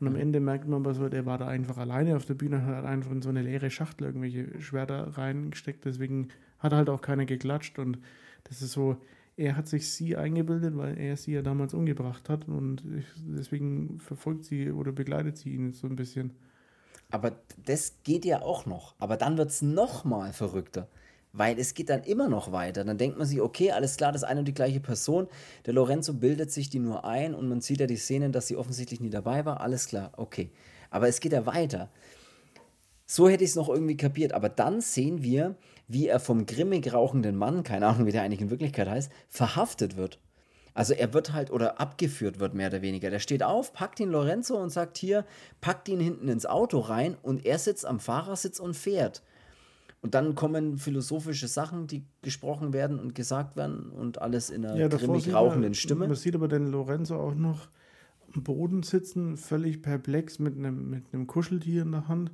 Und 0.00 0.08
am 0.08 0.14
mhm. 0.14 0.20
Ende 0.20 0.40
merkt 0.40 0.66
man 0.66 0.80
aber 0.80 0.94
so, 0.94 1.08
der 1.08 1.26
war 1.26 1.38
da 1.38 1.46
einfach 1.46 1.76
alleine 1.76 2.16
auf 2.16 2.24
der 2.24 2.34
Bühne 2.34 2.56
und 2.56 2.66
hat 2.66 2.84
einfach 2.84 3.12
in 3.12 3.22
so 3.22 3.28
eine 3.28 3.42
leere 3.42 3.70
Schachtel 3.70 4.06
irgendwelche 4.06 4.60
Schwerter 4.60 5.16
reingesteckt. 5.16 5.84
Deswegen 5.84 6.28
hat 6.58 6.72
halt 6.72 6.88
auch 6.88 7.02
keiner 7.02 7.26
geklatscht. 7.26 7.78
Und 7.78 7.98
das 8.44 8.62
ist 8.62 8.72
so, 8.72 8.96
er 9.36 9.56
hat 9.56 9.66
sich 9.66 9.90
sie 9.92 10.16
eingebildet, 10.16 10.76
weil 10.76 10.98
er 10.98 11.16
sie 11.16 11.32
ja 11.32 11.42
damals 11.42 11.74
umgebracht 11.74 12.28
hat 12.28 12.48
und 12.48 12.82
deswegen 13.16 13.98
verfolgt 13.98 14.44
sie 14.44 14.70
oder 14.70 14.92
begleitet 14.92 15.38
sie 15.38 15.54
ihn 15.54 15.72
so 15.72 15.86
ein 15.86 15.96
bisschen. 15.96 16.32
Aber 17.10 17.32
das 17.64 17.94
geht 18.04 18.24
ja 18.24 18.42
auch 18.42 18.66
noch. 18.66 18.94
Aber 18.98 19.16
dann 19.16 19.36
wird 19.36 19.50
es 19.50 19.62
noch 19.62 20.04
mal 20.04 20.32
verrückter. 20.32 20.88
Weil 21.32 21.58
es 21.58 21.74
geht 21.74 21.88
dann 21.88 22.04
immer 22.04 22.28
noch 22.28 22.52
weiter. 22.52 22.84
Dann 22.84 22.96
denkt 22.96 23.18
man 23.18 23.26
sich, 23.26 23.40
okay, 23.40 23.72
alles 23.72 23.96
klar, 23.96 24.12
das 24.12 24.22
ist 24.22 24.28
eine 24.28 24.40
und 24.40 24.46
die 24.46 24.54
gleiche 24.54 24.80
Person. 24.80 25.26
Der 25.66 25.74
Lorenzo 25.74 26.14
bildet 26.14 26.52
sich 26.52 26.70
die 26.70 26.78
nur 26.78 27.04
ein 27.04 27.34
und 27.34 27.48
man 27.48 27.60
sieht 27.60 27.80
ja 27.80 27.86
die 27.86 27.96
Szenen, 27.96 28.30
dass 28.30 28.46
sie 28.46 28.56
offensichtlich 28.56 29.00
nie 29.00 29.10
dabei 29.10 29.44
war. 29.44 29.60
Alles 29.60 29.88
klar, 29.88 30.12
okay. 30.16 30.50
Aber 30.90 31.08
es 31.08 31.18
geht 31.18 31.32
ja 31.32 31.44
weiter. 31.44 31.88
So 33.04 33.28
hätte 33.28 33.42
ich 33.44 33.50
es 33.50 33.56
noch 33.56 33.68
irgendwie 33.68 33.96
kapiert. 33.96 34.32
Aber 34.32 34.48
dann 34.48 34.80
sehen 34.80 35.22
wir, 35.22 35.56
wie 35.88 36.08
er 36.08 36.20
vom 36.20 36.46
grimmig 36.46 36.92
rauchenden 36.92 37.36
Mann, 37.36 37.62
keine 37.62 37.86
Ahnung, 37.86 38.06
wie 38.06 38.12
der 38.12 38.22
eigentlich 38.22 38.40
in 38.40 38.50
Wirklichkeit 38.50 38.88
heißt, 38.88 39.12
verhaftet 39.28 39.96
wird. 39.96 40.18
Also 40.74 40.92
er 40.92 41.14
wird 41.14 41.32
halt 41.32 41.50
oder 41.50 41.80
abgeführt 41.80 42.40
wird, 42.40 42.54
mehr 42.54 42.68
oder 42.68 42.82
weniger. 42.82 43.08
Der 43.08 43.20
steht 43.20 43.44
auf, 43.44 43.72
packt 43.72 44.00
ihn 44.00 44.10
Lorenzo 44.10 44.56
und 44.56 44.70
sagt 44.70 44.98
hier, 44.98 45.24
packt 45.60 45.88
ihn 45.88 46.00
hinten 46.00 46.28
ins 46.28 46.46
Auto 46.46 46.80
rein 46.80 47.16
und 47.22 47.46
er 47.46 47.58
sitzt 47.58 47.86
am 47.86 48.00
Fahrersitz 48.00 48.58
und 48.58 48.74
fährt. 48.74 49.22
Und 50.02 50.14
dann 50.14 50.34
kommen 50.34 50.76
philosophische 50.76 51.48
Sachen, 51.48 51.86
die 51.86 52.04
gesprochen 52.22 52.72
werden 52.72 52.98
und 52.98 53.14
gesagt 53.14 53.56
werden 53.56 53.88
und 53.90 54.20
alles 54.20 54.50
in 54.50 54.66
einer 54.66 54.76
ja, 54.76 54.88
grimmig 54.88 55.32
rauchenden 55.32 55.70
man, 55.70 55.74
Stimme. 55.74 56.08
Man 56.08 56.16
sieht 56.16 56.34
aber 56.34 56.48
den 56.48 56.66
Lorenzo 56.66 57.16
auch 57.16 57.34
noch 57.34 57.68
am 58.34 58.42
Boden 58.42 58.82
sitzen, 58.82 59.36
völlig 59.36 59.80
perplex 59.80 60.40
mit 60.40 60.58
einem, 60.58 60.90
mit 60.90 61.04
einem 61.12 61.26
Kuscheltier 61.26 61.82
in 61.82 61.92
der 61.92 62.08
Hand 62.08 62.32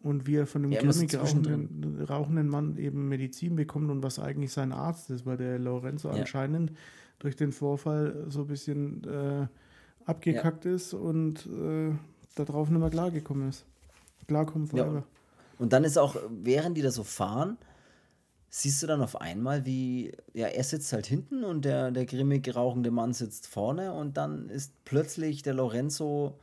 und 0.00 0.26
wie 0.26 0.36
er 0.36 0.46
von 0.46 0.62
dem 0.62 0.72
ja, 0.72 0.80
grimmig 0.80 1.16
rauchenden, 1.18 2.04
rauchenden, 2.08 2.48
Mann 2.48 2.76
eben 2.76 3.08
Medizin 3.08 3.56
bekommt 3.56 3.90
und 3.90 4.02
was 4.02 4.18
eigentlich 4.18 4.52
sein 4.52 4.72
Arzt 4.72 5.10
ist, 5.10 5.26
weil 5.26 5.36
der 5.36 5.58
Lorenzo 5.58 6.08
ja. 6.08 6.14
anscheinend 6.14 6.72
durch 7.18 7.36
den 7.36 7.52
Vorfall 7.52 8.26
so 8.28 8.42
ein 8.42 8.46
bisschen 8.46 9.04
äh, 9.04 9.46
abgekackt 10.04 10.64
ja. 10.64 10.74
ist 10.74 10.94
und 10.94 11.46
äh, 11.46 11.92
darauf 12.36 12.70
nicht 12.70 12.78
mehr 12.78 12.90
klargekommen 12.90 13.48
ist. 13.48 13.66
Klarkommen 14.28 14.68
forever. 14.68 14.94
Ja. 14.94 15.04
Und 15.58 15.72
dann 15.72 15.82
ist 15.82 15.98
auch, 15.98 16.16
während 16.30 16.76
die 16.76 16.82
da 16.82 16.92
so 16.92 17.02
fahren, 17.02 17.58
siehst 18.48 18.82
du 18.82 18.86
dann 18.86 19.02
auf 19.02 19.20
einmal, 19.20 19.66
wie, 19.66 20.12
ja, 20.32 20.46
er 20.46 20.64
sitzt 20.64 20.92
halt 20.92 21.06
hinten 21.06 21.44
und 21.44 21.64
der, 21.64 21.90
der 21.90 22.06
grimmig 22.06 22.54
rauchende 22.54 22.90
Mann 22.90 23.12
sitzt 23.12 23.46
vorne 23.46 23.92
und 23.92 24.16
dann 24.16 24.48
ist 24.48 24.72
plötzlich 24.84 25.42
der 25.42 25.54
Lorenzo 25.54 26.38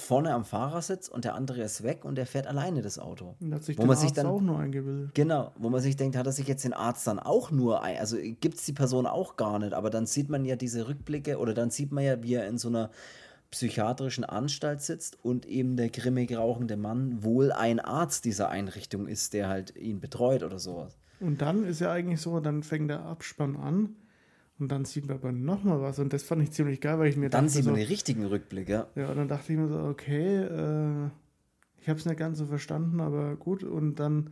vorne 0.00 0.32
am 0.34 0.44
Fahrersitz 0.44 1.08
und 1.08 1.24
der 1.24 1.34
andere 1.34 1.62
ist 1.62 1.82
weg 1.82 2.04
und 2.04 2.16
der 2.16 2.26
fährt 2.26 2.46
alleine 2.46 2.82
das 2.82 2.98
Auto. 2.98 3.36
Und 3.40 3.54
hat 3.54 3.64
sich 3.64 3.78
wo 3.78 3.82
man 3.82 3.90
Arzt 3.90 4.02
sich 4.02 4.12
dann 4.12 4.26
auch 4.26 4.40
nur 4.40 4.58
eingebildet. 4.58 5.14
Genau, 5.14 5.52
wo 5.58 5.70
man 5.70 5.80
sich 5.80 5.96
denkt, 5.96 6.16
hat 6.16 6.26
er 6.26 6.32
sich 6.32 6.46
jetzt 6.48 6.64
den 6.64 6.72
Arzt 6.72 7.06
dann 7.06 7.18
auch 7.18 7.50
nur 7.50 7.82
ein, 7.82 7.98
also 7.98 8.16
gibt 8.18 8.56
es 8.56 8.64
die 8.64 8.72
Person 8.72 9.06
auch 9.06 9.36
gar 9.36 9.58
nicht, 9.58 9.72
aber 9.72 9.90
dann 9.90 10.06
sieht 10.06 10.28
man 10.28 10.44
ja 10.44 10.56
diese 10.56 10.88
Rückblicke 10.88 11.38
oder 11.38 11.54
dann 11.54 11.70
sieht 11.70 11.92
man 11.92 12.04
ja, 12.04 12.22
wie 12.22 12.34
er 12.34 12.46
in 12.46 12.58
so 12.58 12.68
einer 12.68 12.90
psychiatrischen 13.50 14.24
Anstalt 14.24 14.80
sitzt 14.80 15.18
und 15.24 15.46
eben 15.46 15.76
der 15.76 15.90
grimmig 15.90 16.36
rauchende 16.36 16.76
Mann 16.76 17.22
wohl 17.24 17.52
ein 17.52 17.80
Arzt 17.80 18.24
dieser 18.24 18.48
Einrichtung 18.48 19.08
ist, 19.08 19.32
der 19.32 19.48
halt 19.48 19.76
ihn 19.76 20.00
betreut 20.00 20.42
oder 20.42 20.58
sowas. 20.58 20.96
Und 21.18 21.42
dann 21.42 21.64
ist 21.64 21.80
ja 21.80 21.92
eigentlich 21.92 22.20
so, 22.20 22.40
dann 22.40 22.62
fängt 22.62 22.90
der 22.90 23.04
Abspann 23.04 23.56
an 23.56 23.96
und 24.60 24.70
dann 24.70 24.84
sieht 24.84 25.06
man 25.08 25.16
aber 25.16 25.32
nochmal 25.32 25.80
was. 25.80 25.98
Und 25.98 26.12
das 26.12 26.22
fand 26.22 26.42
ich 26.42 26.52
ziemlich 26.52 26.80
geil, 26.80 26.98
weil 26.98 27.08
ich 27.08 27.16
mir 27.16 27.30
dann 27.30 27.46
dachte. 27.46 27.54
Dann 27.56 27.62
sieht 27.62 27.64
man 27.64 27.74
so, 27.74 27.80
den 27.80 27.88
richtigen 27.88 28.24
Rückblick, 28.26 28.68
ja. 28.68 28.86
Ja, 28.94 29.10
und 29.10 29.16
dann 29.16 29.28
dachte 29.28 29.52
ich 29.52 29.58
mir 29.58 29.68
so, 29.68 29.78
okay, 29.80 30.44
äh, 30.44 31.08
ich 31.80 31.88
habe 31.88 31.98
es 31.98 32.06
nicht 32.06 32.18
ganz 32.18 32.38
so 32.38 32.46
verstanden, 32.46 33.00
aber 33.00 33.36
gut. 33.36 33.64
Und 33.64 33.96
dann 33.96 34.30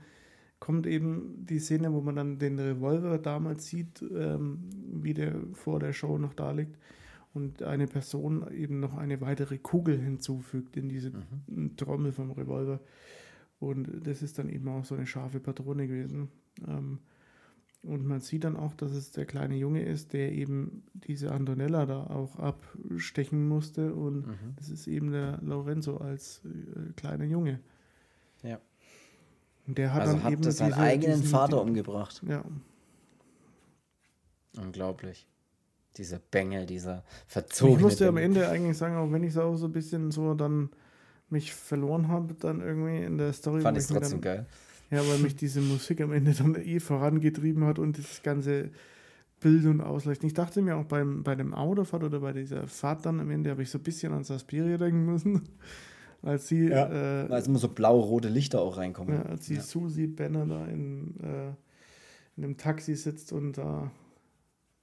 kommt 0.61 0.87
eben 0.87 1.47
die 1.47 1.59
Szene, 1.61 1.93
wo 1.93 2.01
man 2.01 2.17
dann 2.17 2.39
den 2.39 2.59
Revolver 2.59 3.19
damals 3.19 3.67
sieht, 3.67 4.03
ähm, 4.03 4.65
wie 4.93 5.15
der 5.15 5.35
vor 5.55 5.81
der 5.81 5.93
Show 5.93 6.19
noch 6.19 6.35
da 6.35 6.53
liegt. 6.53 6.77
und 7.35 7.63
eine 7.63 7.87
Person 7.87 8.47
eben 8.53 8.81
noch 8.81 8.97
eine 8.97 9.21
weitere 9.21 9.59
Kugel 9.59 9.99
hinzufügt 10.01 10.77
in 10.77 10.89
diese 10.89 11.13
Mhm. 11.47 11.77
Trommel 11.77 12.11
vom 12.11 12.33
Revolver. 12.33 12.81
Und 13.61 13.89
das 14.07 14.23
ist 14.23 14.39
dann 14.39 14.49
eben 14.49 14.67
auch 14.69 14.85
so 14.85 14.95
eine 14.97 15.07
scharfe 15.07 15.39
Patrone 15.39 15.87
gewesen. 15.87 16.29
Ähm, 16.67 16.99
und 17.89 18.07
man 18.07 18.21
sieht 18.21 18.45
dann 18.45 18.57
auch, 18.57 18.75
dass 18.75 18.93
es 18.93 19.11
der 19.11 19.25
kleine 19.27 19.57
Junge 19.57 19.83
ist, 19.83 20.13
der 20.13 20.33
eben 20.33 20.83
diese 20.93 21.33
Antonella 21.33 21.87
da 21.87 22.05
auch 22.05 22.37
abstechen 22.39 23.49
musste. 23.49 23.95
Und 23.95 24.27
Mhm. 24.27 24.55
das 24.57 24.69
ist 24.71 24.87
eben 24.87 25.11
der 25.11 25.39
Lorenzo 25.43 25.97
als 25.97 26.43
äh, 26.45 26.93
kleiner 26.95 27.25
Junge. 27.25 27.61
Ja. 28.43 28.61
Und 29.67 29.79
der 29.79 29.93
hat 29.95 30.03
Also 30.03 30.13
dann 30.15 30.25
hat 30.25 30.33
eben 30.33 30.43
seinen 30.51 30.69
diese- 30.71 30.81
eigenen 30.81 31.17
diesen- 31.21 31.31
Vater 31.31 31.61
umgebracht. 31.63 32.23
Ja, 32.29 32.45
Unglaublich. 34.57 35.27
Dieser 35.97 36.19
Bengel, 36.19 36.67
dieser 36.67 37.05
ich 37.27 37.33
verzogene 37.33 37.81
musste 37.83 38.09
am 38.09 38.15
Bengel. 38.17 38.43
Ende 38.43 38.49
eigentlich 38.49 38.77
sagen, 38.77 38.97
auch 38.97 39.11
wenn 39.13 39.23
ich 39.25 39.31
es 39.31 39.39
auch 39.39 39.57
so 39.57 39.67
ein 39.67 39.73
bisschen 39.73 40.11
so 40.11 40.35
dann 40.35 40.71
mich 41.29 41.53
verloren 41.53 42.09
habe, 42.09 42.35
dann 42.35 42.61
irgendwie 42.61 42.99
in 43.05 43.19
der 43.19 43.33
Story. 43.33 43.61
Fand 43.61 43.77
ich 43.77 43.85
es 43.85 43.89
trotzdem 43.91 44.21
dann, 44.21 44.37
geil. 44.39 44.47
Ja, 44.91 45.07
weil 45.07 45.19
mich 45.19 45.37
diese 45.37 45.61
Musik 45.61 46.01
am 46.01 46.13
Ende 46.13 46.33
dann 46.33 46.55
eh 46.55 46.81
vorangetrieben 46.81 47.65
hat 47.65 47.79
und 47.79 47.99
das 47.99 48.23
ganze 48.23 48.71
Bild 49.41 49.67
und 49.67 49.81
Ausleuchten. 49.83 50.27
Ich 50.27 50.35
dachte 50.35 50.63
mir 50.63 50.77
auch 50.77 50.85
beim, 50.87 51.23
bei 51.23 51.35
dem 51.35 51.53
Autofahrt 51.55 52.03
oder 52.05 52.21
bei 52.21 52.33
dieser 52.33 52.67
Fahrt 52.67 53.05
dann 53.07 53.21
am 53.21 53.31
Ende 53.31 53.51
habe 53.51 53.63
ich 53.63 53.71
so 53.71 53.79
ein 53.79 53.83
bisschen 53.85 54.13
an 54.13 54.25
Saspiria 54.25 54.77
denken 54.79 55.05
müssen, 55.05 55.43
als 56.23 56.49
sie, 56.49 56.69
Ja. 56.69 56.87
äh, 57.27 57.27
es 57.39 57.47
immer 57.47 57.59
so 57.59 57.69
blau-rote 57.69 58.29
Lichter 58.29 58.61
auch 58.63 58.79
reinkommen. 58.79 59.15
ja, 59.15 59.23
als 59.23 59.47
die 59.47 59.55
Ja. 59.57 59.61
Susi 59.61 60.07
Banner 60.07 60.47
da 60.47 60.67
in, 60.67 61.21
äh, 61.21 61.49
in 62.37 62.45
einem 62.45 62.57
Taxi 62.57 62.97
sitzt 62.97 63.33
und 63.33 63.59
da 63.59 63.91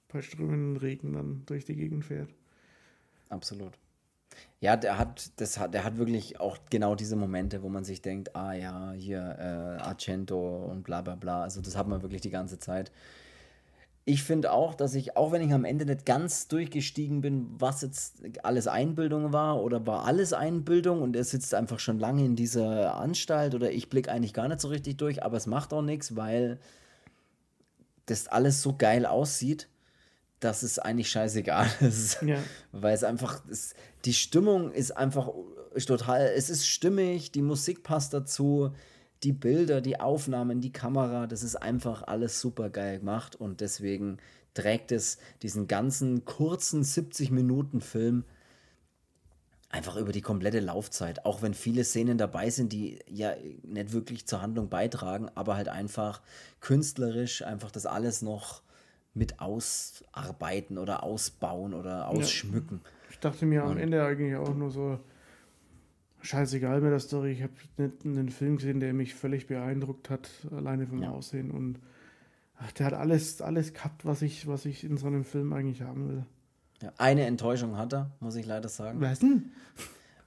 bei 0.08 0.22
strömenden 0.22 0.76
Regen 0.76 1.12
dann 1.14 1.42
durch 1.46 1.64
die 1.64 1.74
Gegend 1.74 2.04
fährt. 2.04 2.30
Absolut. 3.28 3.72
Ja, 4.60 4.76
der 4.76 4.98
hat, 4.98 5.30
das 5.40 5.58
hat, 5.58 5.74
der 5.74 5.84
hat 5.84 5.98
wirklich 5.98 6.40
auch 6.40 6.58
genau 6.70 6.94
diese 6.94 7.16
Momente, 7.16 7.62
wo 7.62 7.68
man 7.68 7.84
sich 7.84 8.02
denkt, 8.02 8.34
ah 8.34 8.52
ja, 8.52 8.92
hier 8.92 9.36
äh, 9.38 9.82
Argento 9.82 10.66
und 10.66 10.82
bla 10.82 11.02
bla 11.02 11.14
bla. 11.14 11.42
Also 11.42 11.60
das 11.60 11.76
hat 11.76 11.88
man 11.88 12.02
wirklich 12.02 12.22
die 12.22 12.30
ganze 12.30 12.58
Zeit. 12.58 12.90
Ich 14.08 14.22
finde 14.22 14.52
auch, 14.52 14.74
dass 14.74 14.94
ich, 14.94 15.16
auch 15.16 15.32
wenn 15.32 15.42
ich 15.42 15.52
am 15.52 15.64
Ende 15.64 15.84
nicht 15.84 16.06
ganz 16.06 16.46
durchgestiegen 16.46 17.22
bin, 17.22 17.48
was 17.58 17.82
jetzt 17.82 18.22
alles 18.44 18.68
Einbildung 18.68 19.32
war 19.32 19.60
oder 19.60 19.84
war 19.84 20.04
alles 20.04 20.32
Einbildung 20.32 21.02
und 21.02 21.16
er 21.16 21.24
sitzt 21.24 21.54
einfach 21.54 21.80
schon 21.80 21.98
lange 21.98 22.24
in 22.24 22.36
dieser 22.36 22.94
Anstalt 22.94 23.54
oder 23.54 23.72
ich 23.72 23.90
blicke 23.90 24.10
eigentlich 24.10 24.32
gar 24.32 24.46
nicht 24.46 24.60
so 24.60 24.68
richtig 24.68 24.96
durch, 24.96 25.24
aber 25.24 25.36
es 25.36 25.46
macht 25.46 25.72
auch 25.72 25.82
nichts, 25.82 26.14
weil 26.14 26.60
das 28.06 28.28
alles 28.28 28.62
so 28.62 28.76
geil 28.76 29.06
aussieht, 29.06 29.68
dass 30.40 30.62
es 30.62 30.78
eigentlich 30.78 31.10
scheißegal 31.10 31.68
ist. 31.80 32.22
Ja. 32.22 32.38
Weil 32.72 32.94
es 32.94 33.04
einfach, 33.04 33.42
es, 33.50 33.74
die 34.04 34.14
Stimmung 34.14 34.72
ist 34.72 34.96
einfach 34.96 35.30
total, 35.86 36.32
es 36.36 36.50
ist 36.50 36.66
stimmig, 36.66 37.32
die 37.32 37.42
Musik 37.42 37.82
passt 37.82 38.14
dazu, 38.14 38.72
die 39.22 39.32
Bilder, 39.32 39.80
die 39.80 39.98
Aufnahmen, 39.98 40.60
die 40.60 40.72
Kamera, 40.72 41.26
das 41.26 41.42
ist 41.42 41.56
einfach 41.56 42.02
alles 42.02 42.40
super 42.40 42.70
geil 42.70 42.98
gemacht 42.98 43.36
und 43.36 43.60
deswegen 43.60 44.18
trägt 44.54 44.92
es 44.92 45.18
diesen 45.42 45.68
ganzen 45.68 46.24
kurzen 46.24 46.82
70 46.82 47.30
Minuten 47.30 47.80
Film 47.80 48.24
einfach 49.68 49.96
über 49.96 50.12
die 50.12 50.22
komplette 50.22 50.60
Laufzeit, 50.60 51.24
auch 51.24 51.42
wenn 51.42 51.54
viele 51.54 51.84
Szenen 51.84 52.18
dabei 52.18 52.50
sind, 52.50 52.72
die 52.72 53.00
ja 53.08 53.34
nicht 53.62 53.92
wirklich 53.92 54.26
zur 54.26 54.40
Handlung 54.40 54.68
beitragen, 54.68 55.28
aber 55.34 55.56
halt 55.56 55.68
einfach 55.68 56.22
künstlerisch 56.60 57.42
einfach 57.42 57.70
das 57.70 57.84
alles 57.84 58.22
noch 58.22 58.62
mit 59.16 59.40
ausarbeiten 59.40 60.78
oder 60.78 61.02
ausbauen 61.02 61.74
oder 61.74 62.06
ausschmücken. 62.08 62.80
Ich 63.10 63.18
dachte 63.18 63.46
mir 63.46 63.64
am 63.64 63.70
Und- 63.72 63.78
Ende 63.78 64.04
eigentlich 64.04 64.36
auch 64.36 64.54
nur 64.54 64.70
so, 64.70 65.00
scheißegal 66.22 66.80
mit 66.80 66.92
der 66.92 67.00
Story. 67.00 67.32
Ich 67.32 67.42
habe 67.42 67.52
nicht 67.78 68.04
einen 68.04 68.28
Film 68.30 68.56
gesehen, 68.56 68.80
der 68.80 68.92
mich 68.92 69.14
völlig 69.14 69.46
beeindruckt 69.46 70.10
hat, 70.10 70.28
alleine 70.54 70.86
vom 70.86 71.02
Ja. 71.02 71.10
Aussehen. 71.10 71.50
Und 71.50 71.78
ach, 72.58 72.72
der 72.72 72.86
hat 72.86 72.94
alles, 72.94 73.40
alles 73.40 73.72
gehabt, 73.72 74.04
was 74.04 74.22
ich, 74.22 74.46
was 74.46 74.64
ich 74.66 74.84
in 74.84 74.96
so 74.96 75.06
einem 75.06 75.24
Film 75.24 75.52
eigentlich 75.52 75.82
haben 75.82 76.08
will. 76.08 76.26
Ja, 76.82 76.92
eine 76.98 77.24
Enttäuschung 77.24 77.76
hat 77.78 77.94
er, 77.94 78.10
muss 78.20 78.36
ich 78.36 78.44
leider 78.46 78.68
sagen. 78.68 79.00
Was 79.00 79.20
denn? 79.20 79.50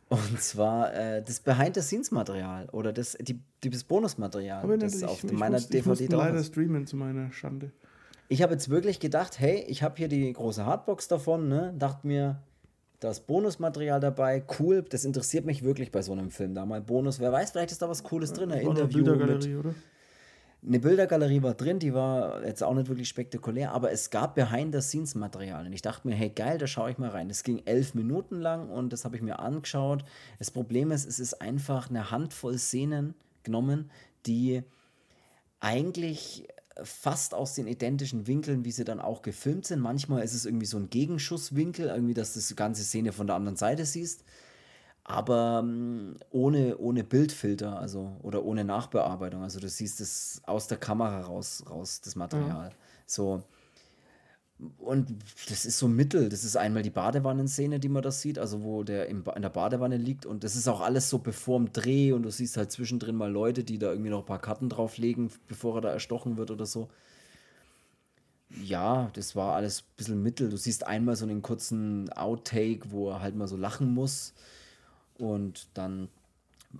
Und 0.07 0.41
zwar 0.41 0.91
äh, 0.95 1.21
das 1.23 1.39
Behind-the-Scenes-Material 1.41 2.69
oder 2.69 2.91
das, 2.91 3.15
die, 3.21 3.39
die- 3.63 3.69
das 3.69 3.83
Bonusmaterial, 3.83 4.65
das 4.79 5.03
auf 5.03 5.23
ich, 5.23 5.31
ich, 5.31 5.37
meiner 5.37 5.57
musste, 5.57 5.77
ich 5.77 5.83
DVD 5.83 5.89
musste 5.89 6.07
drauf 6.07 6.23
leider 6.25 6.37
ist. 6.39 6.47
streamen 6.47 6.87
zu 6.87 6.95
meiner 6.97 7.31
Schande. 7.31 7.71
Ich 8.29 8.41
habe 8.41 8.53
jetzt 8.53 8.69
wirklich 8.69 8.99
gedacht, 8.99 9.39
hey, 9.39 9.65
ich 9.67 9.83
habe 9.83 9.95
hier 9.97 10.07
die 10.07 10.31
große 10.31 10.65
Hardbox 10.65 11.07
davon, 11.07 11.49
ne? 11.49 11.73
Dachte 11.77 12.07
mir, 12.07 12.41
da 12.99 13.09
ist 13.09 13.27
Bonusmaterial 13.27 13.99
dabei, 13.99 14.43
cool, 14.59 14.83
das 14.87 15.03
interessiert 15.03 15.45
mich 15.45 15.63
wirklich 15.63 15.91
bei 15.91 16.01
so 16.01 16.11
einem 16.11 16.29
Film. 16.29 16.53
Da 16.53 16.65
mal 16.65 16.81
Bonus, 16.81 17.19
wer 17.19 17.31
weiß, 17.31 17.51
vielleicht 17.51 17.71
ist 17.71 17.81
da 17.81 17.89
was 17.89 18.03
Cooles 18.03 18.31
drin. 18.33 18.51
Ein 18.51 18.65
War 18.65 18.71
eine 18.71 18.81
Interview 18.81 18.97
mit, 18.99 19.17
Bildergalerie, 19.17 19.55
oder? 19.55 19.73
eine 20.65 20.79
Bildergalerie 20.79 21.41
war 21.41 21.53
drin, 21.53 21.79
die 21.79 21.93
war 21.93 22.45
jetzt 22.45 22.61
auch 22.63 22.73
nicht 22.73 22.89
wirklich 22.89 23.07
spektakulär, 23.07 23.71
aber 23.71 23.91
es 23.91 24.09
gab 24.09 24.35
Behind-the-Scenes-Material. 24.35 25.65
Und 25.65 25.73
ich 25.73 25.81
dachte 25.81 26.07
mir, 26.07 26.15
hey 26.15 26.29
geil, 26.29 26.57
da 26.57 26.67
schaue 26.67 26.91
ich 26.91 26.97
mal 26.97 27.09
rein. 27.09 27.29
Das 27.29 27.43
ging 27.43 27.61
elf 27.65 27.93
Minuten 27.93 28.41
lang 28.41 28.69
und 28.69 28.91
das 28.91 29.05
habe 29.05 29.15
ich 29.15 29.21
mir 29.21 29.39
angeschaut. 29.39 30.03
Das 30.37 30.51
Problem 30.51 30.91
ist, 30.91 31.07
es 31.07 31.19
ist 31.19 31.41
einfach 31.41 31.89
eine 31.89 32.11
Handvoll 32.11 32.57
Szenen 32.57 33.15
genommen, 33.43 33.89
die 34.25 34.63
eigentlich 35.61 36.47
fast 36.83 37.33
aus 37.33 37.55
den 37.55 37.67
identischen 37.67 38.27
Winkeln, 38.27 38.65
wie 38.65 38.71
sie 38.71 38.83
dann 38.83 38.99
auch 38.99 39.21
gefilmt 39.21 39.65
sind. 39.65 39.79
Manchmal 39.79 40.23
ist 40.23 40.33
es 40.33 40.45
irgendwie 40.45 40.65
so 40.65 40.77
ein 40.77 40.89
Gegenschusswinkel, 40.89 41.87
irgendwie, 41.87 42.13
dass 42.13 42.33
du 42.33 42.39
die 42.39 42.55
ganze 42.55 42.83
Szene 42.83 43.11
von 43.11 43.27
der 43.27 43.35
anderen 43.35 43.57
Seite 43.57 43.85
siehst 43.85 44.23
aber 45.09 45.61
ähm, 45.63 46.17
ohne, 46.29 46.77
ohne 46.77 47.03
Bildfilter, 47.03 47.79
also 47.79 48.15
oder 48.21 48.45
ohne 48.45 48.63
Nachbearbeitung. 48.63 49.41
Also 49.41 49.59
du 49.59 49.67
siehst 49.67 49.99
es 50.01 50.39
aus 50.45 50.67
der 50.67 50.77
Kamera 50.77 51.21
raus, 51.21 51.63
raus 51.67 52.01
das 52.01 52.15
Material. 52.15 52.69
So. 53.07 53.41
Und 54.77 55.15
das 55.47 55.65
ist 55.65 55.77
so 55.77 55.87
mittel. 55.87 56.27
Das 56.27 56.43
ist 56.43 56.57
einmal 56.57 56.83
die 56.83 56.89
Badewannenszene, 56.89 57.79
die 57.79 57.87
man 57.87 58.03
das 58.03 58.21
sieht, 58.21 58.37
also 58.37 58.61
wo 58.61 58.83
der 58.83 59.07
im, 59.07 59.23
in 59.35 59.41
der 59.41 59.49
Badewanne 59.49 59.95
liegt. 59.95 60.25
Und 60.25 60.43
das 60.43 60.55
ist 60.55 60.67
auch 60.67 60.81
alles 60.81 61.09
so 61.09 61.19
bevor 61.19 61.59
dem 61.59 61.71
Dreh 61.71 62.11
und 62.11 62.23
du 62.23 62.31
siehst 62.31 62.57
halt 62.57 62.71
zwischendrin 62.71 63.15
mal 63.15 63.31
Leute, 63.31 63.63
die 63.63 63.79
da 63.79 63.91
irgendwie 63.91 64.09
noch 64.09 64.19
ein 64.19 64.25
paar 64.25 64.41
Karten 64.41 64.67
drauflegen, 64.67 65.31
bevor 65.47 65.75
er 65.75 65.81
da 65.81 65.89
erstochen 65.91 66.35
wird 66.37 66.51
oder 66.51 66.65
so. 66.65 66.89
Ja, 68.63 69.09
das 69.13 69.35
war 69.35 69.55
alles 69.55 69.81
ein 69.81 69.95
bisschen 69.95 70.23
mittel. 70.23 70.49
Du 70.49 70.57
siehst 70.57 70.85
einmal 70.85 71.15
so 71.15 71.25
einen 71.25 71.41
kurzen 71.41 72.11
Outtake, 72.13 72.91
wo 72.91 73.11
er 73.11 73.21
halt 73.21 73.35
mal 73.35 73.47
so 73.47 73.55
lachen 73.55 73.93
muss. 73.93 74.33
Und 75.17 75.67
dann 75.73 76.09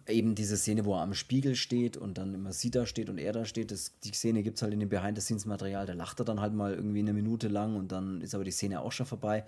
eben 0.08 0.36
diese 0.36 0.56
Szene, 0.58 0.86
wo 0.86 0.94
er 0.96 1.02
am 1.02 1.14
Spiegel 1.14 1.56
steht 1.56 1.98
und 1.98 2.18
dann 2.18 2.34
immer 2.34 2.54
sie 2.54 2.70
da 2.70 2.86
steht 2.86 3.10
und 3.10 3.18
er 3.18 3.34
da 3.34 3.46
steht. 3.46 3.72
Das, 3.72 3.94
die 4.04 4.12
Szene 4.12 4.44
gibt 4.44 4.58
es 4.58 4.62
halt 4.62 4.74
in 4.74 4.80
dem 4.80 4.90
Behind-the-Scenes-Material. 4.90 5.86
Da 5.86 5.94
lacht 5.94 6.20
er 6.20 6.26
dann 6.26 6.40
halt 6.42 6.54
mal 6.54 6.74
irgendwie 6.74 7.00
eine 7.00 7.14
Minute 7.14 7.48
lang 7.48 7.76
und 7.76 7.92
dann 7.92 8.22
ist 8.22 8.36
aber 8.36 8.44
die 8.44 8.52
Szene 8.52 8.82
auch 8.82 8.92
schon 8.92 9.06
vorbei. 9.08 9.46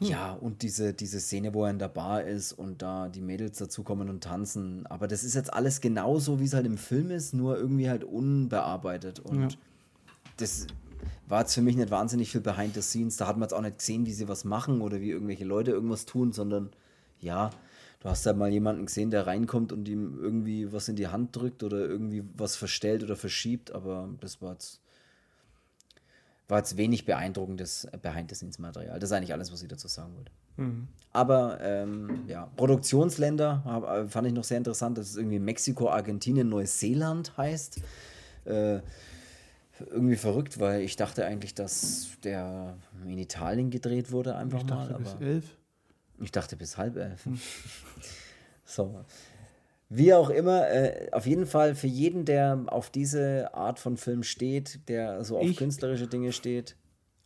Ja, 0.00 0.32
und 0.32 0.62
diese, 0.62 0.94
diese 0.94 1.18
Szene, 1.20 1.52
wo 1.54 1.64
er 1.64 1.70
in 1.70 1.78
der 1.80 1.88
Bar 1.88 2.22
ist 2.22 2.52
und 2.52 2.82
da 2.82 3.08
die 3.08 3.20
Mädels 3.20 3.58
dazukommen 3.58 4.08
und 4.08 4.22
tanzen. 4.22 4.86
Aber 4.86 5.08
das 5.08 5.24
ist 5.24 5.34
jetzt 5.34 5.52
alles 5.52 5.80
genauso, 5.80 6.38
wie 6.38 6.44
es 6.44 6.54
halt 6.54 6.66
im 6.66 6.78
Film 6.78 7.10
ist, 7.10 7.34
nur 7.34 7.58
irgendwie 7.58 7.90
halt 7.90 8.04
unbearbeitet. 8.04 9.18
Und 9.18 9.40
Ja. 9.40 9.48
das 10.36 10.68
war 11.26 11.40
jetzt 11.40 11.54
für 11.54 11.62
mich 11.62 11.76
nicht 11.76 11.90
wahnsinnig 11.90 12.30
viel 12.30 12.40
behind 12.40 12.74
the 12.74 12.82
scenes. 12.82 13.16
Da 13.16 13.26
hat 13.26 13.36
man 13.36 13.42
jetzt 13.48 13.52
auch 13.52 13.60
nicht 13.60 13.78
gesehen, 13.78 14.06
wie 14.06 14.12
sie 14.12 14.28
was 14.28 14.44
machen 14.44 14.80
oder 14.82 15.00
wie 15.00 15.10
irgendwelche 15.10 15.44
Leute 15.44 15.72
irgendwas 15.72 16.06
tun, 16.06 16.32
sondern 16.32 16.70
ja, 17.20 17.50
du 18.00 18.08
hast 18.08 18.26
halt 18.26 18.36
mal 18.36 18.50
jemanden 18.50 18.86
gesehen, 18.86 19.10
der 19.10 19.26
reinkommt 19.26 19.72
und 19.72 19.88
ihm 19.88 20.18
irgendwie 20.20 20.72
was 20.72 20.88
in 20.88 20.96
die 20.96 21.08
Hand 21.08 21.34
drückt 21.34 21.62
oder 21.62 21.78
irgendwie 21.78 22.24
was 22.36 22.56
verstellt 22.56 23.02
oder 23.02 23.16
verschiebt, 23.16 23.72
aber 23.72 24.08
das 24.20 24.40
war 24.40 24.52
jetzt, 24.52 24.80
war 26.48 26.58
jetzt 26.58 26.76
wenig 26.76 27.04
beeindruckendes 27.04 27.88
behind 28.02 28.30
the 28.30 28.36
scenes 28.36 28.58
Material. 28.58 28.98
Das 28.98 29.10
ist 29.10 29.16
eigentlich 29.16 29.32
alles, 29.32 29.52
was 29.52 29.62
ich 29.62 29.68
dazu 29.68 29.88
sagen 29.88 30.14
wollte. 30.16 30.32
Mhm. 30.56 30.88
Aber 31.12 31.60
ähm, 31.60 32.24
ja, 32.26 32.46
Produktionsländer 32.56 33.62
hab, 33.64 33.84
äh, 33.84 34.08
fand 34.08 34.26
ich 34.26 34.32
noch 34.32 34.44
sehr 34.44 34.58
interessant, 34.58 34.98
dass 34.98 35.10
es 35.10 35.16
irgendwie 35.16 35.38
Mexiko, 35.38 35.88
Argentinien, 35.88 36.48
Neuseeland 36.48 37.36
heißt. 37.36 37.80
Äh, 38.44 38.80
irgendwie 39.90 40.16
verrückt, 40.16 40.58
weil 40.58 40.82
ich 40.82 40.96
dachte 40.96 41.24
eigentlich, 41.24 41.54
dass 41.54 42.08
der 42.24 42.76
in 43.04 43.18
Italien 43.18 43.70
gedreht 43.70 44.10
wurde, 44.10 44.34
einfach 44.36 44.60
Ich 44.60 44.66
dachte 44.66 44.92
mal. 44.92 44.98
bis 44.98 45.12
Aber 45.12 45.22
elf. 45.24 45.56
Ich 46.20 46.32
dachte 46.32 46.56
bis 46.56 46.76
halb 46.76 46.96
elf. 46.96 47.24
So. 48.64 49.02
Wie 49.88 50.12
auch 50.12 50.28
immer, 50.28 50.68
äh, 50.68 51.10
auf 51.12 51.24
jeden 51.26 51.46
Fall 51.46 51.74
für 51.74 51.86
jeden, 51.86 52.26
der 52.26 52.64
auf 52.66 52.90
diese 52.90 53.54
Art 53.54 53.78
von 53.78 53.96
Film 53.96 54.22
steht, 54.22 54.86
der 54.90 55.24
so 55.24 55.38
auf 55.38 55.46
Ich. 55.46 55.56
künstlerische 55.56 56.06
Dinge 56.06 56.32
steht, 56.32 56.76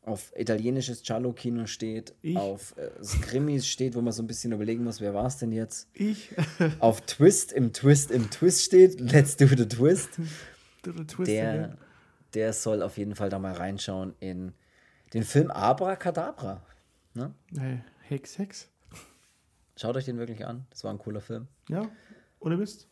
auf 0.03 0.33
italienisches 0.37 1.03
Giallo-Kino 1.03 1.67
steht, 1.67 2.15
Ich. 2.23 2.37
auf 2.37 2.77
äh, 2.77 2.91
Krimis 3.23 3.67
steht, 3.67 3.97
wo 3.97 4.01
man 4.01 4.13
so 4.13 4.23
ein 4.23 4.29
bisschen 4.29 4.53
überlegen 4.53 4.85
muss, 4.85 5.01
wer 5.01 5.15
war 5.15 5.27
es 5.27 5.39
denn 5.39 5.51
jetzt? 5.51 5.89
Ich. 5.95 6.31
Auf 6.79 7.01
Twist, 7.01 7.53
im 7.53 7.73
Twist, 7.73 8.13
im 8.13 8.31
Twist 8.31 8.63
steht, 8.63 9.01
Let's 9.01 9.37
do 9.37 9.49
the 9.49 9.67
Twist. 9.67 10.11
Der 10.87 10.95
Twister, 11.07 11.25
Der, 11.25 11.55
ja. 11.57 11.77
der 12.35 12.53
soll 12.53 12.83
auf 12.83 12.97
jeden 12.99 13.17
Fall 13.17 13.29
da 13.31 13.39
mal 13.41 13.53
reinschauen 13.55 14.15
in 14.21 14.53
den 15.15 15.25
Film 15.25 15.51
Abracadabra. 15.51 16.63
Ne? 17.15 17.35
Hey, 17.59 17.81
Hex, 18.09 18.39
Hex. 18.39 18.69
Schaut 19.83 19.97
euch 19.97 20.05
den 20.05 20.17
wirklich 20.17 20.47
an. 20.47 20.65
Das 20.71 20.85
war 20.85 20.93
ein 20.93 20.99
cooler 20.99 21.21
Film. 21.21 21.49
Ja, 21.69 21.91
oder 22.39 22.57
bist? 22.57 22.87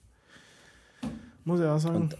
Muss 1.44 1.60
ich 1.60 1.66
auch 1.66 1.78
sagen. 1.78 1.94
Und, 1.94 2.18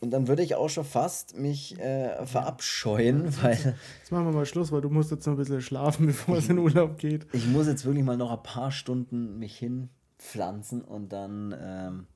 und 0.00 0.10
dann 0.10 0.26
würde 0.26 0.42
ich 0.42 0.56
auch 0.56 0.68
schon 0.68 0.84
fast 0.84 1.38
mich 1.38 1.78
äh, 1.78 2.26
verabscheuen, 2.26 3.32
weil 3.40 3.76
Jetzt 4.00 4.10
machen 4.10 4.24
wir 4.24 4.32
mal 4.32 4.46
Schluss, 4.46 4.72
weil 4.72 4.80
du 4.80 4.90
musst 4.90 5.12
jetzt 5.12 5.26
noch 5.26 5.34
ein 5.34 5.36
bisschen 5.36 5.60
schlafen, 5.60 6.06
bevor 6.08 6.38
es 6.38 6.48
in 6.48 6.58
Urlaub 6.58 6.98
geht. 6.98 7.28
ich 7.32 7.46
muss 7.46 7.68
jetzt 7.68 7.84
wirklich 7.84 8.02
mal 8.02 8.16
noch 8.16 8.32
ein 8.32 8.42
paar 8.42 8.72
Stunden 8.72 9.38
mich 9.38 9.56
hinpflanzen 9.58 10.82
und 10.82 11.12
dann, 11.12 11.54
ähm, 11.56 12.06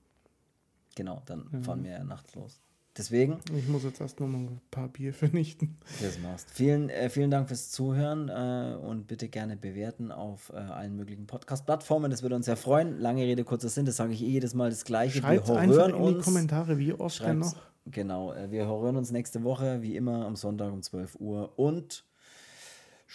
genau, 0.97 1.23
dann 1.27 1.63
fahren 1.63 1.85
wir 1.85 1.93
ja 1.93 2.03
nachts 2.03 2.35
los. 2.35 2.61
Deswegen, 2.97 3.39
Ich 3.57 3.69
muss 3.69 3.85
jetzt 3.85 4.01
erst 4.03 4.21
noch 4.21 4.27
mal 4.29 4.39
ein 4.39 4.61
paar 4.71 4.89
Bier 4.89 5.15
vernichten. 5.15 5.79
das 6.03 6.19
machst. 6.19 6.51
Vielen, 6.51 6.91
äh, 6.91 7.09
vielen 7.09 7.31
Dank 7.31 7.49
fürs 7.49 7.71
Zuhören 7.71 8.29
äh, 8.29 8.77
und 8.77 9.07
bitte 9.07 9.29
gerne 9.29 9.57
bewerten 9.57 10.13
auf 10.13 10.51
äh, 10.55 10.59
allen 10.59 10.95
möglichen 10.97 11.27
Podcast-Plattformen. 11.27 12.11
Das 12.11 12.23
würde 12.23 12.37
uns 12.37 12.45
sehr 12.47 12.57
freuen. 12.59 12.99
Lange 13.01 13.23
Rede, 13.25 13.45
kurzer 13.45 13.71
Sinn, 13.71 13.87
das 13.87 13.97
sage 13.97 14.13
ich 14.13 14.23
eh 14.23 14.29
jedes 14.29 14.53
Mal 14.55 14.69
das 14.69 14.85
Gleiche. 14.85 15.21
Schreibt 15.21 15.49
wir 15.49 15.57
einfach 15.57 15.89
in 15.89 15.95
die 15.95 16.01
uns. 16.01 16.25
Kommentare, 16.25 16.79
wie 16.79 16.93
oft 16.93 17.19
denn 17.21 17.41
Schreibt's. 17.43 17.55
noch. 17.57 17.63
Genau, 17.87 18.33
äh, 18.35 18.51
wir 18.51 18.67
hören 18.67 18.97
uns 18.97 19.11
nächste 19.11 19.43
Woche, 19.43 19.81
wie 19.81 19.97
immer, 19.97 20.27
am 20.27 20.37
Sonntag 20.37 20.71
um 20.73 20.83
12 20.83 21.17
Uhr. 21.19 21.59
Und 21.59 22.05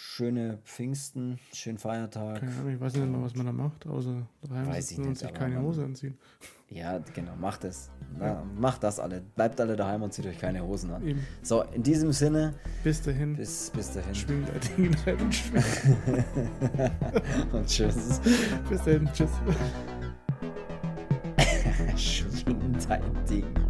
schöne 0.00 0.58
Pfingsten, 0.64 1.40
schönen 1.52 1.78
Feiertag. 1.78 2.38
Keine 2.38 2.52
Ahnung, 2.52 2.74
ich 2.74 2.80
weiß 2.80 2.94
nicht 2.94 3.10
mehr, 3.10 3.20
was 3.20 3.34
man 3.34 3.46
da 3.46 3.52
macht, 3.52 3.84
außer 3.84 4.28
daheim 4.42 4.68
Weiß 4.68 4.84
ich 4.84 4.88
sitzen 4.90 5.02
und 5.02 5.08
nicht, 5.08 5.18
sich 5.20 5.34
keine 5.34 5.60
Hose 5.60 5.84
anziehen. 5.84 6.16
Ja, 6.70 6.98
genau, 7.14 7.34
macht 7.34 7.64
es. 7.64 7.90
Na, 8.18 8.44
macht 8.54 8.82
das 8.84 9.00
alle. 9.00 9.22
Bleibt 9.22 9.58
alle 9.58 9.74
daheim 9.74 10.02
und 10.02 10.12
zieht 10.12 10.26
euch 10.26 10.38
keine 10.38 10.62
Hosen 10.62 10.92
an. 10.92 11.02
Eben. 11.02 11.26
So, 11.40 11.62
in 11.62 11.82
diesem 11.82 12.12
Sinne, 12.12 12.56
Bis 12.84 13.00
dahin. 13.00 13.36
bis, 13.36 13.70
bis 13.70 13.90
dahin 13.94 14.14
Schwingt 14.14 14.50
ein 14.50 14.60
Ding 14.76 14.84
in 14.84 14.96
deinem 15.06 15.32
Schwingen. 15.32 15.64
und 17.52 17.66
tschüss. 17.66 18.20
Bis 18.68 18.84
dahin. 18.84 19.08
Tschüss. 19.14 19.30
Schwing 21.96 22.76
dein 22.86 23.24
Ding. 23.24 23.67